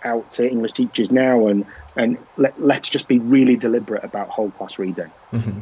out 0.04 0.30
to 0.32 0.48
English 0.48 0.72
teachers 0.72 1.10
now, 1.10 1.46
and 1.48 1.64
and 1.96 2.18
let, 2.36 2.58
us 2.58 2.88
just 2.88 3.08
be 3.08 3.18
really 3.18 3.56
deliberate 3.56 4.04
about 4.04 4.28
whole 4.28 4.50
class 4.52 4.78
reading. 4.78 5.10
Mm-hmm. 5.32 5.60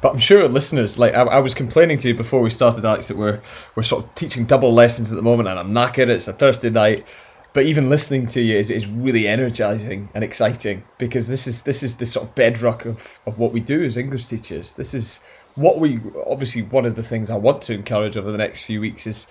But 0.00 0.12
I'm 0.12 0.18
sure 0.18 0.46
listeners, 0.48 0.98
like 0.98 1.14
I, 1.14 1.22
I, 1.22 1.38
was 1.40 1.54
complaining 1.54 1.98
to 1.98 2.08
you 2.08 2.14
before 2.14 2.40
we 2.40 2.50
started, 2.50 2.84
Alex, 2.84 3.08
that 3.08 3.16
we're 3.16 3.40
we're 3.74 3.82
sort 3.82 4.04
of 4.04 4.14
teaching 4.14 4.44
double 4.44 4.72
lessons 4.72 5.10
at 5.10 5.16
the 5.16 5.22
moment, 5.22 5.48
and 5.48 5.58
I'm 5.58 5.72
knackered. 5.72 6.08
It's 6.08 6.28
a 6.28 6.32
Thursday 6.32 6.70
night, 6.70 7.04
but 7.52 7.66
even 7.66 7.88
listening 7.88 8.26
to 8.28 8.42
you 8.42 8.56
is, 8.56 8.70
is 8.70 8.88
really 8.88 9.26
energizing 9.26 10.10
and 10.14 10.22
exciting 10.22 10.84
because 10.98 11.28
this 11.28 11.46
is 11.46 11.62
this 11.62 11.82
is 11.82 11.96
the 11.96 12.06
sort 12.06 12.28
of 12.28 12.34
bedrock 12.34 12.84
of, 12.84 13.20
of 13.26 13.38
what 13.38 13.52
we 13.52 13.60
do 13.60 13.82
as 13.82 13.96
English 13.96 14.26
teachers. 14.26 14.74
This 14.74 14.92
is 14.92 15.20
what 15.54 15.78
we 15.78 16.00
obviously 16.26 16.62
one 16.62 16.84
of 16.84 16.96
the 16.96 17.02
things 17.02 17.30
I 17.30 17.36
want 17.36 17.62
to 17.62 17.74
encourage 17.74 18.16
over 18.16 18.30
the 18.30 18.38
next 18.38 18.64
few 18.64 18.80
weeks 18.80 19.06
is 19.06 19.26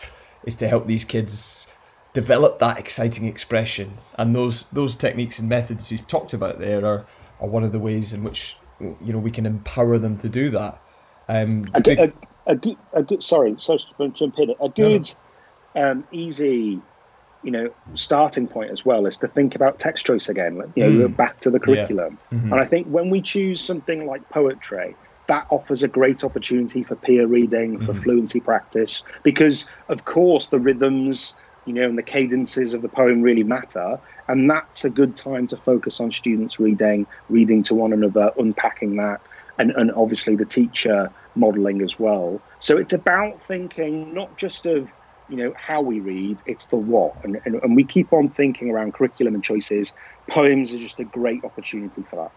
is 0.46 0.56
to 0.56 0.68
help 0.68 0.88
these 0.88 1.06
kids 1.06 1.68
develop 2.14 2.60
that 2.60 2.78
exciting 2.80 3.26
expression. 3.26 3.98
And 4.18 4.36
those 4.36 4.66
those 4.68 4.96
techniques 4.96 5.40
and 5.40 5.50
methods 5.50 5.92
you've 5.92 6.08
talked 6.08 6.34
about 6.34 6.60
there 6.60 6.86
are, 6.86 7.06
are 7.40 7.48
one 7.48 7.64
of 7.64 7.72
the 7.72 7.80
ways 7.80 8.14
in 8.14 8.24
which 8.24 8.58
you 8.80 9.14
know 9.14 9.20
we 9.20 9.32
can 9.32 9.46
empower 9.46 9.98
them 9.98 10.18
to 10.20 10.30
do 10.30 10.50
that. 10.52 10.80
Um, 11.28 11.70
a, 11.74 11.82
good, 11.82 12.00
a, 12.00 12.14
a, 12.48 12.56
good, 12.56 12.78
a 12.94 13.04
good, 13.04 13.24
sorry, 13.24 13.56
sorry 13.60 13.80
to 13.98 14.10
jump 14.10 14.38
in. 14.38 14.54
A 14.60 14.70
good, 14.70 15.14
no. 15.76 15.92
um, 15.92 16.08
easy, 16.12 16.82
you 17.44 17.52
know, 17.52 17.74
starting 17.96 18.48
point 18.48 18.72
as 18.72 18.86
well 18.86 19.06
is 19.06 19.18
to 19.20 19.28
think 19.28 19.56
about 19.56 19.80
text 19.80 20.06
choice 20.06 20.30
again. 20.30 20.62
You 20.76 20.84
know, 20.88 21.08
mm. 21.08 21.16
back 21.16 21.40
to 21.42 21.50
the 21.50 21.60
curriculum. 21.60 22.20
Yeah. 22.32 22.38
Mm-hmm. 22.38 22.54
And 22.54 22.62
I 22.62 22.66
think 22.66 22.88
when 22.88 23.10
we 23.10 23.22
choose 23.22 23.62
something 23.62 24.06
like 24.06 24.28
poetry, 24.30 24.96
that 25.28 25.48
offers 25.50 25.84
a 25.84 25.88
great 25.88 26.24
opportunity 26.24 26.84
for 26.84 26.96
peer 26.96 27.26
reading, 27.26 27.80
for 27.80 27.94
mm-hmm. 27.94 28.02
fluency 28.02 28.42
practice, 28.42 29.04
because 29.24 29.70
of 29.88 30.04
course 30.04 30.48
the 30.48 30.60
rhythms, 30.60 31.36
you 31.66 31.74
know, 31.74 31.84
and 31.84 31.98
the 31.98 32.04
cadences 32.04 32.74
of 32.74 32.82
the 32.82 32.90
poem 32.90 33.22
really 33.22 33.44
matter. 33.44 34.00
And 34.28 34.50
that's 34.50 34.86
a 34.86 34.90
good 34.90 35.16
time 35.16 35.48
to 35.48 35.58
focus 35.58 36.00
on 36.00 36.12
students 36.12 36.60
reading, 36.60 37.08
reading 37.30 37.64
to 37.64 37.76
one 37.76 37.94
another, 37.94 38.32
unpacking 38.38 38.96
that, 38.98 39.22
and, 39.58 39.72
and 39.72 39.92
obviously 39.92 40.36
the 40.36 40.46
teacher 40.46 41.12
modeling 41.36 41.82
as 41.82 42.00
well. 42.00 42.42
So 42.60 42.78
it's 42.78 42.94
about 42.94 43.44
thinking 43.46 44.14
not 44.14 44.38
just 44.38 44.66
of 44.66 44.90
you 45.30 45.38
know 45.38 45.54
how 45.56 45.82
we 45.82 46.00
read 46.02 46.42
it's 46.46 46.68
the 46.68 46.76
what. 46.76 47.16
And, 47.24 47.40
and, 47.46 47.56
and 47.56 47.76
we 47.76 47.86
keep 47.86 48.12
on 48.12 48.30
thinking 48.30 48.70
around 48.70 48.94
curriculum 48.94 49.36
and 49.36 49.44
choices. 49.44 49.94
Poems 50.28 50.74
are 50.74 50.78
just 50.78 51.00
a 51.00 51.06
great 51.06 51.44
opportunity 51.44 52.04
for 52.10 52.18
that. 52.18 52.32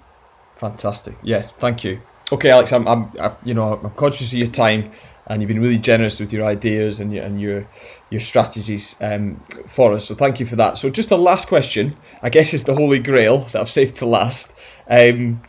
Fantastic. 0.58 1.16
Yes 1.22 1.50
thank 1.52 1.84
you. 1.84 2.00
Okay, 2.32 2.50
Alex, 2.50 2.72
I'm, 2.72 2.88
I'm, 2.88 3.12
I, 3.20 3.32
you 3.44 3.54
know, 3.54 3.74
I'm 3.74 3.90
conscious 3.90 4.32
of 4.32 4.38
your 4.38 4.48
time, 4.48 4.90
and 5.26 5.42
you've 5.42 5.48
been 5.48 5.60
really 5.60 5.78
generous 5.78 6.20
with 6.20 6.32
your 6.32 6.44
ideas 6.44 7.00
and 7.00 7.12
your 7.12 7.24
and 7.24 7.40
your 7.40 7.68
your 8.10 8.20
strategies 8.20 8.94
um, 9.00 9.42
for 9.66 9.92
us. 9.92 10.06
So 10.06 10.14
thank 10.14 10.38
you 10.40 10.46
for 10.46 10.56
that. 10.56 10.78
So 10.78 10.90
just 10.90 11.10
a 11.10 11.16
last 11.16 11.48
question, 11.48 11.96
I 12.22 12.30
guess, 12.30 12.54
is 12.54 12.64
the 12.64 12.74
holy 12.74 12.98
grail 12.98 13.38
that 13.38 13.56
I've 13.56 13.70
saved 13.70 13.96
to 13.96 14.06
last. 14.06 14.54
Um, 14.88 15.42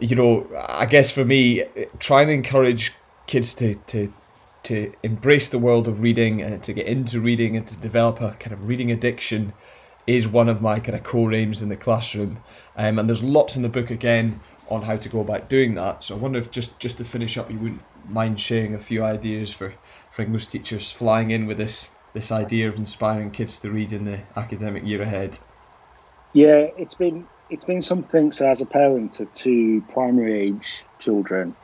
you 0.00 0.16
know, 0.16 0.46
I 0.68 0.86
guess 0.86 1.10
for 1.10 1.24
me, 1.24 1.64
trying 1.98 2.28
to 2.28 2.32
encourage 2.32 2.92
kids 3.26 3.54
to 3.54 3.74
to 3.74 4.12
to 4.64 4.92
embrace 5.02 5.48
the 5.48 5.58
world 5.58 5.86
of 5.86 6.00
reading 6.00 6.40
and 6.40 6.62
to 6.62 6.72
get 6.72 6.86
into 6.86 7.20
reading 7.20 7.56
and 7.56 7.68
to 7.68 7.76
develop 7.76 8.20
a 8.20 8.32
kind 8.32 8.52
of 8.52 8.66
reading 8.66 8.90
addiction 8.90 9.52
is 10.06 10.26
one 10.26 10.48
of 10.48 10.60
my 10.60 10.80
kind 10.80 10.96
of 10.96 11.04
core 11.04 11.32
aims 11.32 11.62
in 11.62 11.68
the 11.68 11.76
classroom. 11.76 12.38
Um, 12.76 12.98
and 12.98 13.08
there's 13.08 13.22
lots 13.22 13.56
in 13.56 13.62
the 13.62 13.68
book 13.68 13.90
again 13.90 14.40
on 14.68 14.82
how 14.82 14.96
to 14.96 15.08
go 15.08 15.20
about 15.20 15.48
doing 15.48 15.74
that. 15.74 16.02
So 16.02 16.14
I 16.14 16.18
wonder 16.18 16.38
if 16.38 16.50
just 16.50 16.78
just 16.78 16.98
to 16.98 17.04
finish 17.04 17.36
up, 17.36 17.50
you 17.50 17.58
wouldn't 17.58 17.82
mind 18.08 18.40
sharing 18.40 18.74
a 18.74 18.78
few 18.78 19.04
ideas 19.04 19.52
for, 19.52 19.74
for 20.10 20.22
English 20.22 20.46
teachers 20.46 20.92
flying 20.92 21.30
in 21.30 21.46
with 21.46 21.58
this 21.58 21.90
this 22.14 22.30
idea 22.30 22.68
of 22.68 22.76
inspiring 22.76 23.30
kids 23.32 23.58
to 23.58 23.70
read 23.70 23.92
in 23.92 24.04
the 24.04 24.20
academic 24.36 24.84
year 24.86 25.02
ahead. 25.02 25.38
Yeah, 26.32 26.68
it's 26.78 26.94
been 26.94 27.26
it's 27.50 27.64
been 27.64 27.82
something. 27.82 28.32
So 28.32 28.48
as 28.48 28.60
a 28.60 28.66
parent 28.66 29.20
of 29.20 29.32
two 29.32 29.82
primary 29.92 30.40
age 30.40 30.84
children, 30.98 31.54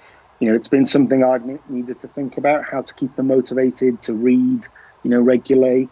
you 0.40 0.48
know, 0.48 0.54
it's 0.54 0.68
been 0.68 0.84
something 0.84 1.24
I've 1.24 1.44
needed 1.70 2.00
to 2.00 2.08
think 2.08 2.36
about 2.36 2.64
how 2.64 2.82
to 2.82 2.94
keep 2.94 3.14
them 3.16 3.28
motivated 3.28 4.00
to 4.02 4.12
read, 4.12 4.66
you 5.02 5.10
know, 5.10 5.20
regularly, 5.20 5.88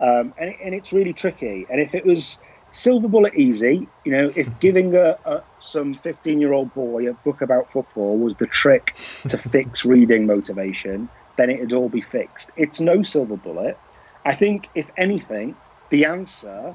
um, 0.00 0.34
and 0.38 0.54
and 0.62 0.74
it's 0.74 0.92
really 0.92 1.12
tricky. 1.12 1.66
And 1.70 1.80
if 1.80 1.94
it 1.94 2.04
was 2.04 2.40
silver 2.70 3.08
bullet 3.08 3.34
easy. 3.34 3.88
You 4.04 4.12
know, 4.12 4.32
if 4.34 4.58
giving 4.60 4.94
a, 4.94 5.18
a 5.24 5.42
some 5.60 5.94
15 5.94 6.40
year 6.40 6.52
old 6.52 6.72
boy 6.74 7.08
a 7.08 7.14
book 7.14 7.42
about 7.42 7.70
football 7.70 8.18
was 8.18 8.36
the 8.36 8.46
trick 8.46 8.94
to 9.28 9.38
fix 9.54 9.84
reading 9.84 10.26
motivation, 10.26 11.08
then 11.36 11.50
it'd 11.50 11.72
all 11.72 11.88
be 11.88 12.00
fixed. 12.00 12.50
It's 12.56 12.80
no 12.80 13.02
silver 13.02 13.36
bullet. 13.36 13.78
I 14.24 14.34
think, 14.34 14.68
if 14.74 14.90
anything, 14.96 15.56
the 15.88 16.04
answer 16.04 16.74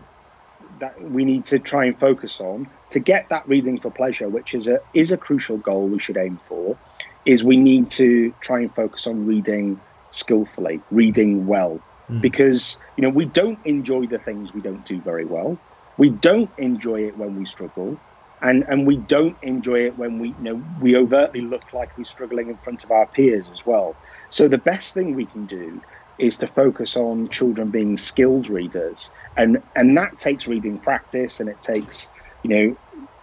that 0.80 1.00
we 1.02 1.26
need 1.26 1.46
to 1.46 1.60
try 1.60 1.86
and 1.86 1.98
focus 1.98 2.42
on 2.42 2.68
to 2.90 3.00
get 3.00 3.30
that 3.30 3.48
reading 3.48 3.80
for 3.80 3.92
pleasure, 3.92 4.28
which 4.28 4.54
is 4.54 4.68
a 4.68 4.80
is 4.94 5.12
a 5.12 5.18
crucial 5.18 5.58
goal 5.58 5.88
we 5.88 6.00
should 6.00 6.18
aim 6.18 6.40
for, 6.48 6.78
is 7.26 7.44
we 7.44 7.58
need 7.58 7.90
to 7.90 8.34
try 8.42 8.60
and 8.60 8.74
focus 8.74 9.08
on 9.08 9.26
reading 9.26 9.80
skillfully, 10.12 10.82
reading 10.92 11.46
well, 11.46 11.80
mm. 12.10 12.22
because 12.22 12.78
you 12.98 13.04
know 13.04 13.10
we 13.10 13.26
don't 13.26 13.60
enjoy 13.66 14.06
the 14.08 14.20
things 14.20 14.54
we 14.54 14.62
don't 14.62 14.86
do 14.86 15.00
very 15.02 15.26
well. 15.26 15.58
We 15.98 16.10
don't 16.10 16.52
enjoy 16.58 17.02
it 17.08 17.18
when 17.18 17.36
we 17.36 17.46
struggle, 17.46 18.02
and 18.42 18.64
and 18.68 18.86
we 18.86 18.98
don't 18.98 19.38
enjoy 19.42 19.80
it 19.86 19.98
when 19.98 20.20
we 20.20 20.30
you 20.38 20.44
know 20.44 20.64
we 20.78 20.96
overtly 20.98 21.42
look 21.42 21.64
like 21.74 21.90
we're 21.98 22.06
struggling 22.06 22.50
in 22.50 22.58
front 22.58 22.84
of 22.84 22.92
our 22.92 23.08
peers 23.08 23.50
as 23.50 23.66
well. 23.66 23.98
So 24.30 24.48
the 24.48 24.58
best 24.58 24.94
thing 24.94 25.14
we 25.16 25.28
can 25.28 25.46
do 25.46 25.82
is 26.18 26.38
to 26.40 26.48
focus 26.48 26.96
on 26.96 27.30
children 27.30 27.72
being 27.72 27.98
skilled 27.98 28.50
readers, 28.50 29.12
and 29.38 29.60
and 29.76 29.98
that 29.98 30.18
takes 30.18 30.48
reading 30.48 30.82
practice, 30.82 31.40
and 31.40 31.50
it 31.50 31.62
takes 31.62 32.10
you 32.44 32.50
know 32.50 32.76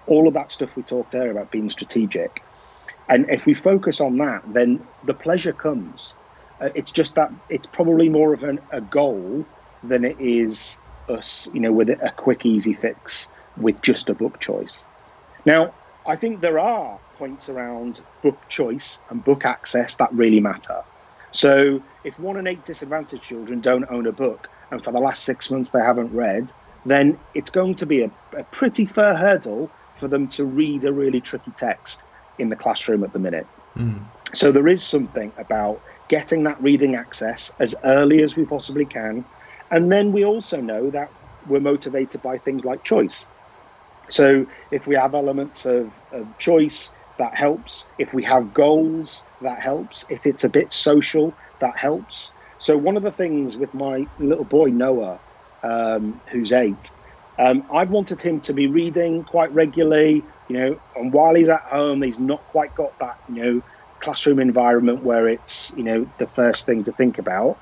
all 0.06 0.28
of 0.28 0.34
that 0.34 0.50
stuff 0.52 0.76
we 0.76 0.82
talked 0.82 1.14
earlier 1.14 1.30
about 1.30 1.50
being 1.50 1.70
strategic. 1.70 2.42
And 3.08 3.26
if 3.30 3.46
we 3.46 3.54
focus 3.54 4.00
on 4.00 4.16
that, 4.18 4.42
then 4.46 4.88
the 5.02 5.14
pleasure 5.14 5.52
comes. 5.52 6.14
Uh, 6.60 6.70
it's 6.74 6.92
just 6.92 7.14
that 7.16 7.30
it's 7.48 7.66
probably 7.66 8.08
more 8.08 8.32
of 8.32 8.42
an, 8.42 8.60
a 8.70 8.80
goal 8.80 9.46
than 9.82 10.04
it 10.04 10.16
is 10.20 10.78
us, 11.08 11.48
you 11.52 11.60
know, 11.60 11.72
with 11.72 11.90
a 11.90 12.12
quick, 12.16 12.46
easy 12.46 12.72
fix 12.72 13.28
with 13.56 13.80
just 13.82 14.08
a 14.08 14.14
book 14.14 14.38
choice. 14.40 14.84
Now, 15.44 15.74
I 16.06 16.16
think 16.16 16.40
there 16.40 16.58
are 16.58 16.98
points 17.18 17.48
around 17.48 18.00
book 18.22 18.38
choice 18.48 18.98
and 19.10 19.24
book 19.24 19.44
access 19.44 19.96
that 19.96 20.12
really 20.12 20.40
matter. 20.40 20.82
So, 21.32 21.80
if 22.04 22.18
one 22.18 22.36
in 22.36 22.46
eight 22.46 22.64
disadvantaged 22.64 23.22
children 23.22 23.60
don't 23.60 23.86
own 23.90 24.06
a 24.06 24.12
book 24.12 24.48
and 24.70 24.82
for 24.82 24.92
the 24.92 24.98
last 24.98 25.24
six 25.24 25.50
months 25.50 25.70
they 25.70 25.80
haven't 25.80 26.12
read, 26.12 26.52
then 26.84 27.18
it's 27.34 27.50
going 27.50 27.76
to 27.76 27.86
be 27.86 28.02
a, 28.02 28.10
a 28.36 28.44
pretty 28.44 28.84
fair 28.84 29.14
hurdle 29.14 29.70
for 29.98 30.08
them 30.08 30.26
to 30.28 30.44
read 30.44 30.84
a 30.84 30.92
really 30.92 31.20
tricky 31.20 31.52
text 31.52 32.00
in 32.38 32.48
the 32.48 32.56
classroom 32.56 33.04
at 33.04 33.12
the 33.12 33.18
minute. 33.18 33.46
Mm. 33.76 34.00
So, 34.34 34.52
there 34.52 34.68
is 34.68 34.82
something 34.82 35.32
about 35.38 35.80
getting 36.08 36.42
that 36.42 36.62
reading 36.62 36.96
access 36.96 37.50
as 37.58 37.74
early 37.84 38.22
as 38.22 38.36
we 38.36 38.44
possibly 38.44 38.84
can. 38.84 39.24
And 39.72 39.90
then 39.90 40.12
we 40.12 40.24
also 40.24 40.60
know 40.60 40.90
that 40.92 41.08
we're 41.44 41.60
motivated 41.60 42.22
by 42.22 42.38
things 42.38 42.64
like 42.64 42.84
choice. 42.84 43.26
So 44.10 44.46
if 44.70 44.86
we 44.86 44.94
have 44.96 45.14
elements 45.14 45.64
of, 45.64 45.94
of 46.12 46.36
choice, 46.38 46.92
that 47.18 47.34
helps. 47.34 47.86
If 47.98 48.12
we 48.12 48.22
have 48.24 48.52
goals, 48.52 49.24
that 49.40 49.60
helps. 49.60 50.04
If 50.08 50.26
it's 50.26 50.44
a 50.44 50.50
bit 50.50 50.72
social, 50.72 51.36
that 51.60 51.78
helps. 51.78 52.32
So 52.58 52.76
one 52.78 52.96
of 52.96 53.02
the 53.02 53.12
things 53.12 53.58
with 53.58 53.74
my 53.74 54.08
little 54.18 54.44
boy 54.44 54.66
Noah, 54.66 55.20
um, 55.62 56.20
who's 56.30 56.52
eight, 56.52 56.92
um, 57.38 57.64
I've 57.74 57.90
wanted 57.90 58.20
him 58.22 58.40
to 58.42 58.54
be 58.54 58.66
reading 58.68 59.24
quite 59.24 59.52
regularly, 59.52 60.26
you 60.48 60.58
know, 60.58 60.76
and 60.94 61.12
while 61.12 61.34
he's 61.34 61.48
at 61.48 61.62
home, 61.70 62.02
he's 62.02 62.20
not 62.20 62.46
quite 62.46 62.74
got 62.74 62.92
that, 63.00 63.16
you 63.26 63.42
know, 63.42 63.60
classroom 64.00 64.38
environment 64.40 65.02
where 65.02 65.28
it's, 65.28 65.70
you 65.74 65.84
know, 65.84 66.06
the 66.18 66.26
first 66.28 66.66
thing 66.66 66.84
to 66.84 66.92
think 66.92 67.18
about. 67.18 67.58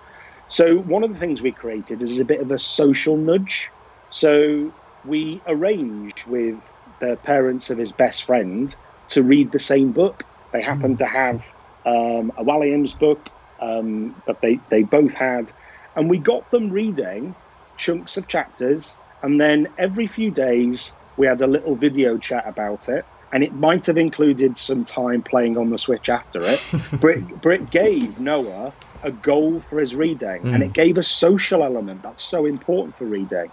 So 0.51 0.77
one 0.79 1.05
of 1.05 1.13
the 1.13 1.19
things 1.19 1.43
we 1.43 1.53
created 1.53 2.03
is 2.03 2.21
a 2.21 2.25
bit 2.27 2.41
of 2.41 2.51
a 2.51 2.59
social 2.59 3.17
nudge. 3.17 3.73
So 4.11 4.73
we 5.05 5.43
arranged 5.47 6.27
with 6.27 6.63
the 7.01 7.19
parents 7.23 7.71
of 7.71 7.79
his 7.79 7.93
best 7.93 8.25
friend 8.25 8.75
to 9.11 9.23
read 9.23 9.53
the 9.53 9.61
same 9.61 9.93
book. 9.93 10.25
They 10.53 10.63
happened 10.63 10.99
to 10.99 11.07
have 11.07 11.45
um, 11.87 12.33
a 12.37 12.45
Walliams 12.45 12.99
book 12.99 13.31
um, 13.61 14.17
that 14.27 14.41
they, 14.43 14.61
they 14.71 14.83
both 14.83 15.15
had, 15.15 15.53
and 15.97 16.11
we 16.11 16.19
got 16.19 16.51
them 16.51 16.71
reading 16.71 17.37
chunks 17.77 18.17
of 18.19 18.29
chapters, 18.29 18.97
and 19.23 19.41
then 19.41 19.75
every 19.79 20.09
few 20.09 20.33
days 20.33 20.95
we 21.17 21.27
had 21.29 21.43
a 21.43 21.47
little 21.47 21.77
video 21.77 22.19
chat 22.19 22.45
about 22.49 22.89
it. 22.89 23.07
And 23.33 23.45
it 23.45 23.53
might 23.53 23.87
have 23.87 23.97
included 23.97 24.57
some 24.57 24.85
time 24.85 25.23
playing 25.23 25.57
on 25.57 25.71
the 25.71 25.79
Switch 25.79 26.09
after 26.09 26.41
it, 26.43 26.63
but, 27.01 27.11
it, 27.11 27.43
but 27.43 27.51
it 27.51 27.71
gave 27.71 28.19
Noah 28.19 28.73
a 29.03 29.13
goal 29.13 29.61
for 29.61 29.79
his 29.79 29.95
reading, 29.95 30.43
mm. 30.43 30.55
and 30.55 30.63
it 30.63 30.73
gave 30.73 30.99
a 30.99 31.03
social 31.03 31.65
element 31.65 32.03
that's 32.03 32.25
so 32.25 32.45
important 32.45 32.97
for 32.97 33.05
reading. 33.05 33.51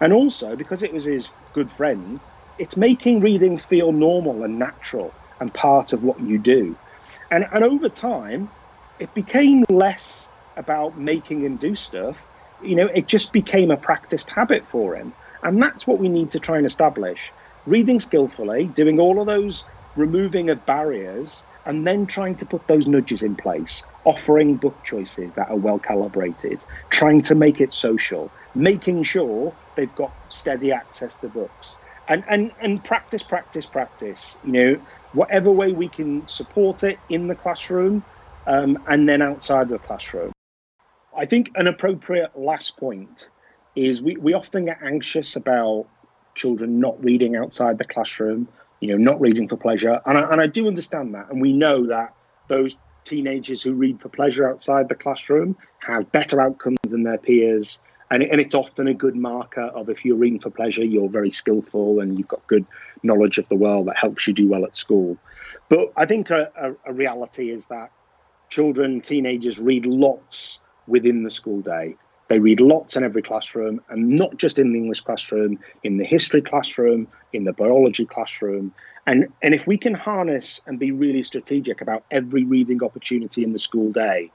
And 0.00 0.12
also, 0.12 0.56
because 0.56 0.82
it 0.82 0.92
was 0.92 1.04
his 1.04 1.30
good 1.52 1.70
friend, 1.72 2.22
it's 2.58 2.76
making 2.76 3.20
reading 3.20 3.58
feel 3.58 3.92
normal 3.92 4.42
and 4.42 4.58
natural 4.58 5.12
and 5.40 5.52
part 5.52 5.92
of 5.92 6.02
what 6.02 6.20
you 6.20 6.38
do. 6.38 6.76
And, 7.30 7.46
and 7.52 7.64
over 7.64 7.88
time, 7.88 8.50
it 8.98 9.12
became 9.14 9.64
less 9.68 10.28
about 10.56 10.98
making 10.98 11.42
him 11.42 11.56
do 11.56 11.76
stuff. 11.76 12.24
You 12.62 12.74
know, 12.74 12.86
it 12.86 13.06
just 13.06 13.32
became 13.32 13.70
a 13.70 13.76
practiced 13.76 14.30
habit 14.30 14.66
for 14.66 14.96
him. 14.96 15.12
And 15.42 15.62
that's 15.62 15.86
what 15.86 15.98
we 15.98 16.08
need 16.08 16.32
to 16.32 16.40
try 16.40 16.56
and 16.56 16.66
establish. 16.66 17.32
Reading 17.68 18.00
skillfully, 18.00 18.66
doing 18.66 18.98
all 18.98 19.20
of 19.20 19.26
those 19.26 19.66
removing 19.94 20.48
of 20.48 20.64
barriers, 20.64 21.44
and 21.66 21.86
then 21.86 22.06
trying 22.06 22.34
to 22.36 22.46
put 22.46 22.66
those 22.66 22.86
nudges 22.86 23.22
in 23.22 23.36
place, 23.36 23.84
offering 24.06 24.56
book 24.56 24.82
choices 24.82 25.34
that 25.34 25.50
are 25.50 25.56
well 25.56 25.78
calibrated, 25.78 26.64
trying 26.88 27.20
to 27.20 27.34
make 27.34 27.60
it 27.60 27.74
social, 27.74 28.32
making 28.54 29.02
sure 29.02 29.54
they've 29.76 29.94
got 29.94 30.14
steady 30.30 30.72
access 30.72 31.18
to 31.18 31.28
books. 31.28 31.76
And, 32.08 32.24
and, 32.30 32.52
and 32.58 32.82
practice, 32.82 33.22
practice, 33.22 33.66
practice. 33.66 34.38
You 34.42 34.52
know, 34.52 34.76
whatever 35.12 35.52
way 35.52 35.72
we 35.72 35.90
can 35.90 36.26
support 36.26 36.82
it 36.84 37.00
in 37.10 37.28
the 37.28 37.34
classroom 37.34 38.02
um, 38.46 38.78
and 38.86 39.06
then 39.06 39.20
outside 39.20 39.68
the 39.68 39.78
classroom. 39.78 40.32
I 41.14 41.26
think 41.26 41.50
an 41.54 41.66
appropriate 41.66 42.30
last 42.34 42.78
point 42.78 43.28
is 43.76 44.00
we, 44.00 44.16
we 44.16 44.32
often 44.32 44.64
get 44.64 44.78
anxious 44.82 45.36
about 45.36 45.86
children 46.38 46.80
not 46.80 47.02
reading 47.04 47.36
outside 47.36 47.76
the 47.76 47.84
classroom 47.84 48.48
you 48.80 48.88
know, 48.88 48.96
not 48.96 49.20
reading 49.20 49.48
for 49.48 49.56
pleasure. 49.56 50.00
And 50.06 50.18
I, 50.18 50.32
and 50.32 50.40
I 50.40 50.46
do 50.46 50.66
understand 50.68 51.14
that. 51.14 51.30
And 51.30 51.40
we 51.40 51.52
know 51.52 51.86
that 51.86 52.14
those 52.48 52.76
teenagers 53.04 53.62
who 53.62 53.72
read 53.72 54.00
for 54.00 54.08
pleasure 54.08 54.48
outside 54.48 54.88
the 54.88 54.94
classroom 54.94 55.56
have 55.80 56.10
better 56.12 56.40
outcomes 56.40 56.78
than 56.82 57.02
their 57.02 57.18
peers. 57.18 57.80
And, 58.10 58.22
and 58.22 58.40
it's 58.40 58.54
often 58.54 58.88
a 58.88 58.94
good 58.94 59.16
marker 59.16 59.62
of 59.62 59.90
if 59.90 60.04
you're 60.04 60.16
reading 60.16 60.40
for 60.40 60.50
pleasure, 60.50 60.84
you're 60.84 61.08
very 61.08 61.30
skillful 61.30 62.00
and 62.00 62.18
you've 62.18 62.28
got 62.28 62.46
good 62.46 62.66
knowledge 63.02 63.38
of 63.38 63.48
the 63.48 63.56
world 63.56 63.88
that 63.88 63.96
helps 63.96 64.26
you 64.26 64.32
do 64.32 64.48
well 64.48 64.64
at 64.64 64.76
school. 64.76 65.18
But 65.68 65.92
I 65.96 66.06
think 66.06 66.30
a, 66.30 66.50
a, 66.56 66.90
a 66.90 66.92
reality 66.92 67.50
is 67.50 67.66
that 67.66 67.90
children, 68.48 69.00
teenagers 69.00 69.58
read 69.58 69.86
lots 69.86 70.60
within 70.86 71.22
the 71.22 71.30
school 71.30 71.60
day. 71.60 71.96
They 72.28 72.38
read 72.38 72.60
lots 72.60 72.96
in 72.96 73.04
every 73.04 73.22
classroom, 73.22 73.80
and 73.88 74.10
not 74.10 74.36
just 74.36 74.58
in 74.58 74.72
the 74.72 74.78
English 74.78 75.00
classroom, 75.00 75.58
in 75.82 75.96
the 75.96 76.04
history 76.04 76.42
classroom, 76.42 77.08
in 77.32 77.44
the 77.44 77.54
biology 77.54 78.04
classroom. 78.04 78.72
And, 79.06 79.32
and 79.42 79.54
if 79.54 79.66
we 79.66 79.78
can 79.78 79.94
harness 79.94 80.60
and 80.66 80.78
be 80.78 80.92
really 80.92 81.22
strategic 81.22 81.80
about 81.80 82.04
every 82.10 82.44
reading 82.44 82.82
opportunity 82.84 83.42
in 83.42 83.54
the 83.54 83.58
school 83.58 83.90
day 83.92 84.30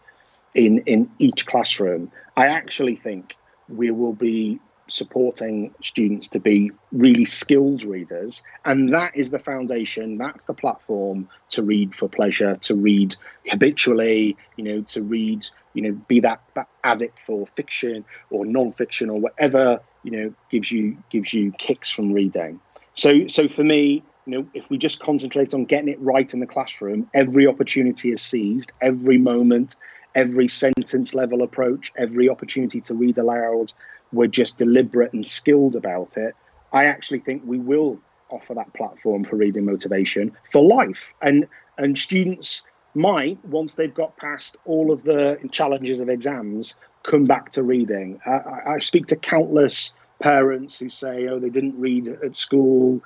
in, 0.56 0.80
in 0.80 1.12
each 1.20 1.46
classroom, 1.46 2.12
I 2.36 2.48
actually 2.48 2.96
think 2.96 3.38
we 3.70 3.92
will 3.92 4.14
be 4.14 4.60
supporting 4.88 5.74
students 5.82 6.28
to 6.30 6.40
be 6.40 6.72
really 6.92 7.26
skilled 7.26 7.84
readers. 7.84 8.44
And 8.66 8.94
that 8.94 9.16
is 9.16 9.32
the 9.32 9.40
foundation, 9.40 10.18
that's 10.18 10.46
the 10.46 10.54
platform 10.54 11.30
to 11.50 11.64
read 11.64 11.96
for 11.96 12.10
pleasure, 12.10 12.56
to 12.56 12.76
read 12.76 13.16
habitually, 13.48 14.38
you 14.56 14.64
know, 14.64 14.82
to 14.82 15.02
read, 15.02 15.46
you 15.74 15.82
know, 15.84 15.92
be 16.08 16.20
that, 16.22 16.42
that 16.56 16.68
addict 16.84 17.20
for 17.20 17.48
fiction 17.48 18.06
or 18.30 18.46
non-fiction 18.46 19.10
or 19.10 19.20
whatever, 19.20 19.80
you 20.04 20.12
know, 20.12 20.34
gives 20.50 20.72
you 20.72 20.98
gives 21.10 21.34
you 21.34 21.52
kicks 21.54 21.92
from 21.92 22.12
reading. 22.12 22.60
So 22.96 23.28
so 23.28 23.48
for 23.48 23.64
me, 23.64 24.04
you 24.26 24.38
know, 24.38 24.48
if 24.54 24.70
we 24.70 24.78
just 24.78 25.00
concentrate 25.00 25.54
on 25.54 25.66
getting 25.66 25.90
it 25.90 26.00
right 26.00 26.32
in 26.34 26.40
the 26.40 26.46
classroom, 26.48 27.10
every 27.14 27.48
opportunity 27.48 28.12
is 28.12 28.22
seized, 28.22 28.72
every 28.82 29.18
moment, 29.18 29.76
every 30.16 30.48
sentence 30.48 31.14
level 31.14 31.42
approach, 31.42 31.92
every 31.98 32.30
opportunity 32.30 32.82
to 32.82 32.94
read 32.94 33.18
aloud, 33.18 33.74
we're 34.14 34.28
just 34.28 34.58
deliberate 34.58 35.14
and 35.14 35.26
skilled 35.26 35.76
about 35.76 36.18
it, 36.18 36.36
I 36.72 36.86
actually 36.86 37.20
think 37.20 37.44
we 37.46 37.60
will 37.60 38.00
offer 38.30 38.54
that 38.56 38.74
platform 38.74 39.24
for 39.24 39.36
reading 39.36 39.66
motivation 39.66 40.36
for 40.52 40.64
life. 40.64 41.14
And 41.22 41.48
and 41.78 41.98
students 41.98 42.62
might, 42.94 43.44
once 43.46 43.74
they've 43.74 43.94
got 43.94 44.16
past 44.18 44.58
all 44.66 44.92
of 44.92 45.04
the 45.04 45.40
challenges 45.52 46.00
of 46.00 46.10
exams, 46.10 46.76
come 47.02 47.26
back 47.26 47.52
to 47.52 47.64
reading. 47.64 48.20
I, 48.26 48.74
I 48.76 48.80
speak 48.80 49.08
to 49.08 49.16
countless 49.16 49.96
parents 50.20 50.78
who 50.78 50.90
say, 50.90 51.28
oh, 51.28 51.40
they 51.40 51.50
didn't 51.50 51.80
read 51.80 52.08
at 52.08 52.36
school 52.36 53.02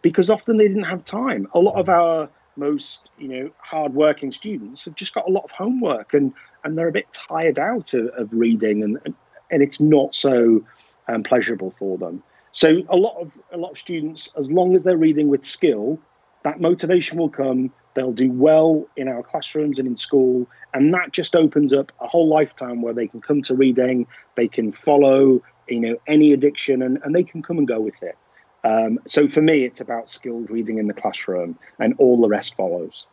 because 0.00 0.30
often 0.30 0.56
they 0.56 0.68
didn't 0.68 0.84
have 0.84 1.04
time. 1.04 1.48
A 1.54 1.58
lot 1.58 1.78
of 1.78 1.86
mm. 1.86 1.92
our 1.92 2.28
most 2.56 3.10
you 3.18 3.28
know 3.28 3.50
hardworking 3.58 4.30
students 4.30 4.84
have 4.84 4.94
just 4.94 5.14
got 5.14 5.26
a 5.26 5.32
lot 5.32 5.42
of 5.42 5.50
homework 5.50 6.12
and 6.12 6.34
and 6.64 6.76
they're 6.76 6.88
a 6.88 6.92
bit 6.92 7.10
tired 7.10 7.58
out 7.58 7.94
of, 7.94 8.06
of 8.08 8.30
reading 8.32 8.82
and, 8.82 8.98
and 9.04 9.14
and 9.52 9.62
it's 9.62 9.80
not 9.80 10.14
so 10.14 10.64
um, 11.08 11.22
pleasurable 11.22 11.74
for 11.78 11.98
them. 11.98 12.22
So 12.52 12.82
a 12.88 12.96
lot 12.96 13.16
of 13.20 13.30
a 13.52 13.56
lot 13.56 13.72
of 13.72 13.78
students, 13.78 14.30
as 14.36 14.50
long 14.50 14.74
as 14.74 14.82
they're 14.84 14.96
reading 14.96 15.28
with 15.28 15.44
skill, 15.44 15.98
that 16.42 16.60
motivation 16.60 17.18
will 17.18 17.30
come. 17.30 17.72
They'll 17.94 18.12
do 18.12 18.30
well 18.32 18.86
in 18.96 19.06
our 19.06 19.22
classrooms 19.22 19.78
and 19.78 19.86
in 19.86 19.96
school, 19.96 20.48
and 20.74 20.92
that 20.94 21.12
just 21.12 21.36
opens 21.36 21.72
up 21.72 21.92
a 22.00 22.06
whole 22.06 22.28
lifetime 22.28 22.82
where 22.82 22.94
they 22.94 23.06
can 23.06 23.20
come 23.20 23.42
to 23.42 23.54
reading, 23.54 24.06
they 24.34 24.48
can 24.48 24.72
follow 24.72 25.42
you 25.68 25.80
know 25.80 25.96
any 26.06 26.32
addiction, 26.32 26.82
and, 26.82 26.98
and 27.04 27.14
they 27.14 27.22
can 27.22 27.42
come 27.42 27.58
and 27.58 27.68
go 27.68 27.80
with 27.80 28.02
it. 28.02 28.16
Um, 28.64 28.98
so 29.08 29.28
for 29.28 29.42
me, 29.42 29.64
it's 29.64 29.80
about 29.80 30.08
skilled 30.08 30.50
reading 30.50 30.78
in 30.78 30.86
the 30.86 30.94
classroom, 30.94 31.58
and 31.78 31.94
all 31.98 32.20
the 32.20 32.28
rest 32.28 32.54
follows. 32.54 33.06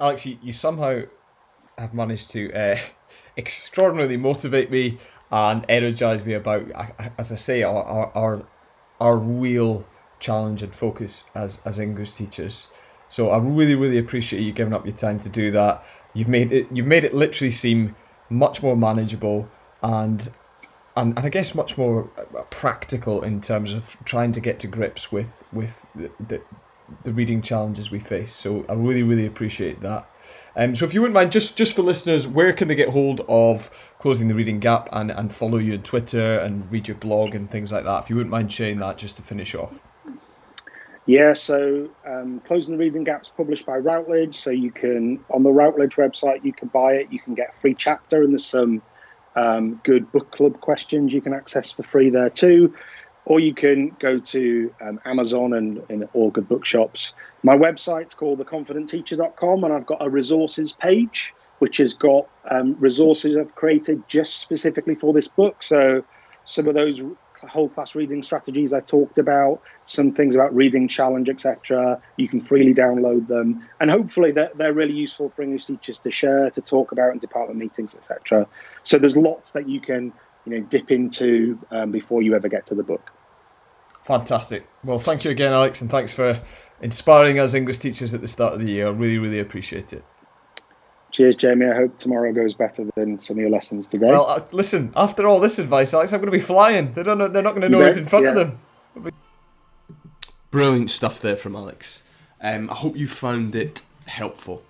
Alex, 0.00 0.26
you, 0.26 0.38
you 0.42 0.52
somehow 0.52 1.02
have 1.76 1.94
managed 1.94 2.30
to 2.30 2.52
uh, 2.52 2.78
extraordinarily 3.38 4.16
motivate 4.16 4.70
me 4.70 4.98
and 5.30 5.64
energize 5.68 6.24
me 6.24 6.34
about, 6.34 6.64
as 7.16 7.32
I 7.32 7.36
say, 7.36 7.62
our 7.62 8.10
our 8.14 8.44
our, 9.00 9.16
real 9.16 9.86
challenge 10.18 10.62
and 10.62 10.74
focus 10.74 11.24
as 11.34 11.60
as 11.64 11.78
English 11.78 12.12
teachers. 12.12 12.66
So 13.08 13.30
I 13.30 13.38
really 13.38 13.74
really 13.74 13.98
appreciate 13.98 14.42
you 14.42 14.52
giving 14.52 14.74
up 14.74 14.84
your 14.84 14.96
time 14.96 15.20
to 15.20 15.28
do 15.28 15.50
that. 15.52 15.84
You've 16.14 16.28
made 16.28 16.52
it 16.52 16.66
you've 16.72 16.86
made 16.86 17.04
it 17.04 17.14
literally 17.14 17.50
seem 17.50 17.94
much 18.28 18.62
more 18.62 18.76
manageable 18.76 19.48
and 19.82 20.30
and, 20.96 21.16
and 21.16 21.26
I 21.26 21.28
guess 21.28 21.54
much 21.54 21.78
more 21.78 22.04
practical 22.50 23.22
in 23.22 23.40
terms 23.40 23.72
of 23.72 23.96
trying 24.04 24.32
to 24.32 24.40
get 24.40 24.58
to 24.60 24.66
grips 24.66 25.12
with 25.12 25.44
with 25.52 25.86
the, 25.94 26.10
the, 26.26 26.42
the 27.04 27.12
reading 27.12 27.40
challenges 27.40 27.90
we 27.90 28.00
face. 28.00 28.32
So 28.32 28.64
I 28.68 28.72
really 28.72 29.02
really 29.02 29.26
appreciate 29.26 29.80
that. 29.82 30.10
Um, 30.56 30.74
so 30.74 30.84
if 30.84 30.94
you 30.94 31.00
wouldn't 31.00 31.14
mind, 31.14 31.32
just 31.32 31.56
just 31.56 31.76
for 31.76 31.82
listeners, 31.82 32.26
where 32.26 32.52
can 32.52 32.68
they 32.68 32.74
get 32.74 32.90
hold 32.90 33.20
of 33.28 33.70
closing 33.98 34.28
the 34.28 34.34
reading 34.34 34.60
gap 34.60 34.88
and, 34.92 35.10
and 35.10 35.32
follow 35.32 35.58
you 35.58 35.74
on 35.74 35.82
Twitter 35.82 36.38
and 36.38 36.70
read 36.70 36.88
your 36.88 36.96
blog 36.96 37.34
and 37.34 37.50
things 37.50 37.72
like 37.72 37.84
that? 37.84 38.04
If 38.04 38.10
you 38.10 38.16
wouldn't 38.16 38.30
mind 38.30 38.52
sharing 38.52 38.78
that, 38.80 38.98
just 38.98 39.16
to 39.16 39.22
finish 39.22 39.54
off. 39.54 39.82
Yeah, 41.06 41.32
so 41.32 41.88
um, 42.06 42.40
Closing 42.40 42.74
the 42.74 42.78
Reading 42.78 43.02
Gap's 43.02 43.30
published 43.34 43.64
by 43.64 43.78
Routledge. 43.78 44.36
So 44.36 44.50
you 44.50 44.70
can, 44.70 45.24
on 45.30 45.42
the 45.42 45.50
Routledge 45.50 45.94
website, 45.96 46.44
you 46.44 46.52
can 46.52 46.68
buy 46.68 46.92
it. 46.96 47.10
You 47.10 47.18
can 47.18 47.34
get 47.34 47.54
a 47.56 47.60
free 47.60 47.74
chapter, 47.74 48.22
and 48.22 48.32
there's 48.32 48.44
some 48.44 48.82
um, 49.34 49.80
good 49.84 50.12
book 50.12 50.30
club 50.32 50.60
questions 50.60 51.14
you 51.14 51.22
can 51.22 51.32
access 51.32 51.72
for 51.72 51.82
free 51.82 52.10
there 52.10 52.28
too. 52.28 52.74
Or 53.28 53.40
you 53.40 53.52
can 53.52 53.94
go 54.00 54.18
to 54.18 54.74
um, 54.80 54.98
Amazon 55.04 55.52
and, 55.52 55.82
and 55.90 56.08
all 56.14 56.30
good 56.30 56.48
bookshops. 56.48 57.12
My 57.42 57.54
website's 57.54 58.14
called 58.14 58.38
theconfidentteacher.com, 58.38 59.64
and 59.64 59.72
I've 59.72 59.84
got 59.84 59.98
a 60.00 60.08
resources 60.08 60.72
page 60.72 61.34
which 61.58 61.78
has 61.78 61.92
got 61.92 62.28
um, 62.50 62.76
resources 62.78 63.36
I've 63.36 63.54
created 63.54 64.08
just 64.08 64.40
specifically 64.40 64.94
for 64.94 65.12
this 65.12 65.28
book. 65.28 65.62
So 65.62 66.04
some 66.44 66.68
of 66.68 66.74
those 66.74 67.02
whole 67.46 67.68
class 67.68 67.94
reading 67.94 68.22
strategies 68.22 68.72
I 68.72 68.80
talked 68.80 69.18
about, 69.18 69.60
some 69.84 70.12
things 70.12 70.34
about 70.34 70.54
reading 70.54 70.88
challenge, 70.88 71.28
etc. 71.28 72.00
You 72.16 72.28
can 72.28 72.40
freely 72.40 72.72
download 72.74 73.28
them, 73.28 73.68
and 73.80 73.90
hopefully 73.90 74.32
they're, 74.32 74.50
they're 74.54 74.72
really 74.72 74.94
useful 74.94 75.30
for 75.30 75.42
English 75.42 75.66
teachers 75.66 76.00
to 76.00 76.10
share, 76.10 76.50
to 76.50 76.62
talk 76.62 76.92
about 76.92 77.12
in 77.12 77.18
department 77.18 77.60
meetings, 77.60 77.94
etc. 77.94 78.46
So 78.84 78.98
there's 78.98 79.16
lots 79.16 79.52
that 79.52 79.68
you 79.68 79.80
can 79.80 80.12
you 80.46 80.58
know 80.58 80.60
dip 80.60 80.90
into 80.90 81.58
um, 81.70 81.90
before 81.90 82.22
you 82.22 82.34
ever 82.34 82.48
get 82.48 82.66
to 82.66 82.74
the 82.74 82.84
book. 82.84 83.12
Fantastic. 84.04 84.66
Well, 84.84 84.98
thank 84.98 85.24
you 85.24 85.30
again, 85.30 85.52
Alex, 85.52 85.80
and 85.80 85.90
thanks 85.90 86.12
for 86.12 86.40
inspiring 86.80 87.38
us 87.38 87.54
English 87.54 87.78
teachers 87.78 88.14
at 88.14 88.20
the 88.20 88.28
start 88.28 88.54
of 88.54 88.60
the 88.60 88.70
year. 88.70 88.86
I 88.86 88.90
really, 88.90 89.18
really 89.18 89.38
appreciate 89.38 89.92
it. 89.92 90.04
Cheers, 91.10 91.36
Jamie. 91.36 91.66
I 91.66 91.74
hope 91.74 91.96
tomorrow 91.96 92.32
goes 92.32 92.54
better 92.54 92.86
than 92.94 93.18
some 93.18 93.36
of 93.36 93.40
your 93.40 93.50
lessons 93.50 93.88
today. 93.88 94.08
Well, 94.08 94.26
uh, 94.26 94.42
listen. 94.52 94.92
After 94.94 95.26
all 95.26 95.40
this 95.40 95.58
advice, 95.58 95.94
Alex, 95.94 96.12
I'm 96.12 96.20
going 96.20 96.30
to 96.30 96.38
be 96.38 96.42
flying. 96.42 96.92
They 96.92 97.02
don't 97.02 97.18
know. 97.18 97.28
They're 97.28 97.42
not 97.42 97.50
going 97.50 97.62
to 97.62 97.68
know 97.68 97.82
who's 97.82 97.96
in 97.96 98.06
front 98.06 98.26
yeah. 98.26 98.32
of 98.32 98.36
them. 98.36 99.12
Brilliant 100.50 100.90
stuff 100.90 101.20
there 101.20 101.36
from 101.36 101.56
Alex. 101.56 102.02
Um, 102.40 102.70
I 102.70 102.74
hope 102.74 102.96
you 102.96 103.06
found 103.06 103.54
it 103.54 103.82
helpful. 104.06 104.62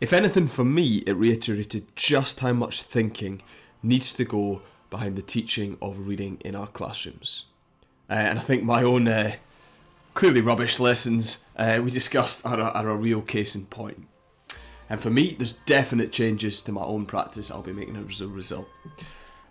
If 0.00 0.12
anything, 0.12 0.48
for 0.48 0.64
me, 0.64 0.98
it 1.06 1.12
reiterated 1.12 1.94
just 1.96 2.40
how 2.40 2.52
much 2.52 2.82
thinking 2.82 3.42
needs 3.82 4.12
to 4.14 4.24
go 4.24 4.62
behind 4.90 5.16
the 5.16 5.22
teaching 5.22 5.78
of 5.80 6.06
reading 6.06 6.38
in 6.44 6.54
our 6.54 6.66
classrooms. 6.66 7.46
Uh, 8.08 8.14
and 8.14 8.38
I 8.38 8.42
think 8.42 8.62
my 8.62 8.82
own 8.82 9.08
uh, 9.08 9.32
clearly 10.14 10.40
rubbish 10.40 10.78
lessons 10.78 11.44
uh, 11.56 11.80
we 11.82 11.90
discussed 11.90 12.44
are 12.46 12.60
a, 12.60 12.64
are 12.64 12.90
a 12.90 12.96
real 12.96 13.22
case 13.22 13.54
in 13.54 13.66
point. 13.66 14.06
And 14.90 15.00
for 15.00 15.10
me, 15.10 15.34
there's 15.36 15.52
definite 15.52 16.12
changes 16.12 16.60
to 16.62 16.72
my 16.72 16.82
own 16.82 17.06
practice 17.06 17.50
I'll 17.50 17.62
be 17.62 17.72
making 17.72 17.96
as 17.96 18.20
a 18.20 18.28
result. 18.28 18.68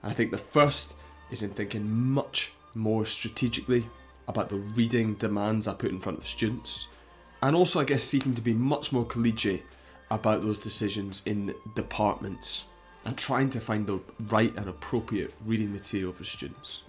And 0.02 0.12
I 0.12 0.14
think 0.14 0.32
the 0.32 0.38
first 0.38 0.94
is 1.32 1.44
in 1.44 1.50
thinking 1.50 1.90
much 1.90 2.54
more 2.76 3.06
strategically 3.06 3.86
about 4.28 4.50
the 4.50 4.56
reading 4.56 5.16
demands 5.16 5.68
I 5.68 5.74
put 5.74 5.92
in 5.92 6.00
front 6.00 6.20
of 6.20 6.28
students, 6.28 6.88
and 7.42 7.56
also, 7.56 7.82
I 7.82 7.84
guess, 7.84 8.04
seeking 8.04 8.36
to 8.36 8.42
be 8.42 8.54
much 8.54 8.94
more 8.94 9.06
collegiate 9.06 9.66
about 10.12 10.44
those 10.44 10.60
decisions 10.60 11.24
in 11.26 11.54
departments 11.76 12.66
and 13.06 13.18
trying 13.18 13.50
to 13.50 13.60
find 13.60 13.86
the 13.86 14.00
right 14.30 14.56
and 14.56 14.70
appropriate 14.70 15.34
reading 15.46 15.74
material 15.74 16.14
for 16.14 16.24
students. 16.24 16.84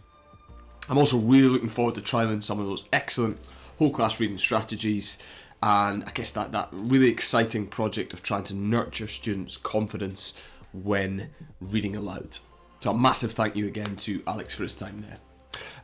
I'm 0.89 0.99
also 0.99 1.19
really 1.19 1.49
looking 1.49 1.69
forward 1.69 1.95
to 1.95 2.01
trialing 2.01 2.43
some 2.43 2.61
of 2.61 2.67
those 2.67 2.87
excellent 2.93 3.39
whole 3.79 3.91
class 3.91 4.21
reading 4.21 4.39
strategies 4.39 5.19
and 5.63 6.05
I 6.05 6.11
guess 6.11 6.31
that, 6.33 6.53
that 6.53 6.69
really 6.73 7.09
exciting 7.09 7.67
project 7.67 8.13
of 8.13 8.23
trying 8.23 8.45
to 8.45 8.55
nurture 8.55 9.09
students' 9.09 9.57
confidence 9.57 10.35
when 10.75 11.31
reading 11.59 11.97
aloud. 11.97 12.39
So 12.81 12.91
a 12.91 12.95
massive 12.95 13.33
thank 13.33 13.57
you 13.57 13.67
again 13.67 13.97
to 13.97 14.23
Alex 14.27 14.53
for 14.53 14.65
his 14.65 14.75
time 14.75 15.07
there. 15.09 15.19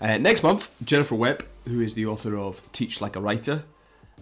Uh, 0.01 0.19
next 0.19 0.43
month, 0.43 0.71
Jennifer 0.85 1.15
Webb, 1.15 1.47
who 1.67 1.81
is 1.81 1.95
the 1.95 2.05
author 2.05 2.37
of 2.37 2.61
Teach 2.73 3.01
Like 3.01 3.17
a 3.17 3.21
Writer, 3.21 3.63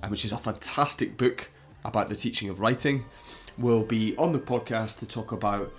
uh, 0.01 0.07
which 0.07 0.25
is 0.25 0.31
a 0.31 0.39
fantastic 0.39 1.17
book 1.17 1.51
about 1.85 2.09
the 2.09 2.15
teaching 2.15 2.49
of 2.51 2.61
writing, 2.61 3.05
will 3.57 3.83
be 3.83 4.17
on 4.17 4.31
the 4.31 4.39
podcast 4.39 5.01
to 5.01 5.07
talk 5.07 5.33
about, 5.33 5.73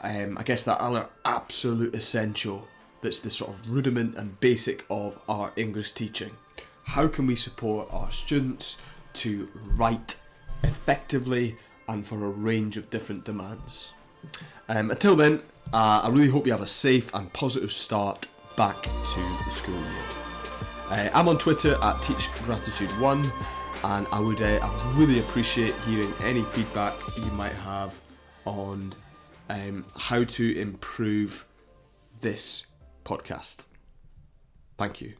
um, 0.00 0.38
I 0.38 0.44
guess, 0.44 0.62
that 0.62 0.80
other 0.80 1.08
absolute 1.26 1.94
essential 1.94 2.66
that's 3.06 3.20
the 3.20 3.30
sort 3.30 3.52
of 3.52 3.70
rudiment 3.70 4.16
and 4.16 4.40
basic 4.40 4.84
of 4.90 5.16
our 5.28 5.52
English 5.54 5.92
teaching. 5.92 6.32
How 6.82 7.06
can 7.06 7.28
we 7.28 7.36
support 7.36 7.86
our 7.92 8.10
students 8.10 8.82
to 9.14 9.48
write 9.76 10.16
effectively 10.64 11.56
and 11.86 12.04
for 12.04 12.16
a 12.24 12.28
range 12.28 12.76
of 12.76 12.90
different 12.90 13.24
demands. 13.24 13.92
Um, 14.68 14.90
until 14.90 15.14
then, 15.14 15.40
uh, 15.72 16.00
I 16.02 16.08
really 16.08 16.28
hope 16.28 16.46
you 16.46 16.52
have 16.52 16.62
a 16.62 16.66
safe 16.66 17.14
and 17.14 17.32
positive 17.32 17.70
start 17.70 18.26
back 18.56 18.82
to 18.82 19.38
the 19.44 19.50
school 19.50 19.74
year. 19.74 20.04
Uh, 20.88 21.08
I'm 21.14 21.28
on 21.28 21.38
Twitter 21.38 21.74
at 21.74 21.96
TeachGratitude1 21.96 23.30
and 23.84 24.06
I 24.10 24.18
would 24.18 24.42
uh, 24.42 24.58
I 24.60 24.92
really 24.96 25.20
appreciate 25.20 25.74
hearing 25.86 26.12
any 26.24 26.42
feedback 26.42 26.94
you 27.16 27.30
might 27.32 27.52
have 27.52 28.00
on 28.46 28.94
um, 29.48 29.84
how 29.96 30.24
to 30.24 30.58
improve 30.58 31.44
this 32.20 32.66
podcast. 33.06 33.66
Thank 34.76 35.00
you. 35.00 35.14